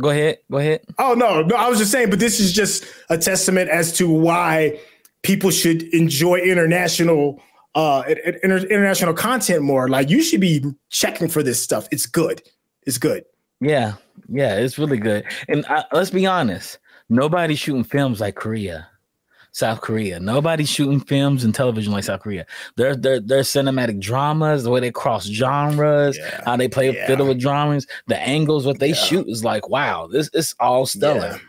go 0.00 0.10
ahead. 0.10 0.38
Go 0.50 0.58
ahead. 0.58 0.80
oh 0.98 1.14
no, 1.14 1.42
no, 1.42 1.54
I 1.54 1.68
was 1.68 1.78
just 1.78 1.92
saying, 1.92 2.10
but 2.10 2.18
this 2.18 2.40
is 2.40 2.52
just 2.52 2.84
a 3.08 3.16
testament 3.16 3.70
as 3.70 3.92
to 3.98 4.10
why 4.10 4.78
people 5.22 5.50
should 5.50 5.82
enjoy 5.94 6.36
international 6.38 7.40
uh 7.76 8.02
in- 8.08 8.38
inter- 8.42 8.66
international 8.66 9.14
content 9.14 9.62
more. 9.62 9.88
Like 9.88 10.10
you 10.10 10.22
should 10.22 10.40
be 10.40 10.64
checking 10.90 11.28
for 11.28 11.42
this 11.44 11.62
stuff. 11.62 11.86
It's 11.92 12.06
good. 12.06 12.42
It's 12.86 12.98
good. 12.98 13.24
Yeah, 13.60 13.94
yeah, 14.28 14.56
it's 14.56 14.78
really 14.78 14.98
good. 14.98 15.24
And 15.48 15.64
uh, 15.66 15.84
let's 15.92 16.10
be 16.10 16.26
honest, 16.26 16.78
nobody's 17.08 17.58
shooting 17.58 17.84
films 17.84 18.20
like 18.20 18.34
Korea, 18.34 18.86
South 19.52 19.80
Korea. 19.80 20.20
Nobody's 20.20 20.68
shooting 20.68 21.00
films 21.00 21.42
and 21.44 21.54
television 21.54 21.92
like 21.92 22.04
South 22.04 22.20
Korea. 22.20 22.44
Their 22.76 22.94
their 22.96 23.20
their 23.20 23.42
cinematic 23.42 24.00
dramas, 24.00 24.64
the 24.64 24.70
way 24.70 24.80
they 24.80 24.90
cross 24.90 25.24
genres, 25.26 26.18
Yeah. 26.18 26.42
how 26.44 26.56
they 26.56 26.68
play 26.68 26.90
Yeah. 26.94 27.06
fiddle 27.06 27.28
with 27.28 27.40
dramas, 27.40 27.86
the 28.08 28.18
angles, 28.18 28.66
what 28.66 28.78
they 28.78 28.88
Yeah. 28.88 28.94
shoot 29.06 29.28
is 29.28 29.42
like, 29.44 29.68
wow, 29.68 30.06
this 30.10 30.28
is 30.34 30.54
all 30.60 30.84
stellar. 30.86 31.40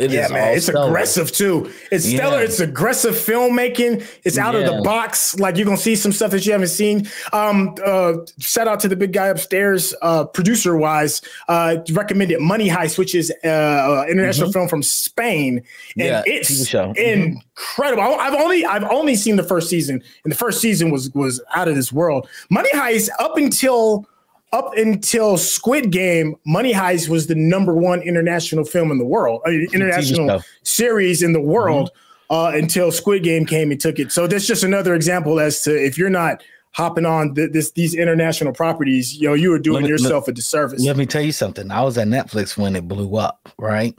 Yeah. 0.00 0.06
It 0.06 0.10
yeah, 0.12 0.28
man, 0.28 0.56
it's 0.56 0.66
stellar. 0.66 0.88
aggressive 0.88 1.30
too. 1.30 1.70
It's 1.92 2.04
stellar. 2.06 2.38
Yeah. 2.38 2.44
It's 2.44 2.58
aggressive 2.60 3.14
filmmaking. 3.14 4.04
It's 4.24 4.38
out 4.38 4.54
of 4.54 4.64
the 4.64 4.80
box. 4.82 5.38
Like 5.38 5.56
you're 5.56 5.66
gonna 5.66 5.76
see 5.76 5.94
some 5.96 6.10
stuff 6.12 6.30
that 6.30 6.46
you 6.46 6.52
haven't 6.52 6.68
seen. 6.68 7.06
Um, 7.32 7.74
uh, 7.84 8.14
shout 8.38 8.66
out 8.66 8.80
to 8.80 8.88
the 8.88 8.96
big 8.96 9.12
guy 9.12 9.26
upstairs, 9.28 9.94
uh, 10.02 10.24
producer 10.24 10.76
wise. 10.76 11.20
Uh, 11.48 11.76
recommended 11.92 12.40
Money 12.40 12.68
Heist, 12.68 12.96
which 12.98 13.14
is 13.14 13.30
uh, 13.44 14.04
international 14.08 14.50
film 14.52 14.68
from 14.68 14.82
Spain, 14.82 15.58
and 15.58 15.64
Mm-hmm. 15.96 16.00
Yeah, 16.00 16.22
it's. 16.26 16.50
Mhm. 16.70 16.96
incredible. 16.96 18.02
I- 18.02 18.28
I've 18.28 18.34
only 18.34 18.64
I've 18.64 18.84
only 18.84 19.16
seen 19.16 19.36
the 19.36 19.42
first 19.42 19.68
season, 19.68 20.02
and 20.24 20.32
the 20.32 20.36
first 20.36 20.60
season 20.60 20.90
was 20.90 21.10
was 21.14 21.42
out 21.54 21.68
of 21.68 21.74
this 21.74 21.92
world. 21.92 22.28
Money 22.48 22.70
Heist 22.72 23.10
up 23.18 23.36
until 23.36 24.06
up 24.52 24.76
until 24.76 25.38
Squid 25.38 25.90
Game, 25.92 26.36
Money 26.44 26.72
Heist 26.72 27.08
was 27.08 27.26
the 27.28 27.34
number 27.34 27.74
one 27.74 28.02
international 28.02 28.64
film 28.64 28.90
in 28.90 28.98
the 28.98 29.04
world, 29.04 29.42
uh, 29.46 29.50
international 29.50 30.42
series 30.62 31.22
in 31.22 31.32
the 31.32 31.40
world 31.40 31.90
uh, 32.30 32.50
until 32.54 32.90
Squid 32.90 33.22
Game 33.22 33.46
came 33.46 33.70
and 33.70 33.80
took 33.80 33.98
it. 33.98 34.10
So 34.10 34.26
that's 34.26 34.46
just 34.46 34.64
another 34.64 34.94
example 34.94 35.38
as 35.38 35.62
to 35.62 35.74
if 35.74 35.96
you're 35.96 36.10
not 36.10 36.42
hopping 36.72 37.06
on 37.06 37.34
th- 37.34 37.52
this 37.52 37.70
these 37.72 37.94
international 37.94 38.52
properties, 38.52 39.16
you 39.16 39.28
know, 39.28 39.34
you 39.34 39.52
are 39.52 39.58
doing 39.58 39.84
me- 39.84 39.88
yourself 39.88 40.26
a 40.28 40.32
disservice. 40.32 40.84
Let 40.84 40.96
me 40.96 41.06
tell 41.06 41.22
you 41.22 41.32
something. 41.32 41.70
I 41.70 41.82
was 41.82 41.96
at 41.98 42.08
Netflix 42.08 42.56
when 42.56 42.74
it 42.74 42.88
blew 42.88 43.16
up, 43.16 43.48
right? 43.58 43.96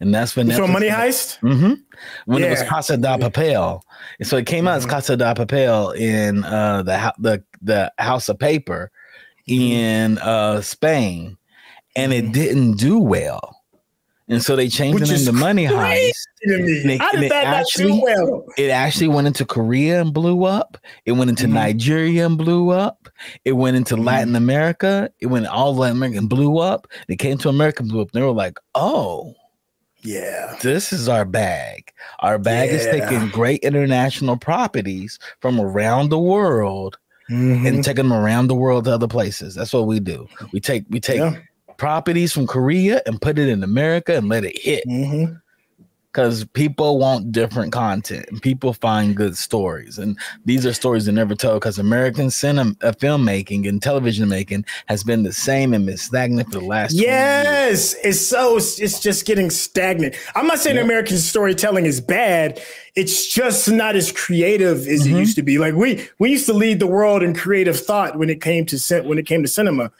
And 0.00 0.12
that's 0.12 0.34
when 0.34 0.50
from 0.50 0.72
Money 0.72 0.88
Heist? 0.88 1.38
hmm 1.38 1.74
When 2.24 2.42
it 2.42 2.50
was 2.50 2.64
Casa 2.64 2.96
de 2.96 3.06
Papel, 3.06 3.80
and 4.18 4.26
so 4.26 4.36
it 4.36 4.46
came 4.46 4.66
out 4.66 4.78
as 4.78 4.86
Mhm. 4.86 4.90
Casa 4.90 5.16
de 5.16 5.34
Papel 5.34 5.96
in 5.96 6.42
uh, 6.42 6.82
the 6.82 7.14
the 7.20 7.44
the 7.62 7.92
House 7.98 8.28
of 8.28 8.40
Paper 8.40 8.90
Mm-hmm. 8.90 9.01
In 9.46 10.18
uh, 10.18 10.60
Spain, 10.62 11.36
and 11.96 12.12
it 12.12 12.32
didn't 12.32 12.72
do 12.78 12.98
well, 12.98 13.56
and 14.28 14.42
so 14.42 14.56
they 14.56 14.68
changed 14.68 15.00
Which 15.00 15.10
it 15.10 15.20
into 15.20 15.32
Money 15.32 15.66
Heist. 15.66 16.12
to 16.44 16.58
me. 16.58 16.80
And 16.82 16.90
it- 16.92 17.00
How 17.00 17.12
did 17.12 17.30
that 17.30 17.44
actually- 17.44 18.00
well? 18.02 18.44
It 18.56 18.70
actually 18.70 19.08
went 19.08 19.26
into 19.26 19.44
Korea 19.44 20.00
and 20.00 20.12
blew 20.12 20.44
up. 20.44 20.78
It 21.04 21.12
went 21.12 21.30
into 21.30 21.46
Mhm. 21.46 21.52
Nigeria 21.52 22.26
and 22.26 22.38
blew 22.38 22.70
up. 22.70 23.08
It 23.44 23.52
went 23.52 23.76
into 23.76 23.96
Mhm. 23.96 24.04
Latin 24.04 24.36
America. 24.36 25.10
It 25.20 25.26
went 25.26 25.46
all 25.46 25.74
Latin 25.76 25.96
America 25.98 26.18
and 26.18 26.28
blew 26.28 26.58
up. 26.58 26.86
It 27.08 27.16
came 27.18 27.36
to 27.38 27.48
America 27.48 27.82
and 27.82 27.90
blew 27.90 28.00
up. 28.02 28.10
And 28.12 28.22
they 28.22 28.26
were 28.26 28.32
like, 28.32 28.58
"Oh." 28.74 29.34
Yeah. 30.04 30.56
this 30.62 30.92
is 30.92 31.08
our 31.08 31.24
bag. 31.24 31.92
Our 32.20 32.36
bag 32.36 32.70
is 32.70 32.84
taking 32.86 33.28
great 33.28 33.60
international 33.62 34.36
properties 34.36 35.20
from 35.40 35.60
around 35.60 36.08
the 36.08 36.18
world 36.18 36.98
Mhm. 37.30 37.66
and 37.66 37.84
taking 37.84 38.04
them 38.08 38.12
around 38.12 38.46
the 38.48 38.54
world 38.54 38.84
to 38.84 38.92
other 38.92 39.08
places. 39.08 39.54
That's 39.54 39.72
what 39.72 39.86
we 39.86 40.00
do. 40.00 40.28
We 40.52 40.60
take 40.60 40.84
we 40.90 41.00
take 41.00 41.18
Yeah. 41.18 41.36
properties 41.76 42.32
from 42.32 42.46
Korea 42.46 43.02
and 43.06 43.20
put 43.20 43.38
it 43.38 43.48
in 43.48 43.62
America 43.62 44.16
and 44.16 44.28
let 44.28 44.44
it 44.44 44.56
hit 44.60 44.84
Mhm. 44.86 45.40
Because 46.12 46.44
people 46.44 46.98
want 46.98 47.32
different 47.32 47.72
content 47.72 48.26
and 48.28 48.42
people 48.42 48.74
find 48.74 49.16
good 49.16 49.36
stories. 49.36 49.96
And 49.96 50.18
these 50.44 50.66
are 50.66 50.74
stories 50.74 51.06
they 51.06 51.12
never 51.12 51.34
tell 51.34 51.54
because 51.54 51.78
American 51.78 52.30
cinema 52.30 52.74
uh, 52.82 52.92
filmmaking 52.92 53.66
and 53.66 53.80
television 53.82 54.28
making 54.28 54.66
has 54.88 55.02
been 55.02 55.22
the 55.22 55.32
same 55.32 55.72
and 55.72 55.86
been 55.86 55.96
stagnant 55.96 56.52
for 56.52 56.58
the 56.58 56.64
last 56.66 56.90
20 56.92 56.98
years. 57.06 57.08
Yes, 57.08 57.96
it's 58.04 58.20
so 58.20 58.56
it's 58.58 59.00
just 59.00 59.24
getting 59.24 59.48
stagnant. 59.48 60.14
I'm 60.34 60.46
not 60.46 60.58
saying 60.58 60.76
Yeah. 60.76 60.82
American 60.82 61.16
storytelling 61.16 61.86
is 61.86 62.00
bad. 62.00 62.60
It's 62.94 63.26
just 63.32 63.70
not 63.70 63.96
as 63.96 64.12
creative 64.12 64.86
as 64.86 65.06
Mhm. 65.06 65.12
it 65.14 65.18
used 65.18 65.36
to 65.36 65.42
be. 65.42 65.56
Like 65.56 65.74
we 65.74 66.06
we 66.18 66.30
used 66.30 66.44
to 66.46 66.52
lead 66.52 66.78
the 66.78 66.86
world 66.86 67.22
in 67.22 67.34
creative 67.34 67.80
thought 67.80 68.18
when 68.18 68.28
it 68.28 68.42
came 68.42 68.66
to 68.66 69.02
when 69.04 69.16
it 69.18 69.24
came 69.26 69.40
to 69.42 69.48
cinema. 69.48 69.90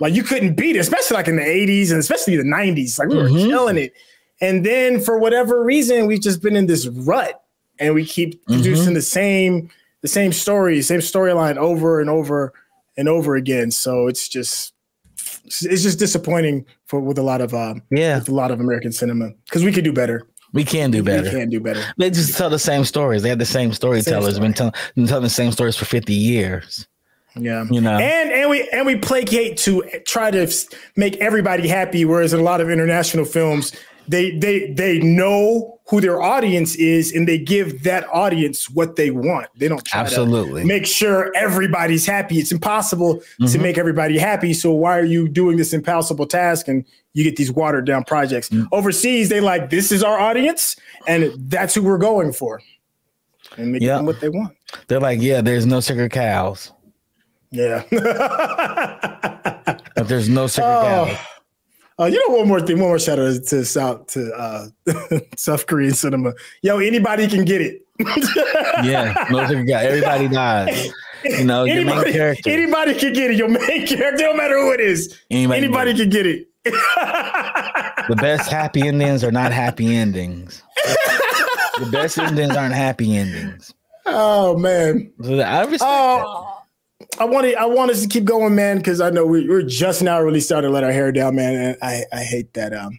Like 0.00 0.14
you 0.14 0.22
couldn't 0.22 0.54
beat 0.54 0.76
it, 0.76 0.80
especially 0.80 1.16
like 1.16 1.28
in 1.28 1.36
the 1.36 1.42
80s 1.46 1.90
and 1.92 2.00
especially 2.00 2.36
the 2.36 2.42
90s. 2.44 2.98
Like 2.98 3.08
we 3.08 3.16
were 3.16 3.30
Mhm. 3.30 3.48
killing 3.48 3.78
it. 3.78 3.94
And 4.42 4.66
then 4.66 5.00
for 5.00 5.18
whatever 5.18 5.64
reason, 5.64 6.06
we've 6.06 6.20
just 6.20 6.42
been 6.42 6.56
in 6.56 6.66
this 6.66 6.86
rut 6.88 7.42
and 7.78 7.94
we 7.94 8.04
keep 8.04 8.34
Mm-hmm. 8.44 8.54
producing 8.54 8.94
the 8.94 9.00
same 9.02 9.70
the 10.02 10.08
same 10.08 10.32
story, 10.32 10.82
same 10.82 10.98
storyline 11.00 11.56
over 11.56 12.00
and 12.00 12.10
over 12.10 12.52
and 12.96 13.08
over 13.08 13.36
again. 13.36 13.70
So 13.70 14.08
it's 14.08 14.28
just 14.28 14.74
it's 15.46 15.82
just 15.82 15.98
disappointing 15.98 16.66
for 16.86 17.00
with 17.00 17.18
a 17.18 17.22
lot 17.22 17.40
of 17.40 17.54
um 17.54 17.82
Yeah. 17.90 18.18
with 18.18 18.28
a 18.28 18.34
lot 18.34 18.50
of 18.50 18.60
American 18.60 18.92
cinema 18.92 19.30
because 19.44 19.64
we 19.64 19.72
could 19.72 19.84
do 19.84 19.92
better. 19.92 20.26
We 20.52 20.64
can 20.64 20.90
do 20.90 21.02
better. 21.02 21.22
We 21.22 21.30
can 21.30 21.48
do 21.48 21.60
better. 21.60 21.82
They 21.96 22.10
just 22.10 22.36
tell 22.36 22.50
the 22.50 22.58
same 22.58 22.84
stories. 22.84 23.22
They 23.22 23.30
had 23.30 23.38
the 23.38 23.46
same 23.46 23.72
storytellers. 23.72 24.34
story. 24.34 24.46
Been 24.48 24.52
telling, 24.54 24.74
been 24.96 25.06
telling 25.06 25.22
the 25.22 25.30
same 25.30 25.50
stories 25.52 25.76
for 25.76 25.86
fifty 25.86 26.12
years. 26.14 26.86
Yeah, 27.34 27.64
You 27.70 27.80
know. 27.80 27.96
and 27.98 28.30
and 28.30 28.50
we 28.50 28.68
and 28.70 28.84
we 28.84 28.96
placate 28.96 29.56
to 29.58 29.82
try 30.04 30.30
to 30.30 30.46
make 30.96 31.16
everybody 31.18 31.66
happy. 31.68 32.04
Whereas 32.04 32.34
in 32.34 32.40
a 32.40 32.42
lot 32.42 32.60
of 32.60 32.68
international 32.68 33.24
films, 33.24 33.72
they 34.08 34.32
they 34.38 34.72
they 34.72 34.98
know 34.98 35.78
who 35.88 36.00
their 36.00 36.22
audience 36.22 36.74
is, 36.76 37.12
and 37.12 37.28
they 37.28 37.36
give 37.38 37.82
that 37.82 38.06
audience 38.12 38.70
what 38.70 38.96
they 38.96 39.10
want. 39.10 39.46
They 39.56 39.68
don't 39.68 39.84
try 39.84 40.00
Absolutely. 40.00 40.62
to 40.62 40.66
make 40.66 40.86
sure 40.86 41.30
everybody's 41.34 42.06
happy. 42.06 42.38
It's 42.38 42.50
impossible 42.52 43.16
to 43.18 43.24
Mhm. 43.44 43.60
make 43.60 43.76
everybody 43.78 44.16
happy. 44.18 44.54
So 44.54 44.70
why 44.72 44.98
are 44.98 45.04
you 45.04 45.28
doing 45.28 45.56
this 45.58 45.72
impossible 45.74 46.26
task? 46.26 46.66
And 46.68 46.84
you 47.12 47.24
get 47.24 47.36
these 47.36 47.52
watered 47.52 47.84
down 47.84 48.04
projects 48.04 48.48
Mm. 48.48 48.68
overseas. 48.72 49.28
They 49.28 49.40
like 49.40 49.68
this 49.70 49.92
is 49.92 50.02
our 50.02 50.18
audience, 50.18 50.76
and 51.06 51.30
that's 51.36 51.74
who 51.74 51.82
we're 51.82 51.98
going 51.98 52.32
for, 52.32 52.60
and 53.58 53.72
make 53.72 53.82
Yeah. 53.82 53.96
them 53.96 54.06
what 54.06 54.20
they 54.20 54.30
want. 54.30 54.54
They're 54.88 55.00
like, 55.00 55.20
yeah, 55.20 55.42
there's 55.42 55.66
no 55.66 55.80
sacred 55.80 56.10
cows. 56.12 56.72
Yeah. 57.50 57.82
But 59.94 60.08
there's 60.08 60.28
no 60.28 60.46
sacred 60.46 60.70
Oh. 60.70 61.06
cows. 61.06 61.16
Uh, 62.00 62.06
you 62.06 62.28
know, 62.28 62.36
one 62.36 62.48
more 62.48 62.60
thing, 62.60 62.78
one 62.78 62.88
more 62.88 62.98
shout 62.98 63.18
out 63.18 63.42
to 63.44 63.64
South 63.64 64.06
to 64.08 64.32
uh, 64.34 64.66
South 65.36 65.66
Korean 65.66 65.92
cinema. 65.92 66.32
Yo, 66.62 66.78
anybody 66.78 67.28
can 67.28 67.44
get 67.44 67.60
it. 67.60 67.82
Yeah, 68.82 69.26
no 69.30 69.46
sacred 69.46 69.68
cows. 69.68 69.84
Everybody 69.84 70.28
dies. 70.28 70.92
You 71.24 71.44
know, 71.44 71.64
your 71.64 71.76
main 71.76 71.88
anybody, 71.90 72.12
character. 72.12 72.50
anybody 72.50 72.94
can 72.94 73.12
get 73.12 73.30
it. 73.30 73.36
Your 73.36 73.48
main 73.48 73.86
character, 73.86 74.24
no 74.24 74.34
matter 74.34 74.58
who 74.58 74.72
it 74.72 74.80
is, 74.80 75.16
Anybody 75.30 75.58
anybody, 75.58 75.90
can 75.92 76.00
can 76.00 76.10
get 76.10 76.26
it. 76.26 76.48
The 78.08 78.16
best 78.16 78.50
happy 78.50 78.82
endings 78.88 79.22
are 79.22 79.30
not 79.30 79.52
happy 79.52 79.94
endings. 79.94 80.62
the 81.78 81.88
best 81.92 82.18
endings 82.18 82.56
aren't 82.56 82.74
happy 82.74 83.16
endings. 83.16 83.72
oh 84.06 84.58
man. 84.58 85.12
So 85.22 85.38
I 85.38 85.60
respect 85.60 85.80
that. 85.80 86.61
I 87.18 87.24
wanted 87.24 87.56
I 87.56 87.66
want 87.66 87.90
us 87.90 88.02
to 88.02 88.08
keep 88.08 88.24
going, 88.24 88.54
man, 88.54 88.78
because 88.78 89.00
I 89.00 89.10
know 89.10 89.26
we, 89.26 89.48
we're 89.48 89.62
just 89.62 90.02
now 90.02 90.20
really 90.20 90.40
starting 90.40 90.68
to 90.68 90.72
let 90.74 90.84
our 90.84 90.92
hair 90.92 91.12
down, 91.12 91.34
man. 91.36 91.54
And 91.54 91.76
I 91.82 92.04
I 92.12 92.20
hate 92.24 92.52
that. 92.54 92.72
Um, 92.74 92.98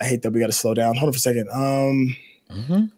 I 0.00 0.04
hate 0.06 0.22
that 0.22 0.32
we 0.32 0.40
got 0.40 0.46
to 0.46 0.52
slow 0.52 0.74
down. 0.74 0.96
Hold 0.96 1.08
on 1.08 1.12
for 1.12 1.16
a 1.16 1.20
second. 1.20 1.48
Um. 1.52 2.16
Mhm. 2.50 2.90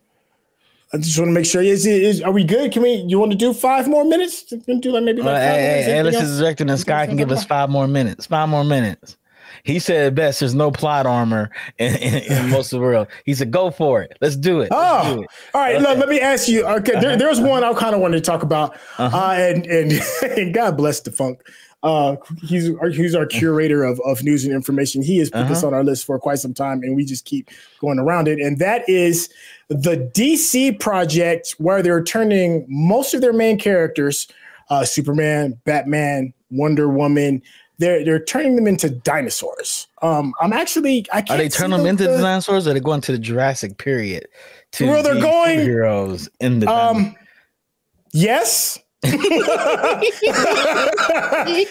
I 0.92 0.96
just 0.98 1.18
want 1.18 1.28
to 1.28 1.32
make 1.32 1.44
sure. 1.46 1.60
Is, 1.60 1.86
is 1.86 2.22
are 2.22 2.30
we 2.30 2.44
good? 2.44 2.70
Can 2.72 2.82
we? 2.82 2.92
You 3.08 3.18
want 3.18 3.32
to 3.32 3.38
do 3.38 3.52
five 3.52 3.88
more 3.88 4.04
minutes? 4.04 4.44
You 4.52 4.60
can 4.60 4.78
do 4.80 4.92
like 4.92 5.02
maybe. 5.02 5.22
Well, 5.22 5.32
Like 5.32 5.42
five 5.42 5.50
hey, 5.50 5.56
more 5.56 5.60
hey, 5.60 5.68
minutes? 5.72 5.86
hey, 5.86 5.92
Anything 5.98 6.12
this 6.12 6.20
else? 6.20 6.30
is 6.30 6.38
directing 6.40 6.66
the 6.68 6.78
sky 6.78 7.06
can 7.06 7.16
give 7.16 7.32
us 7.32 7.44
five 7.44 7.68
more 7.70 7.88
minutes. 7.88 8.26
Five 8.26 8.48
more 8.48 8.62
minutes. 8.64 9.16
He 9.64 9.78
said 9.78 10.14
best. 10.14 10.40
There's 10.40 10.54
no 10.54 10.70
plot 10.70 11.06
armor 11.06 11.50
in, 11.78 11.94
in, 11.96 12.14
in 12.32 12.50
most 12.50 12.72
of 12.72 12.78
the 12.78 12.84
world. 12.84 13.08
He 13.24 13.34
said, 13.34 13.50
"Go 13.50 13.70
for 13.70 14.02
it. 14.02 14.16
Let's 14.20 14.36
do 14.36 14.60
it. 14.60 14.70
Let's 14.70 15.06
Oh, 15.06 15.14
do 15.16 15.22
it." 15.22 15.28
all 15.54 15.60
right. 15.60 15.76
Okay. 15.76 15.84
Look, 15.84 15.98
let 15.98 16.08
me 16.08 16.20
ask 16.20 16.48
you. 16.48 16.64
Okay, 16.66 17.00
there, 17.00 17.16
there's 17.16 17.40
one 17.40 17.64
I 17.64 17.72
kind 17.74 17.94
of 17.94 18.00
wanted 18.00 18.18
to 18.18 18.30
talk 18.30 18.42
about, 18.42 18.76
Uh-huh. 18.98 19.16
uh, 19.16 19.32
and 19.32 19.66
and 19.66 19.92
and 20.38 20.54
God 20.54 20.76
bless 20.76 21.00
the 21.00 21.10
funk. 21.10 21.40
Uh, 21.82 22.16
he's 22.42 22.70
our, 22.76 22.88
he's 22.88 23.14
our 23.14 23.26
curator 23.26 23.84
of, 23.84 24.00
of 24.06 24.22
news 24.22 24.44
and 24.46 24.54
information. 24.54 25.02
He 25.02 25.18
has 25.18 25.28
put 25.28 25.48
this 25.48 25.58
Uh-huh. 25.58 25.66
on 25.68 25.74
our 25.74 25.84
list 25.84 26.06
for 26.06 26.18
quite 26.18 26.38
some 26.38 26.54
time, 26.54 26.82
and 26.82 26.96
we 26.96 27.04
just 27.04 27.24
keep 27.26 27.50
going 27.80 27.98
around 27.98 28.26
it. 28.28 28.38
And 28.40 28.58
that 28.58 28.88
is 28.88 29.28
the 29.68 29.96
DC 30.14 30.78
project 30.80 31.54
where 31.58 31.82
they're 31.82 32.02
turning 32.02 32.64
most 32.68 33.12
of 33.12 33.20
their 33.20 33.34
main 33.34 33.58
characters, 33.58 34.28
uh, 34.70 34.84
Superman, 34.86 35.58
Batman, 35.64 36.32
Wonder 36.50 36.88
Woman. 36.88 37.42
They're 37.78 38.04
they're 38.04 38.24
turning 38.24 38.54
them 38.56 38.66
into 38.66 38.88
dinosaurs. 38.90 39.88
Um, 40.00 40.32
I'm 40.40 40.52
actually 40.52 41.06
I 41.12 41.18
Are 41.18 41.22
can't 41.22 41.38
they 41.38 41.48
see 41.48 41.58
turning 41.58 41.78
them 41.78 41.86
into 41.86 42.04
the- 42.04 42.18
dinosaurs, 42.18 42.66
or 42.66 42.70
are 42.70 42.74
they 42.74 42.80
going 42.80 43.00
to 43.02 43.12
the 43.12 43.18
Jurassic 43.18 43.78
period? 43.78 44.28
To 44.72 44.86
Well, 44.86 45.02
they're 45.02 45.20
going- 45.20 45.60
heroes 45.60 46.28
in 46.40 46.60
the? 46.60 46.68
Um, 46.68 47.16
yes. 48.12 48.78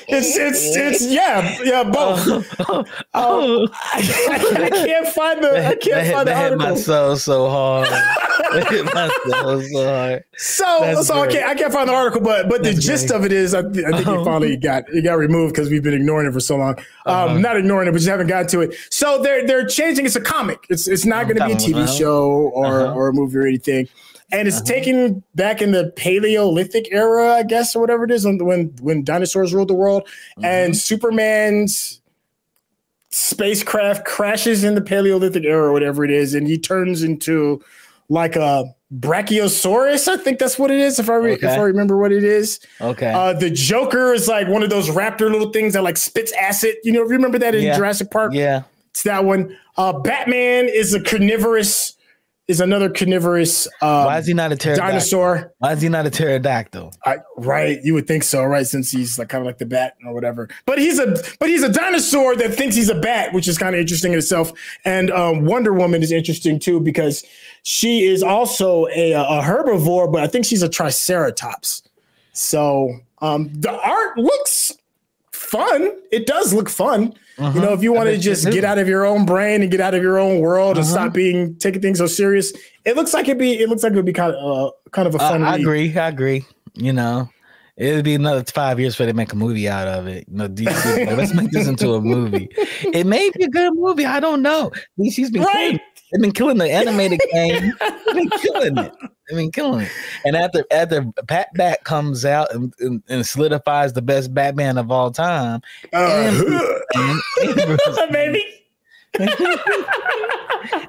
it's 0.07 0.37
it's 0.37 0.75
it's 0.75 1.05
yeah 1.07 1.57
yeah 1.63 1.83
both. 1.83 2.27
oh, 2.69 2.85
oh. 3.13 3.67
I, 3.73 4.59
I 4.65 4.69
can't 4.69 5.07
find 5.07 5.43
the 5.43 5.67
I 5.67 5.75
can't 5.75 6.05
hit, 6.05 6.13
find 6.13 6.27
the 6.27 6.31
that 6.33 6.49
hit 6.51 6.57
my 6.57 6.65
article. 6.65 6.83
soul 6.83 7.15
so 7.17 7.49
hard. 7.49 7.87
that 7.89 8.67
hit 8.69 8.85
my 8.93 9.09
soul 9.41 9.61
so 9.61 9.85
hard. 9.87 10.23
So 10.37 10.77
That's 10.81 11.07
so 11.07 11.21
I 11.21 11.27
can't 11.27 11.45
I 11.49 11.55
can't 11.55 11.73
find 11.73 11.89
the 11.89 11.93
article, 11.93 12.21
but 12.21 12.49
but 12.49 12.63
the 12.63 12.73
gist 12.73 13.07
great. 13.07 13.17
of 13.17 13.25
it 13.25 13.31
is 13.31 13.53
I, 13.53 13.59
I 13.59 13.63
think 13.63 14.07
Oh. 14.07 14.21
it 14.21 14.25
finally 14.25 14.57
got 14.57 14.83
it 14.89 15.01
got 15.03 15.17
removed 15.17 15.53
because 15.55 15.69
we've 15.69 15.83
been 15.83 15.93
ignoring 15.93 16.27
it 16.27 16.33
for 16.33 16.39
so 16.39 16.57
long. 16.57 16.75
Um, 17.05 17.15
Uh-huh. 17.15 17.37
not 17.39 17.57
ignoring 17.57 17.87
it, 17.87 17.91
but 17.91 17.97
just 17.97 18.09
haven't 18.09 18.27
gotten 18.27 18.47
to 18.49 18.61
it. 18.61 18.75
So 18.89 19.21
they're 19.21 19.45
they're 19.45 19.65
changing. 19.65 20.05
It's 20.05 20.15
a 20.15 20.21
comic. 20.21 20.65
It's 20.69 20.87
it's 20.87 21.05
not 21.05 21.25
going 21.27 21.37
to 21.37 21.45
be 21.45 21.53
a 21.53 21.55
TV 21.55 21.83
Uh-huh. 21.83 21.87
show 21.93 22.23
or 22.53 22.81
Uh-huh. 22.81 22.93
or 22.93 23.07
a 23.09 23.13
movie 23.13 23.37
or 23.37 23.47
anything. 23.47 23.87
And 24.33 24.47
it's 24.47 24.61
taken 24.61 25.23
back 25.35 25.61
in 25.61 25.71
the 25.71 25.93
Paleolithic 25.95 26.89
era, 26.91 27.35
I 27.35 27.43
guess, 27.43 27.75
or 27.75 27.79
whatever 27.79 28.03
it 28.03 28.11
is, 28.11 28.25
when 28.25 28.73
when, 28.81 29.03
dinosaurs 29.03 29.53
ruled 29.53 29.69
the 29.69 29.75
world. 29.75 30.03
Mm-hmm. 30.37 30.45
And 30.45 30.75
Superman's 30.77 32.01
spacecraft 33.11 34.05
crashes 34.05 34.63
in 34.63 34.75
the 34.75 34.81
Paleolithic 34.81 35.45
era, 35.45 35.67
or 35.67 35.71
whatever 35.71 36.03
it 36.03 36.11
is, 36.11 36.33
and 36.33 36.47
he 36.47 36.57
turns 36.57 37.03
into 37.03 37.63
like 38.09 38.35
a 38.35 38.65
Brachiosaurus. 38.99 40.07
I 40.07 40.17
think 40.17 40.39
that's 40.39 40.57
what 40.59 40.71
it 40.71 40.79
is, 40.79 40.99
if 40.99 41.09
I 41.09 41.15
re- 41.15 41.33
if 41.33 41.43
I 41.43 41.57
remember 41.57 41.97
what 41.97 42.11
it 42.11 42.23
is. 42.23 42.59
Okay. 42.81 43.11
Uh, 43.11 43.33
the 43.33 43.49
Joker 43.49 44.13
is 44.13 44.27
like 44.27 44.47
one 44.47 44.63
of 44.63 44.69
those 44.69 44.89
raptor 44.89 45.31
little 45.31 45.51
things 45.51 45.73
that 45.73 45.83
like 45.83 45.97
spits 45.97 46.31
acid. 46.33 46.75
You 46.83 46.91
know, 46.91 47.01
remember 47.01 47.37
that 47.39 47.55
in 47.55 47.63
Yeah. 47.63 47.77
Jurassic 47.77 48.11
Park? 48.11 48.33
yeah. 48.33 48.63
It's 48.91 49.03
that 49.03 49.25
one. 49.25 49.57
Uh, 49.77 49.93
Batman 49.93 50.69
is 50.69 50.93
a 50.93 51.01
carnivorous, 51.01 51.95
is 52.47 52.59
another 52.59 52.89
carnivorous 52.89 53.67
um, 53.81 54.05
Why 54.05 54.17
is 54.17 54.27
he 54.27 54.33
not 54.33 54.51
a 54.51 54.57
pterodactyl? 54.57 54.87
dinosaur. 54.87 55.53
Why 55.59 55.73
is 55.73 55.81
he 55.81 55.87
not 55.89 56.05
a 56.05 56.09
pterodactyl? 56.09 56.93
I, 57.05 57.17
right, 57.37 57.79
you 57.83 57.93
would 57.93 58.05
think 58.05 58.23
so, 58.23 58.43
right? 58.43 58.67
Since 58.67 58.91
he's 58.91 59.17
like 59.17 59.29
kind 59.29 59.41
of 59.41 59.45
like 59.45 59.59
the 59.59 59.65
bat 59.65 59.95
or 60.05 60.13
whatever. 60.13 60.49
But 60.65 60.77
he's 60.79 60.99
a 60.99 61.15
but 61.39 61.47
he's 61.49 61.63
a 61.63 61.69
dinosaur 61.69 62.35
that 62.35 62.53
thinks 62.53 62.75
he's 62.75 62.89
a 62.89 62.99
bat, 62.99 63.33
which 63.33 63.47
is 63.47 63.57
kind 63.57 63.73
of 63.75 63.79
interesting 63.79 64.11
in 64.11 64.19
itself. 64.19 64.51
And 64.83 65.09
um, 65.11 65.45
Wonder 65.45 65.73
Woman 65.73 66.03
is 66.03 66.11
interesting 66.11 66.59
too 66.59 66.79
because 66.81 67.23
she 67.63 68.03
is 68.05 68.21
also 68.21 68.87
a, 68.87 69.13
a 69.13 69.41
herbivore, 69.41 70.11
but 70.11 70.21
I 70.21 70.27
think 70.27 70.45
she's 70.45 70.63
a 70.63 70.69
triceratops. 70.69 71.83
So 72.33 72.99
um, 73.21 73.49
the 73.53 73.71
art 73.71 74.17
looks 74.17 74.73
fun. 75.53 75.91
It 76.11 76.25
does 76.25 76.53
look 76.53 76.69
fun. 76.69 77.13
You 77.39 77.61
know, 77.61 77.73
if 77.73 77.81
you 77.81 77.93
want 77.93 78.09
to 78.09 78.17
just 78.17 78.49
get 78.51 78.63
out 78.63 78.77
of 78.77 78.87
your 78.87 79.05
own 79.05 79.25
brain 79.25 79.61
and 79.63 79.71
get 79.71 79.81
out 79.81 79.93
of 79.95 80.01
your 80.03 80.17
own 80.19 80.39
world 80.39 80.77
and 80.77 80.85
Uh-huh. 80.85 80.93
stop 80.93 81.13
being 81.13 81.55
taking 81.57 81.81
things 81.81 81.97
so 81.97 82.05
serious, 82.07 82.53
it 82.85 82.95
looks 82.95 83.13
like 83.13 83.25
it'd 83.27 83.37
be. 83.39 83.53
It 83.59 83.69
looks 83.69 83.81
like 83.83 83.93
it 83.93 83.95
would 83.95 84.05
be 84.05 84.13
kind 84.13 84.33
of 84.35 84.37
uh, 84.67 84.71
kind 84.91 85.07
of 85.07 85.15
a 85.15 85.19
Uh, 85.19 85.29
fun. 85.29 85.43
I 85.43 85.55
agree. 85.57 85.97
I 85.97 86.09
agree. 86.09 86.45
You 86.75 86.93
know, 86.93 87.29
it'd 87.77 88.05
be 88.05 88.13
another 88.15 88.43
five 88.53 88.79
years 88.79 88.95
for 88.95 89.05
they 89.05 89.13
make 89.13 89.33
a 89.33 89.35
movie 89.35 89.67
out 89.67 89.87
of 89.87 90.07
it. 90.07 90.25
You 90.29 90.37
know, 90.37 90.47
DC, 90.47 91.05
like, 91.07 91.17
let's 91.17 91.33
make 91.33 91.49
this 91.51 91.67
into 91.67 91.93
a 91.93 92.01
movie. 92.01 92.49
It 92.93 93.05
may 93.07 93.29
be 93.31 93.43
a 93.45 93.49
good 93.49 93.73
movie. 93.75 94.05
I 94.05 94.19
don't 94.19 94.41
know. 94.43 94.71
DC's 94.99 95.31
been. 95.31 95.41
Right. 95.43 95.79
They've 96.13 96.21
been 96.21 96.31
killing 96.31 96.57
the 96.59 96.71
animated 96.71 97.19
game. 97.33 97.73
They've 98.05 98.15
been 98.15 98.29
killing 98.29 98.77
it. 98.77 98.93
They've 99.27 99.37
been 99.37 99.51
killing 99.51 99.81
it. 99.81 99.91
And 100.25 100.35
after 100.35 100.63
after 100.71 101.05
Pat 101.27 101.47
Bat 101.55 101.83
comes 101.83 102.23
out 102.23 102.53
and, 102.53 102.71
and, 102.79 103.01
and 103.09 103.25
solidifies 103.25 103.93
the 103.93 104.01
best 104.03 104.33
Batman 104.33 104.77
of 104.77 104.91
all 104.91 105.09
time, 105.11 105.61
Uh, 105.91 106.79
and, 106.93 107.21
and 107.41 108.11
Maybe. 108.11 108.45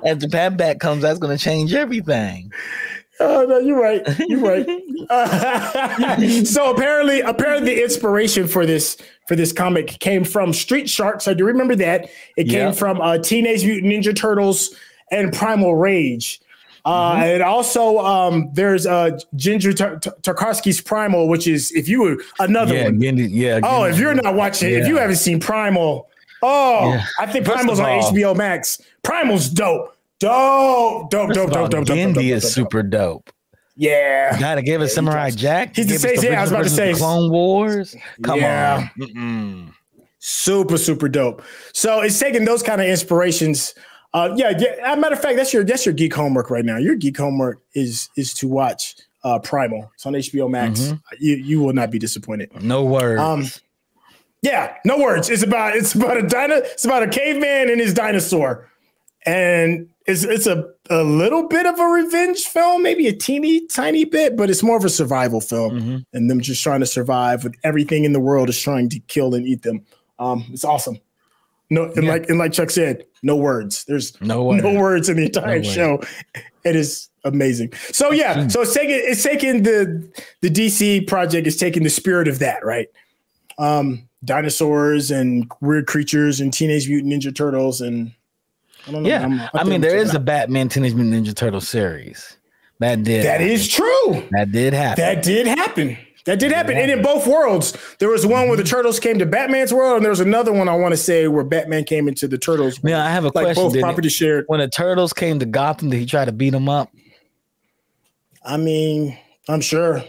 after 0.04 0.28
Pat 0.28 0.56
Bat 0.56 0.80
comes, 0.80 1.02
that's 1.02 1.18
going 1.18 1.36
to 1.36 1.42
change 1.42 1.74
everything. 1.74 2.52
Oh 3.20 3.46
no, 3.48 3.58
you're 3.60 3.80
right. 3.80 4.02
You're 4.28 4.40
right. 4.40 4.66
Uh, 5.08 6.44
so 6.44 6.72
apparently, 6.74 7.20
apparently, 7.20 7.74
the 7.76 7.82
inspiration 7.82 8.48
for 8.48 8.66
this 8.66 8.96
for 9.28 9.36
this 9.36 9.52
comic 9.52 9.98
came 10.00 10.24
from 10.24 10.52
Street 10.52 10.90
Sharks. 10.90 11.28
I 11.28 11.34
do 11.34 11.44
remember 11.44 11.76
that. 11.76 12.10
It 12.36 12.48
Yeah. 12.48 12.64
came 12.66 12.74
from 12.74 13.00
uh, 13.00 13.18
Teenage 13.18 13.64
Mutant 13.64 13.92
Ninja 13.92 14.14
Turtles 14.16 14.74
and 15.10 15.32
Primal 15.32 15.74
Rage. 15.76 16.40
Uh, 16.86 17.14
Mm-hmm. 17.14 17.22
And 17.22 17.42
also, 17.42 17.98
um, 18.00 18.50
there's 18.52 18.86
uh, 18.86 19.18
Ginger 19.36 19.72
Tar- 19.72 19.96
Tar- 20.00 20.14
Tartakovsky's 20.20 20.82
Primal, 20.82 21.28
which 21.28 21.46
is 21.46 21.72
if 21.72 21.88
you 21.88 22.02
were 22.02 22.16
another 22.40 22.74
Yeah, 22.74 22.84
one. 22.84 22.98
Genndy, 23.00 23.28
yeah. 23.30 23.60
Oh, 23.62 23.84
if 23.84 23.98
you're 23.98 24.12
not 24.14 24.34
watching, 24.34 24.70
if 24.74 24.86
you 24.86 24.98
haven't 24.98 25.16
seen 25.16 25.40
Primal, 25.40 26.10
oh, 26.42 26.90
Yeah. 26.92 27.04
I 27.18 27.24
think 27.24 27.46
First 27.46 27.56
Primal's 27.56 27.78
of 27.78 27.86
on 27.86 27.90
all- 27.92 28.12
HBO 28.12 28.36
Max. 28.36 28.82
Primal's 29.02 29.48
dope, 29.48 29.96
dope, 30.20 31.08
dope, 31.10 31.28
First 31.28 31.34
dope, 31.38 31.46
of 31.48 31.52
dope, 31.54 31.60
all, 31.62 31.68
dope, 31.68 31.86
dope, 31.86 31.96
Genndy 31.96 32.14
dope, 32.14 32.22
is 32.24 32.42
dope, 32.42 32.50
dope. 32.50 32.52
super 32.52 32.82
dope. 32.82 33.30
Yeah, 33.76 34.38
God, 34.38 34.62
gave 34.66 34.82
us 34.82 34.90
he 34.90 34.94
Samurai 34.96 35.30
does. 35.30 35.36
Jack. 35.36 35.76
He's 35.76 35.86
He 35.86 35.96
the 35.96 36.06
gave 36.06 36.16
us 36.18 36.22
same- 36.22 36.32
yeah, 36.32 36.38
I 36.38 36.42
was 36.42 36.50
about 36.50 36.64
to 36.64 36.68
say- 36.70 36.92
the 36.92 36.98
Clone 36.98 37.30
Wars. 37.30 37.96
Come 38.22 38.40
Yeah. 38.40 38.88
on. 39.00 39.06
Mm-mm. 39.08 39.72
super, 40.18 40.76
super 40.78 41.08
dope. 41.08 41.42
So 41.72 42.00
it's 42.02 42.18
taking 42.18 42.44
those 42.44 42.62
kind 42.62 42.80
of 42.82 42.86
inspirations. 42.88 43.74
Uh, 44.14 44.32
yeah, 44.36 44.56
yeah. 44.56 44.76
As 44.84 44.96
a 44.96 45.00
matter 45.00 45.16
of 45.16 45.20
fact, 45.20 45.36
that's 45.36 45.52
your 45.52 45.64
that's 45.64 45.84
your 45.84 45.92
geek 45.92 46.14
homework 46.14 46.48
right 46.48 46.64
now. 46.64 46.78
Your 46.78 46.94
geek 46.94 47.18
homework 47.18 47.60
is 47.74 48.08
is 48.16 48.32
to 48.34 48.46
watch 48.46 48.94
uh, 49.24 49.40
Primal. 49.40 49.90
It's 49.94 50.06
on 50.06 50.12
HBO 50.12 50.48
Max. 50.48 50.80
Mhm. 50.80 51.00
You 51.18 51.34
you 51.34 51.60
will 51.60 51.72
not 51.72 51.90
be 51.90 51.98
disappointed. 51.98 52.50
No 52.62 52.84
words. 52.84 53.20
Um, 53.20 53.46
yeah, 54.40 54.76
no 54.84 54.98
words. 54.98 55.28
It's 55.28 55.42
about 55.42 55.74
it's 55.74 55.94
about 55.94 56.16
a 56.16 56.22
dino. 56.22 56.56
It's 56.56 56.84
about 56.84 57.02
a 57.02 57.08
caveman 57.08 57.68
and 57.70 57.80
his 57.80 57.92
dinosaur, 57.92 58.70
and 59.26 59.88
it's 60.06 60.22
it's 60.22 60.46
a 60.46 60.70
a 60.90 61.02
little 61.02 61.48
bit 61.48 61.66
of 61.66 61.80
a 61.80 61.84
revenge 61.84 62.44
film, 62.44 62.84
maybe 62.84 63.08
a 63.08 63.12
teeny 63.12 63.66
tiny 63.66 64.04
bit, 64.04 64.36
but 64.36 64.48
it's 64.48 64.62
more 64.62 64.76
of 64.76 64.84
a 64.84 64.90
survival 64.90 65.40
film, 65.40 65.80
mm-hmm. 65.80 65.96
and 66.12 66.30
them 66.30 66.40
just 66.40 66.62
trying 66.62 66.80
to 66.80 66.86
survive 66.86 67.42
with 67.42 67.56
everything 67.64 68.04
in 68.04 68.12
the 68.12 68.20
world 68.20 68.48
is 68.48 68.60
trying 68.60 68.88
to 68.90 69.00
kill 69.00 69.34
and 69.34 69.44
eat 69.44 69.62
them. 69.62 69.84
Um, 70.20 70.44
it's 70.52 70.64
awesome. 70.64 71.00
No, 71.74 71.84
and 71.96 72.04
yeah. 72.04 72.12
like 72.12 72.28
and 72.28 72.38
like 72.38 72.52
Chuck 72.52 72.70
said, 72.70 73.04
no 73.24 73.34
words. 73.34 73.84
There's 73.84 74.20
no 74.20 74.44
words, 74.44 74.62
no 74.62 74.74
words 74.74 75.08
in 75.08 75.16
the 75.16 75.24
entire 75.24 75.58
no 75.58 75.68
show. 75.68 76.00
It 76.64 76.76
is 76.76 77.08
amazing. 77.24 77.72
So 77.90 78.12
yeah, 78.12 78.46
so 78.46 78.62
it's 78.62 78.72
taking 78.72 79.00
it's 79.02 79.22
taking 79.24 79.64
the 79.64 80.08
the 80.40 80.50
DC 80.50 81.08
project 81.08 81.48
is 81.48 81.56
taking 81.56 81.82
the 81.82 81.90
spirit 81.90 82.28
of 82.28 82.38
that, 82.38 82.64
right? 82.64 82.86
Um, 83.58 84.08
dinosaurs 84.24 85.10
and 85.10 85.50
weird 85.60 85.88
creatures 85.88 86.40
and 86.40 86.52
Teenage 86.52 86.88
Mutant 86.88 87.12
Ninja 87.12 87.34
Turtles 87.34 87.80
and 87.80 88.12
I 88.86 88.92
don't 88.92 89.02
know. 89.02 89.08
Yeah, 89.08 89.24
I'm, 89.24 89.40
I, 89.52 89.64
mean 89.64 89.80
there 89.80 89.96
is 89.96 90.14
a 90.14 90.20
Batman 90.20 90.68
Teenage 90.68 90.94
Mutant 90.94 91.26
Ninja 91.26 91.34
Turtle 91.34 91.60
series. 91.60 92.36
That 92.78 93.02
did. 93.02 93.24
That 93.24 93.40
happen. 93.40 93.48
is 93.48 93.66
true. 93.66 94.28
That 94.30 94.52
did 94.52 94.74
happen. 94.74 95.02
That 95.02 95.24
did 95.24 95.46
happen. 95.48 95.96
That 96.24 96.38
did 96.38 96.52
happen. 96.52 96.76
And 96.76 96.90
in 96.90 97.02
both 97.02 97.26
worlds, 97.26 97.76
there 97.98 98.08
was 98.08 98.24
one 98.24 98.48
where 98.48 98.56
the 98.56 98.62
mm-hmm. 98.62 98.70
turtles 98.70 98.98
came 98.98 99.18
to 99.18 99.26
Batman's 99.26 99.74
world, 99.74 99.96
and 99.96 100.04
there 100.04 100.10
was 100.10 100.20
another 100.20 100.52
one 100.52 100.68
I 100.68 100.74
want 100.74 100.92
to 100.92 100.96
say 100.96 101.28
where 101.28 101.44
Batman 101.44 101.84
came 101.84 102.08
into 102.08 102.26
the 102.26 102.38
turtles. 102.38 102.80
Yeah, 102.82 103.04
I 103.04 103.10
have 103.10 103.24
a 103.24 103.32
like 103.34 103.44
question. 103.44 103.64
Both 103.64 103.78
property 103.78 104.08
shared. 104.08 104.44
When 104.46 104.60
the 104.60 104.68
turtles 104.68 105.12
came 105.12 105.38
to 105.40 105.46
Gotham, 105.46 105.90
did 105.90 105.98
he 105.98 106.06
try 106.06 106.24
to 106.24 106.32
beat 106.32 106.50
them 106.50 106.68
up? 106.68 106.90
I 108.44 108.56
mean, 108.56 109.18
I'm 109.48 109.60
sure. 109.60 110.02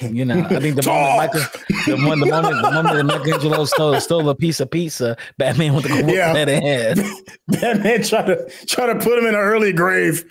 You 0.00 0.24
know, 0.24 0.40
I 0.44 0.60
think 0.60 0.76
the 0.76 0.82
moment 0.86 1.16
Michael, 1.16 1.40
the 1.86 1.96
one, 2.06 2.20
the 2.20 2.26
moment, 2.26 2.62
the 2.62 2.70
moment 2.70 2.96
that 2.96 3.04
Michelangelo 3.04 3.64
stole, 3.64 4.00
stole 4.00 4.28
a 4.28 4.34
piece 4.34 4.60
of 4.60 4.70
pizza, 4.70 5.16
Batman 5.38 5.80
to 5.82 5.88
go 5.88 5.96
yeah. 6.06 6.32
that 6.32 6.48
head. 6.48 7.00
Batman 7.48 8.02
tried 8.02 8.26
to 8.26 8.48
try 8.66 8.86
to 8.86 8.94
put 8.94 9.18
him 9.18 9.26
in 9.26 9.34
an 9.34 9.40
early 9.40 9.72
grave. 9.72 10.24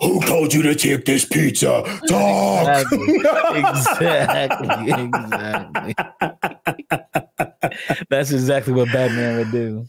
Who 0.00 0.20
told 0.22 0.54
you 0.54 0.62
to 0.62 0.74
take 0.74 1.04
this 1.04 1.24
pizza? 1.24 1.82
Talk. 2.08 2.68
Exactly. 2.68 3.18
Exactly. 3.58 4.92
exactly. 4.92 5.94
That's 8.08 8.30
exactly 8.30 8.72
what 8.72 8.92
Batman 8.92 9.38
would 9.38 9.50
do. 9.50 9.86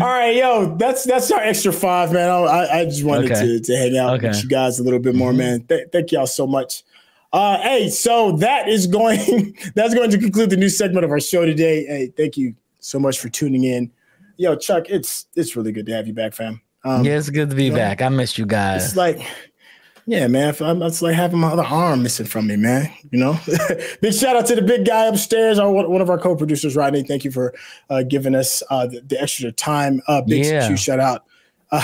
All 0.00 0.08
right, 0.08 0.34
yo, 0.34 0.76
that's 0.76 1.04
that's 1.04 1.30
our 1.30 1.40
extra 1.40 1.72
five, 1.72 2.12
man. 2.12 2.28
I, 2.28 2.80
I 2.80 2.84
just 2.84 3.04
wanted 3.04 3.30
okay. 3.30 3.40
to, 3.40 3.60
to 3.60 3.76
hang 3.76 3.96
out 3.96 4.14
okay. 4.14 4.28
with 4.28 4.42
you 4.42 4.48
guys 4.48 4.78
a 4.78 4.82
little 4.82 4.98
bit 4.98 5.14
more, 5.14 5.30
mm-hmm. 5.30 5.38
man. 5.38 5.62
Th- 5.66 5.88
thank 5.92 6.10
y'all 6.10 6.26
so 6.26 6.46
much. 6.46 6.82
Uh, 7.34 7.60
hey, 7.62 7.88
so 7.88 8.30
that 8.30 8.68
is 8.68 8.86
going 8.86 9.56
that's 9.74 9.92
going 9.92 10.08
to 10.08 10.18
conclude 10.18 10.50
the 10.50 10.56
new 10.56 10.68
segment 10.68 11.04
of 11.04 11.10
our 11.10 11.18
show 11.18 11.44
today. 11.44 11.84
Hey, 11.84 12.12
thank 12.16 12.36
you 12.36 12.54
so 12.78 13.00
much 13.00 13.18
for 13.18 13.28
tuning 13.28 13.64
in. 13.64 13.90
Yo, 14.36 14.54
Chuck, 14.54 14.88
it's 14.88 15.26
it's 15.34 15.56
really 15.56 15.72
good 15.72 15.84
to 15.86 15.92
have 15.92 16.06
you 16.06 16.12
back, 16.12 16.32
fam. 16.32 16.60
Um, 16.84 17.04
yeah, 17.04 17.18
it's 17.18 17.30
good 17.30 17.50
to 17.50 17.56
be 17.56 17.70
back. 17.70 18.02
I 18.02 18.08
missed 18.08 18.38
you 18.38 18.46
guys. 18.46 18.84
It's 18.84 18.96
like, 18.96 19.20
yeah, 20.06 20.28
man. 20.28 20.54
I'm, 20.60 20.80
it's 20.82 21.02
like 21.02 21.16
having 21.16 21.40
my 21.40 21.48
other 21.48 21.64
arm 21.64 22.04
missing 22.04 22.26
from 22.26 22.46
me, 22.46 22.54
man. 22.54 22.88
You 23.10 23.18
know, 23.18 23.40
big 24.00 24.14
shout 24.14 24.36
out 24.36 24.46
to 24.46 24.54
the 24.54 24.62
big 24.62 24.84
guy 24.84 25.06
upstairs, 25.06 25.58
our 25.58 25.72
one 25.72 26.00
of 26.00 26.10
our 26.10 26.18
co-producers, 26.18 26.76
Rodney. 26.76 27.02
Thank 27.02 27.24
you 27.24 27.32
for 27.32 27.52
uh, 27.90 28.04
giving 28.04 28.36
us 28.36 28.62
uh, 28.70 28.86
the, 28.86 29.00
the, 29.00 29.20
extra 29.20 29.50
time. 29.50 30.00
Uh, 30.06 30.22
big 30.22 30.44
yeah. 30.44 30.68
huge 30.68 30.78
shout 30.78 31.00
out. 31.00 31.24
Uh, 31.70 31.82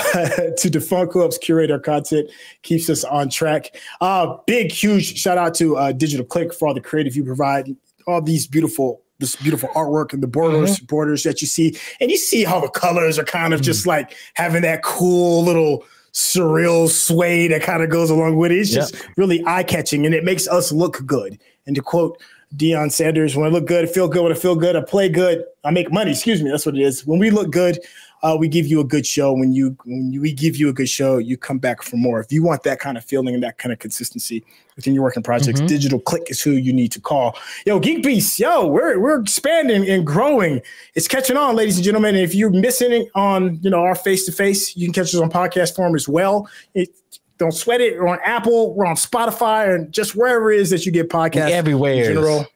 to 0.57 0.71
Defunct 0.71 1.13
Club's 1.13 1.39
curate 1.39 1.71
our 1.71 1.79
content 1.79 2.31
keeps 2.63 2.89
us 2.91 3.05
on 3.05 3.29
track. 3.29 3.77
Uh, 4.01 4.37
big, 4.47 4.71
huge 4.71 5.19
shout 5.19 5.39
out 5.39 5.55
to 5.55 5.77
uh, 5.77 5.93
Digital 5.93 6.25
Click 6.25 6.53
for 6.55 6.69
all 6.69 6.75
the 6.75 6.81
creative 6.81 7.17
you 7.17 7.25
provide, 7.25 7.75
all 8.07 8.21
these 8.23 8.47
beautiful 8.47 9.03
this 9.21 9.37
beautiful 9.37 9.69
artwork 9.71 10.13
and 10.13 10.23
the 10.23 10.27
borders 10.27 10.77
mm-hmm. 10.77 10.87
borders 10.87 11.23
that 11.23 11.41
you 11.41 11.47
see, 11.47 11.77
and 12.01 12.11
you 12.11 12.17
see 12.17 12.43
how 12.43 12.59
the 12.59 12.71
colors 12.71 13.19
are 13.19 13.25
kind 13.25 13.53
of 13.53 13.61
mm-hmm. 13.61 13.67
just 13.67 13.87
like 13.87 14.17
having 14.35 14.63
that 14.63 14.83
cool 14.83 15.45
little 15.45 15.85
surreal 16.13 16.89
sway 16.89 17.47
that 17.47 17.63
kind 17.63 17.83
of 17.83 17.91
goes 17.91 18.11
along 18.11 18.37
with 18.37 18.51
it. 18.51 18.59
It's 18.59 18.73
yep. 18.73 18.89
just 18.89 19.09
really 19.17 19.45
eye 19.47 19.63
catching, 19.63 20.07
and 20.07 20.15
it 20.15 20.25
makes 20.25 20.49
us 20.49 20.73
look 20.73 21.05
good. 21.07 21.39
And 21.67 21.77
to 21.77 21.83
quote 21.83 22.21
Deion 22.57 22.91
Sanders, 22.91 23.37
"When 23.37 23.47
I 23.47 23.51
look 23.51 23.67
good, 23.67 23.89
I 23.89 23.93
feel 23.93 24.09
good. 24.09 24.23
When 24.23 24.33
I 24.33 24.37
feel 24.37 24.57
good, 24.57 24.75
I 24.75 24.81
play 24.81 25.09
good. 25.09 25.45
I 25.63 25.71
make 25.71 25.93
money." 25.93 26.11
Excuse 26.11 26.43
me, 26.43 26.51
that's 26.51 26.67
what 26.67 26.77
it 26.77 26.83
is. 26.83 27.07
When 27.07 27.19
we 27.19 27.31
look 27.31 27.51
good, 27.51 27.79
uh, 28.23 28.37
we 28.39 28.49
give 28.49 28.67
you 28.67 28.81
a 28.81 28.85
good 28.85 29.07
show. 29.07 29.33
When 29.33 29.53
you 29.53 29.77
when 29.85 30.21
we 30.21 30.33
give 30.33 30.57
you 30.57 30.69
a 30.69 30.73
good 30.73 30.89
show, 30.89 31.19
you 31.19 31.37
come 31.37 31.59
back 31.59 31.83
for 31.83 31.97
more. 31.97 32.21
If 32.21 32.31
you 32.31 32.43
want 32.43 32.63
that 32.65 32.79
kind 32.79 32.99
of 32.99 33.05
feeling 33.05 33.35
and 33.35 33.43
that 33.43 33.59
kind 33.59 33.73
of 33.73 33.79
consistency 33.79 34.45
within 34.77 34.95
your 34.95 35.03
working 35.03 35.23
projects, 35.23 35.61
mm-hmm. 35.61 35.69
Digital 35.69 36.01
Click 36.01 36.31
is 36.31 36.43
who 36.43 36.53
you 36.53 36.73
need 36.73 36.93
to 36.93 37.01
call. 37.01 37.37
Yo, 37.65 37.81
GeekBeast, 37.81 38.39
yo, 38.39 38.67
we're 38.67 38.99
we're 38.99 39.21
expanding 39.21 39.89
and 39.89 40.07
growing. 40.07 40.61
It's 40.95 41.09
catching 41.09 41.37
on, 41.37 41.57
ladies 41.57 41.77
and 41.77 41.85
gentlemen. 41.85 42.15
And 42.15 42.25
if 42.25 42.35
you're 42.35 42.51
missing 42.51 42.93
it 42.93 43.09
on 43.15 43.59
you 43.63 43.71
know 43.71 43.81
our 43.81 43.95
face 43.95 44.27
to 44.27 44.33
face, 44.33 44.77
you 44.77 44.87
can 44.87 44.93
catch 44.93 45.15
us 45.15 45.21
on 45.21 45.31
podcast 45.31 45.75
form 45.75 45.95
as 45.95 46.09
well. 46.09 46.49
It, 46.75 46.91
don't 47.39 47.53
sweat 47.53 47.81
it. 47.81 47.99
We're 47.99 48.09
on 48.09 48.19
Apple, 48.23 48.75
we're 48.75 48.85
on 48.85 48.97
Spotify, 48.97 49.75
and 49.75 49.91
just 49.91 50.15
wherever 50.15 50.53
it 50.53 50.61
is 50.61 50.69
that 50.71 50.85
you 50.85 50.93
get 50.93 51.09
podcasts. 51.09 51.51
Everywhere. 51.51 51.95
In 51.95 52.05
general. 52.05 52.47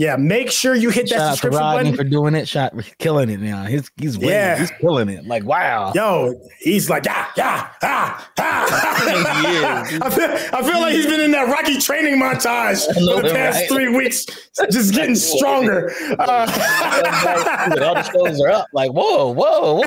Yeah, 0.00 0.16
make 0.16 0.50
sure 0.50 0.74
you 0.74 0.88
hit 0.88 1.10
Shout 1.10 1.18
that 1.18 1.30
subscription 1.32 1.60
button 1.60 1.94
for 1.94 2.04
doing 2.04 2.34
it. 2.34 2.48
Shot 2.48 2.72
killing 2.96 3.28
it 3.28 3.38
now. 3.38 3.64
He's 3.66 3.90
he's 3.98 4.16
winning. 4.16 4.30
yeah, 4.30 4.58
he's 4.58 4.70
killing 4.80 5.10
it. 5.10 5.26
Like 5.26 5.44
wow, 5.44 5.92
yo, 5.94 6.40
he's 6.58 6.88
like 6.88 7.04
yeah, 7.04 7.26
yeah, 7.36 7.70
ah, 7.82 8.30
ah. 8.38 9.98
I 10.02 10.08
feel 10.08 10.58
I 10.58 10.62
feel 10.62 10.80
like 10.80 10.94
he's 10.94 11.04
been 11.04 11.20
in 11.20 11.32
that 11.32 11.48
Rocky 11.48 11.76
training 11.76 12.18
montage 12.18 12.86
for 12.86 13.20
the 13.20 13.28
past 13.30 13.58
right? 13.58 13.68
three 13.68 13.94
weeks, 13.94 14.24
just 14.70 14.94
getting 14.94 15.14
stronger. 15.16 15.92
Uh, 16.18 16.46
all 17.82 17.94
the 17.94 18.02
shows 18.10 18.40
are 18.40 18.48
up. 18.48 18.68
Like 18.72 18.92
whoa, 18.92 19.34
whoa, 19.34 19.82
whoa. 19.82 19.84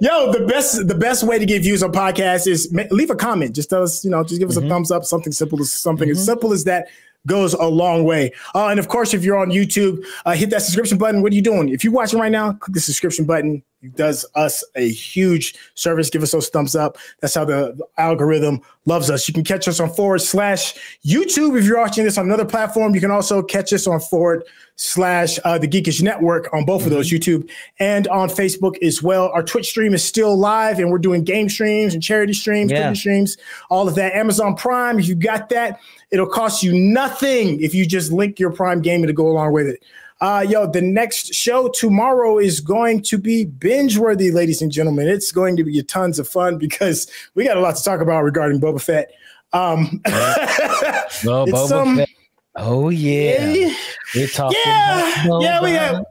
Yo, 0.00 0.32
the 0.32 0.44
best 0.48 0.88
the 0.88 0.96
best 0.96 1.22
way 1.22 1.38
to 1.38 1.46
get 1.46 1.62
views 1.62 1.84
on 1.84 1.92
podcasts 1.92 2.48
is 2.48 2.68
leave 2.90 3.10
a 3.10 3.14
comment. 3.14 3.54
Just 3.54 3.70
tell 3.70 3.84
us, 3.84 4.04
you 4.04 4.10
know, 4.10 4.24
just 4.24 4.40
give 4.40 4.48
us 4.48 4.56
mm-hmm. 4.56 4.66
a 4.66 4.70
thumbs 4.70 4.90
up. 4.90 5.04
Something 5.04 5.32
simple 5.32 5.60
as 5.60 5.72
something 5.72 6.08
mm-hmm. 6.08 6.18
as 6.18 6.26
simple 6.26 6.52
as 6.52 6.64
that 6.64 6.88
goes 7.26 7.54
a 7.54 7.64
long 7.64 8.04
way. 8.04 8.32
Uh, 8.54 8.68
and 8.68 8.78
of 8.78 8.88
course, 8.88 9.14
if 9.14 9.24
you're 9.24 9.38
on 9.38 9.50
YouTube, 9.50 10.04
uh, 10.26 10.32
hit 10.32 10.50
that 10.50 10.62
subscription 10.62 10.98
button. 10.98 11.22
What 11.22 11.32
are 11.32 11.36
you 11.36 11.42
doing? 11.42 11.68
If 11.68 11.84
you're 11.84 11.92
watching 11.92 12.18
right 12.18 12.32
now, 12.32 12.52
click 12.52 12.74
the 12.74 12.80
subscription 12.80 13.24
button. 13.24 13.62
It 13.84 13.96
does 13.96 14.24
us 14.34 14.64
a 14.76 14.88
huge 14.88 15.54
service. 15.74 16.08
Give 16.08 16.22
us 16.22 16.32
those 16.32 16.48
thumbs 16.48 16.74
up. 16.74 16.96
That's 17.20 17.34
how 17.34 17.44
the, 17.44 17.78
algorithm 17.98 18.62
loves 18.86 19.10
us. 19.10 19.28
You 19.28 19.34
can 19.34 19.44
catch 19.44 19.68
us 19.68 19.78
on 19.78 19.92
forward 19.92 20.20
slash 20.20 20.74
YouTube. 21.06 21.58
If 21.58 21.64
you're 21.64 21.78
watching 21.78 22.04
this 22.04 22.16
on 22.16 22.24
another 22.24 22.46
platform, 22.46 22.94
you 22.94 23.00
can 23.00 23.10
also 23.10 23.42
catch 23.42 23.72
us 23.72 23.86
on 23.86 24.00
forward 24.00 24.44
slash 24.76 25.38
uh, 25.44 25.58
the 25.58 25.68
Geekish 25.68 26.02
Network 26.02 26.52
on 26.52 26.64
both 26.64 26.84
of 26.84 26.90
those, 26.90 27.10
mm-hmm. 27.10 27.32
YouTube 27.32 27.50
and 27.78 28.08
on 28.08 28.28
Facebook 28.28 28.82
as 28.82 29.02
well. 29.02 29.28
Our 29.28 29.42
Twitch 29.42 29.68
stream 29.68 29.94
is 29.94 30.02
still 30.02 30.36
live 30.36 30.78
and 30.78 30.90
we're 30.90 30.98
doing 30.98 31.22
game 31.22 31.48
streams 31.48 31.94
and 31.94 32.02
charity 32.02 32.32
streams, 32.32 32.72
yeah. 32.72 32.92
streams, 32.94 33.36
all 33.70 33.86
of 33.86 33.94
that. 33.96 34.14
Amazon 34.14 34.56
Prime, 34.56 34.98
if 34.98 35.06
you 35.06 35.14
got 35.14 35.50
that, 35.50 35.78
It'll 36.14 36.28
cost 36.28 36.62
you 36.62 36.72
nothing 36.72 37.60
if 37.60 37.74
you 37.74 37.84
just 37.84 38.12
link 38.12 38.38
your 38.38 38.52
Prime 38.52 38.80
gaming 38.80 39.08
to 39.08 39.12
go 39.12 39.26
along 39.26 39.52
with 39.52 39.66
it. 39.66 39.82
Uh, 40.20 40.46
yo, 40.48 40.70
the 40.70 40.80
next 40.80 41.34
show 41.34 41.68
tomorrow 41.68 42.38
is 42.38 42.60
going 42.60 43.02
to 43.02 43.18
be 43.18 43.46
binge 43.46 43.98
worthy, 43.98 44.30
ladies 44.30 44.62
and 44.62 44.70
gentlemen. 44.70 45.08
It's 45.08 45.32
going 45.32 45.56
to 45.56 45.64
be 45.64 45.82
tons 45.82 46.20
of 46.20 46.28
fun 46.28 46.56
because 46.56 47.10
we 47.34 47.44
got 47.44 47.56
a 47.56 47.60
lot 47.60 47.74
to 47.74 47.82
talk 47.82 48.00
about 48.00 48.22
regarding 48.22 48.60
Boba 48.60 48.80
Fett. 48.80 49.10
Um, 49.52 50.00
well, 50.06 51.48
Boba 51.48 51.72
um, 51.72 51.96
Fett. 51.96 52.08
Oh 52.54 52.90
yeah, 52.90 53.44
yeah. 53.48 53.74
we're 54.14 54.28
talking. 54.28 54.56
Yeah, 54.64 55.40
yeah, 55.40 55.62
we 55.64 55.72
got 55.72 56.04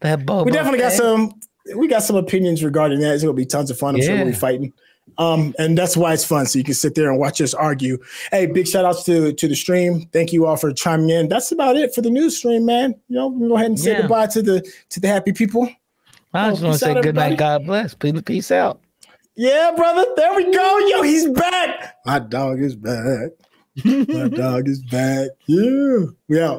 that 0.00 0.26
Boba. 0.26 0.46
We 0.46 0.50
definitely 0.50 0.80
Fett. 0.80 0.98
got 0.98 0.98
some. 0.98 1.40
We 1.76 1.86
got 1.86 2.02
some 2.02 2.16
opinions 2.16 2.64
regarding 2.64 2.98
that. 3.02 3.14
It's 3.14 3.22
gonna 3.22 3.34
be 3.34 3.46
tons 3.46 3.70
of 3.70 3.78
fun. 3.78 3.94
I'm 3.94 4.00
yeah. 4.00 4.06
sure 4.08 4.16
we'll 4.16 4.26
be 4.26 4.32
fighting. 4.32 4.72
Um, 5.18 5.54
and 5.58 5.78
that's 5.78 5.96
why 5.96 6.12
it's 6.12 6.24
fun. 6.24 6.46
So 6.46 6.58
you 6.58 6.64
can 6.64 6.74
sit 6.74 6.94
there 6.94 7.10
and 7.10 7.18
watch 7.18 7.40
us 7.40 7.54
argue. 7.54 7.98
Hey, 8.30 8.46
big 8.46 8.66
shout 8.66 8.84
outs 8.84 9.04
to 9.04 9.32
to 9.32 9.48
the 9.48 9.54
stream. 9.54 10.08
Thank 10.12 10.32
you 10.32 10.46
all 10.46 10.56
for 10.56 10.72
chiming 10.72 11.10
in. 11.10 11.28
That's 11.28 11.52
about 11.52 11.76
it 11.76 11.94
for 11.94 12.02
the 12.02 12.10
news 12.10 12.36
stream, 12.36 12.64
man. 12.64 12.94
You 13.08 13.16
know, 13.16 13.28
we 13.28 13.48
go 13.48 13.56
ahead 13.56 13.66
and 13.66 13.78
say 13.78 13.92
yeah. 13.92 14.00
goodbye 14.02 14.26
to 14.28 14.42
the 14.42 14.72
to 14.90 15.00
the 15.00 15.08
happy 15.08 15.32
people. 15.32 15.68
I 16.32 16.50
just 16.50 16.62
want 16.62 16.74
to 16.74 16.78
say 16.78 17.00
good 17.00 17.14
night, 17.14 17.38
God 17.38 17.64
bless. 17.64 17.94
Peace, 17.94 18.20
peace 18.22 18.50
out. 18.50 18.80
Yeah, 19.36 19.72
brother. 19.76 20.04
There 20.16 20.34
we 20.34 20.52
go. 20.52 20.78
Yo, 20.88 21.02
he's 21.02 21.28
back. 21.30 21.96
My 22.04 22.18
dog 22.18 22.60
is 22.60 22.74
back. 22.74 23.30
My 23.84 24.28
dog 24.28 24.68
is 24.68 24.82
back. 24.84 25.30
Yeah. 25.46 26.06
We 26.28 26.40
out. 26.40 26.52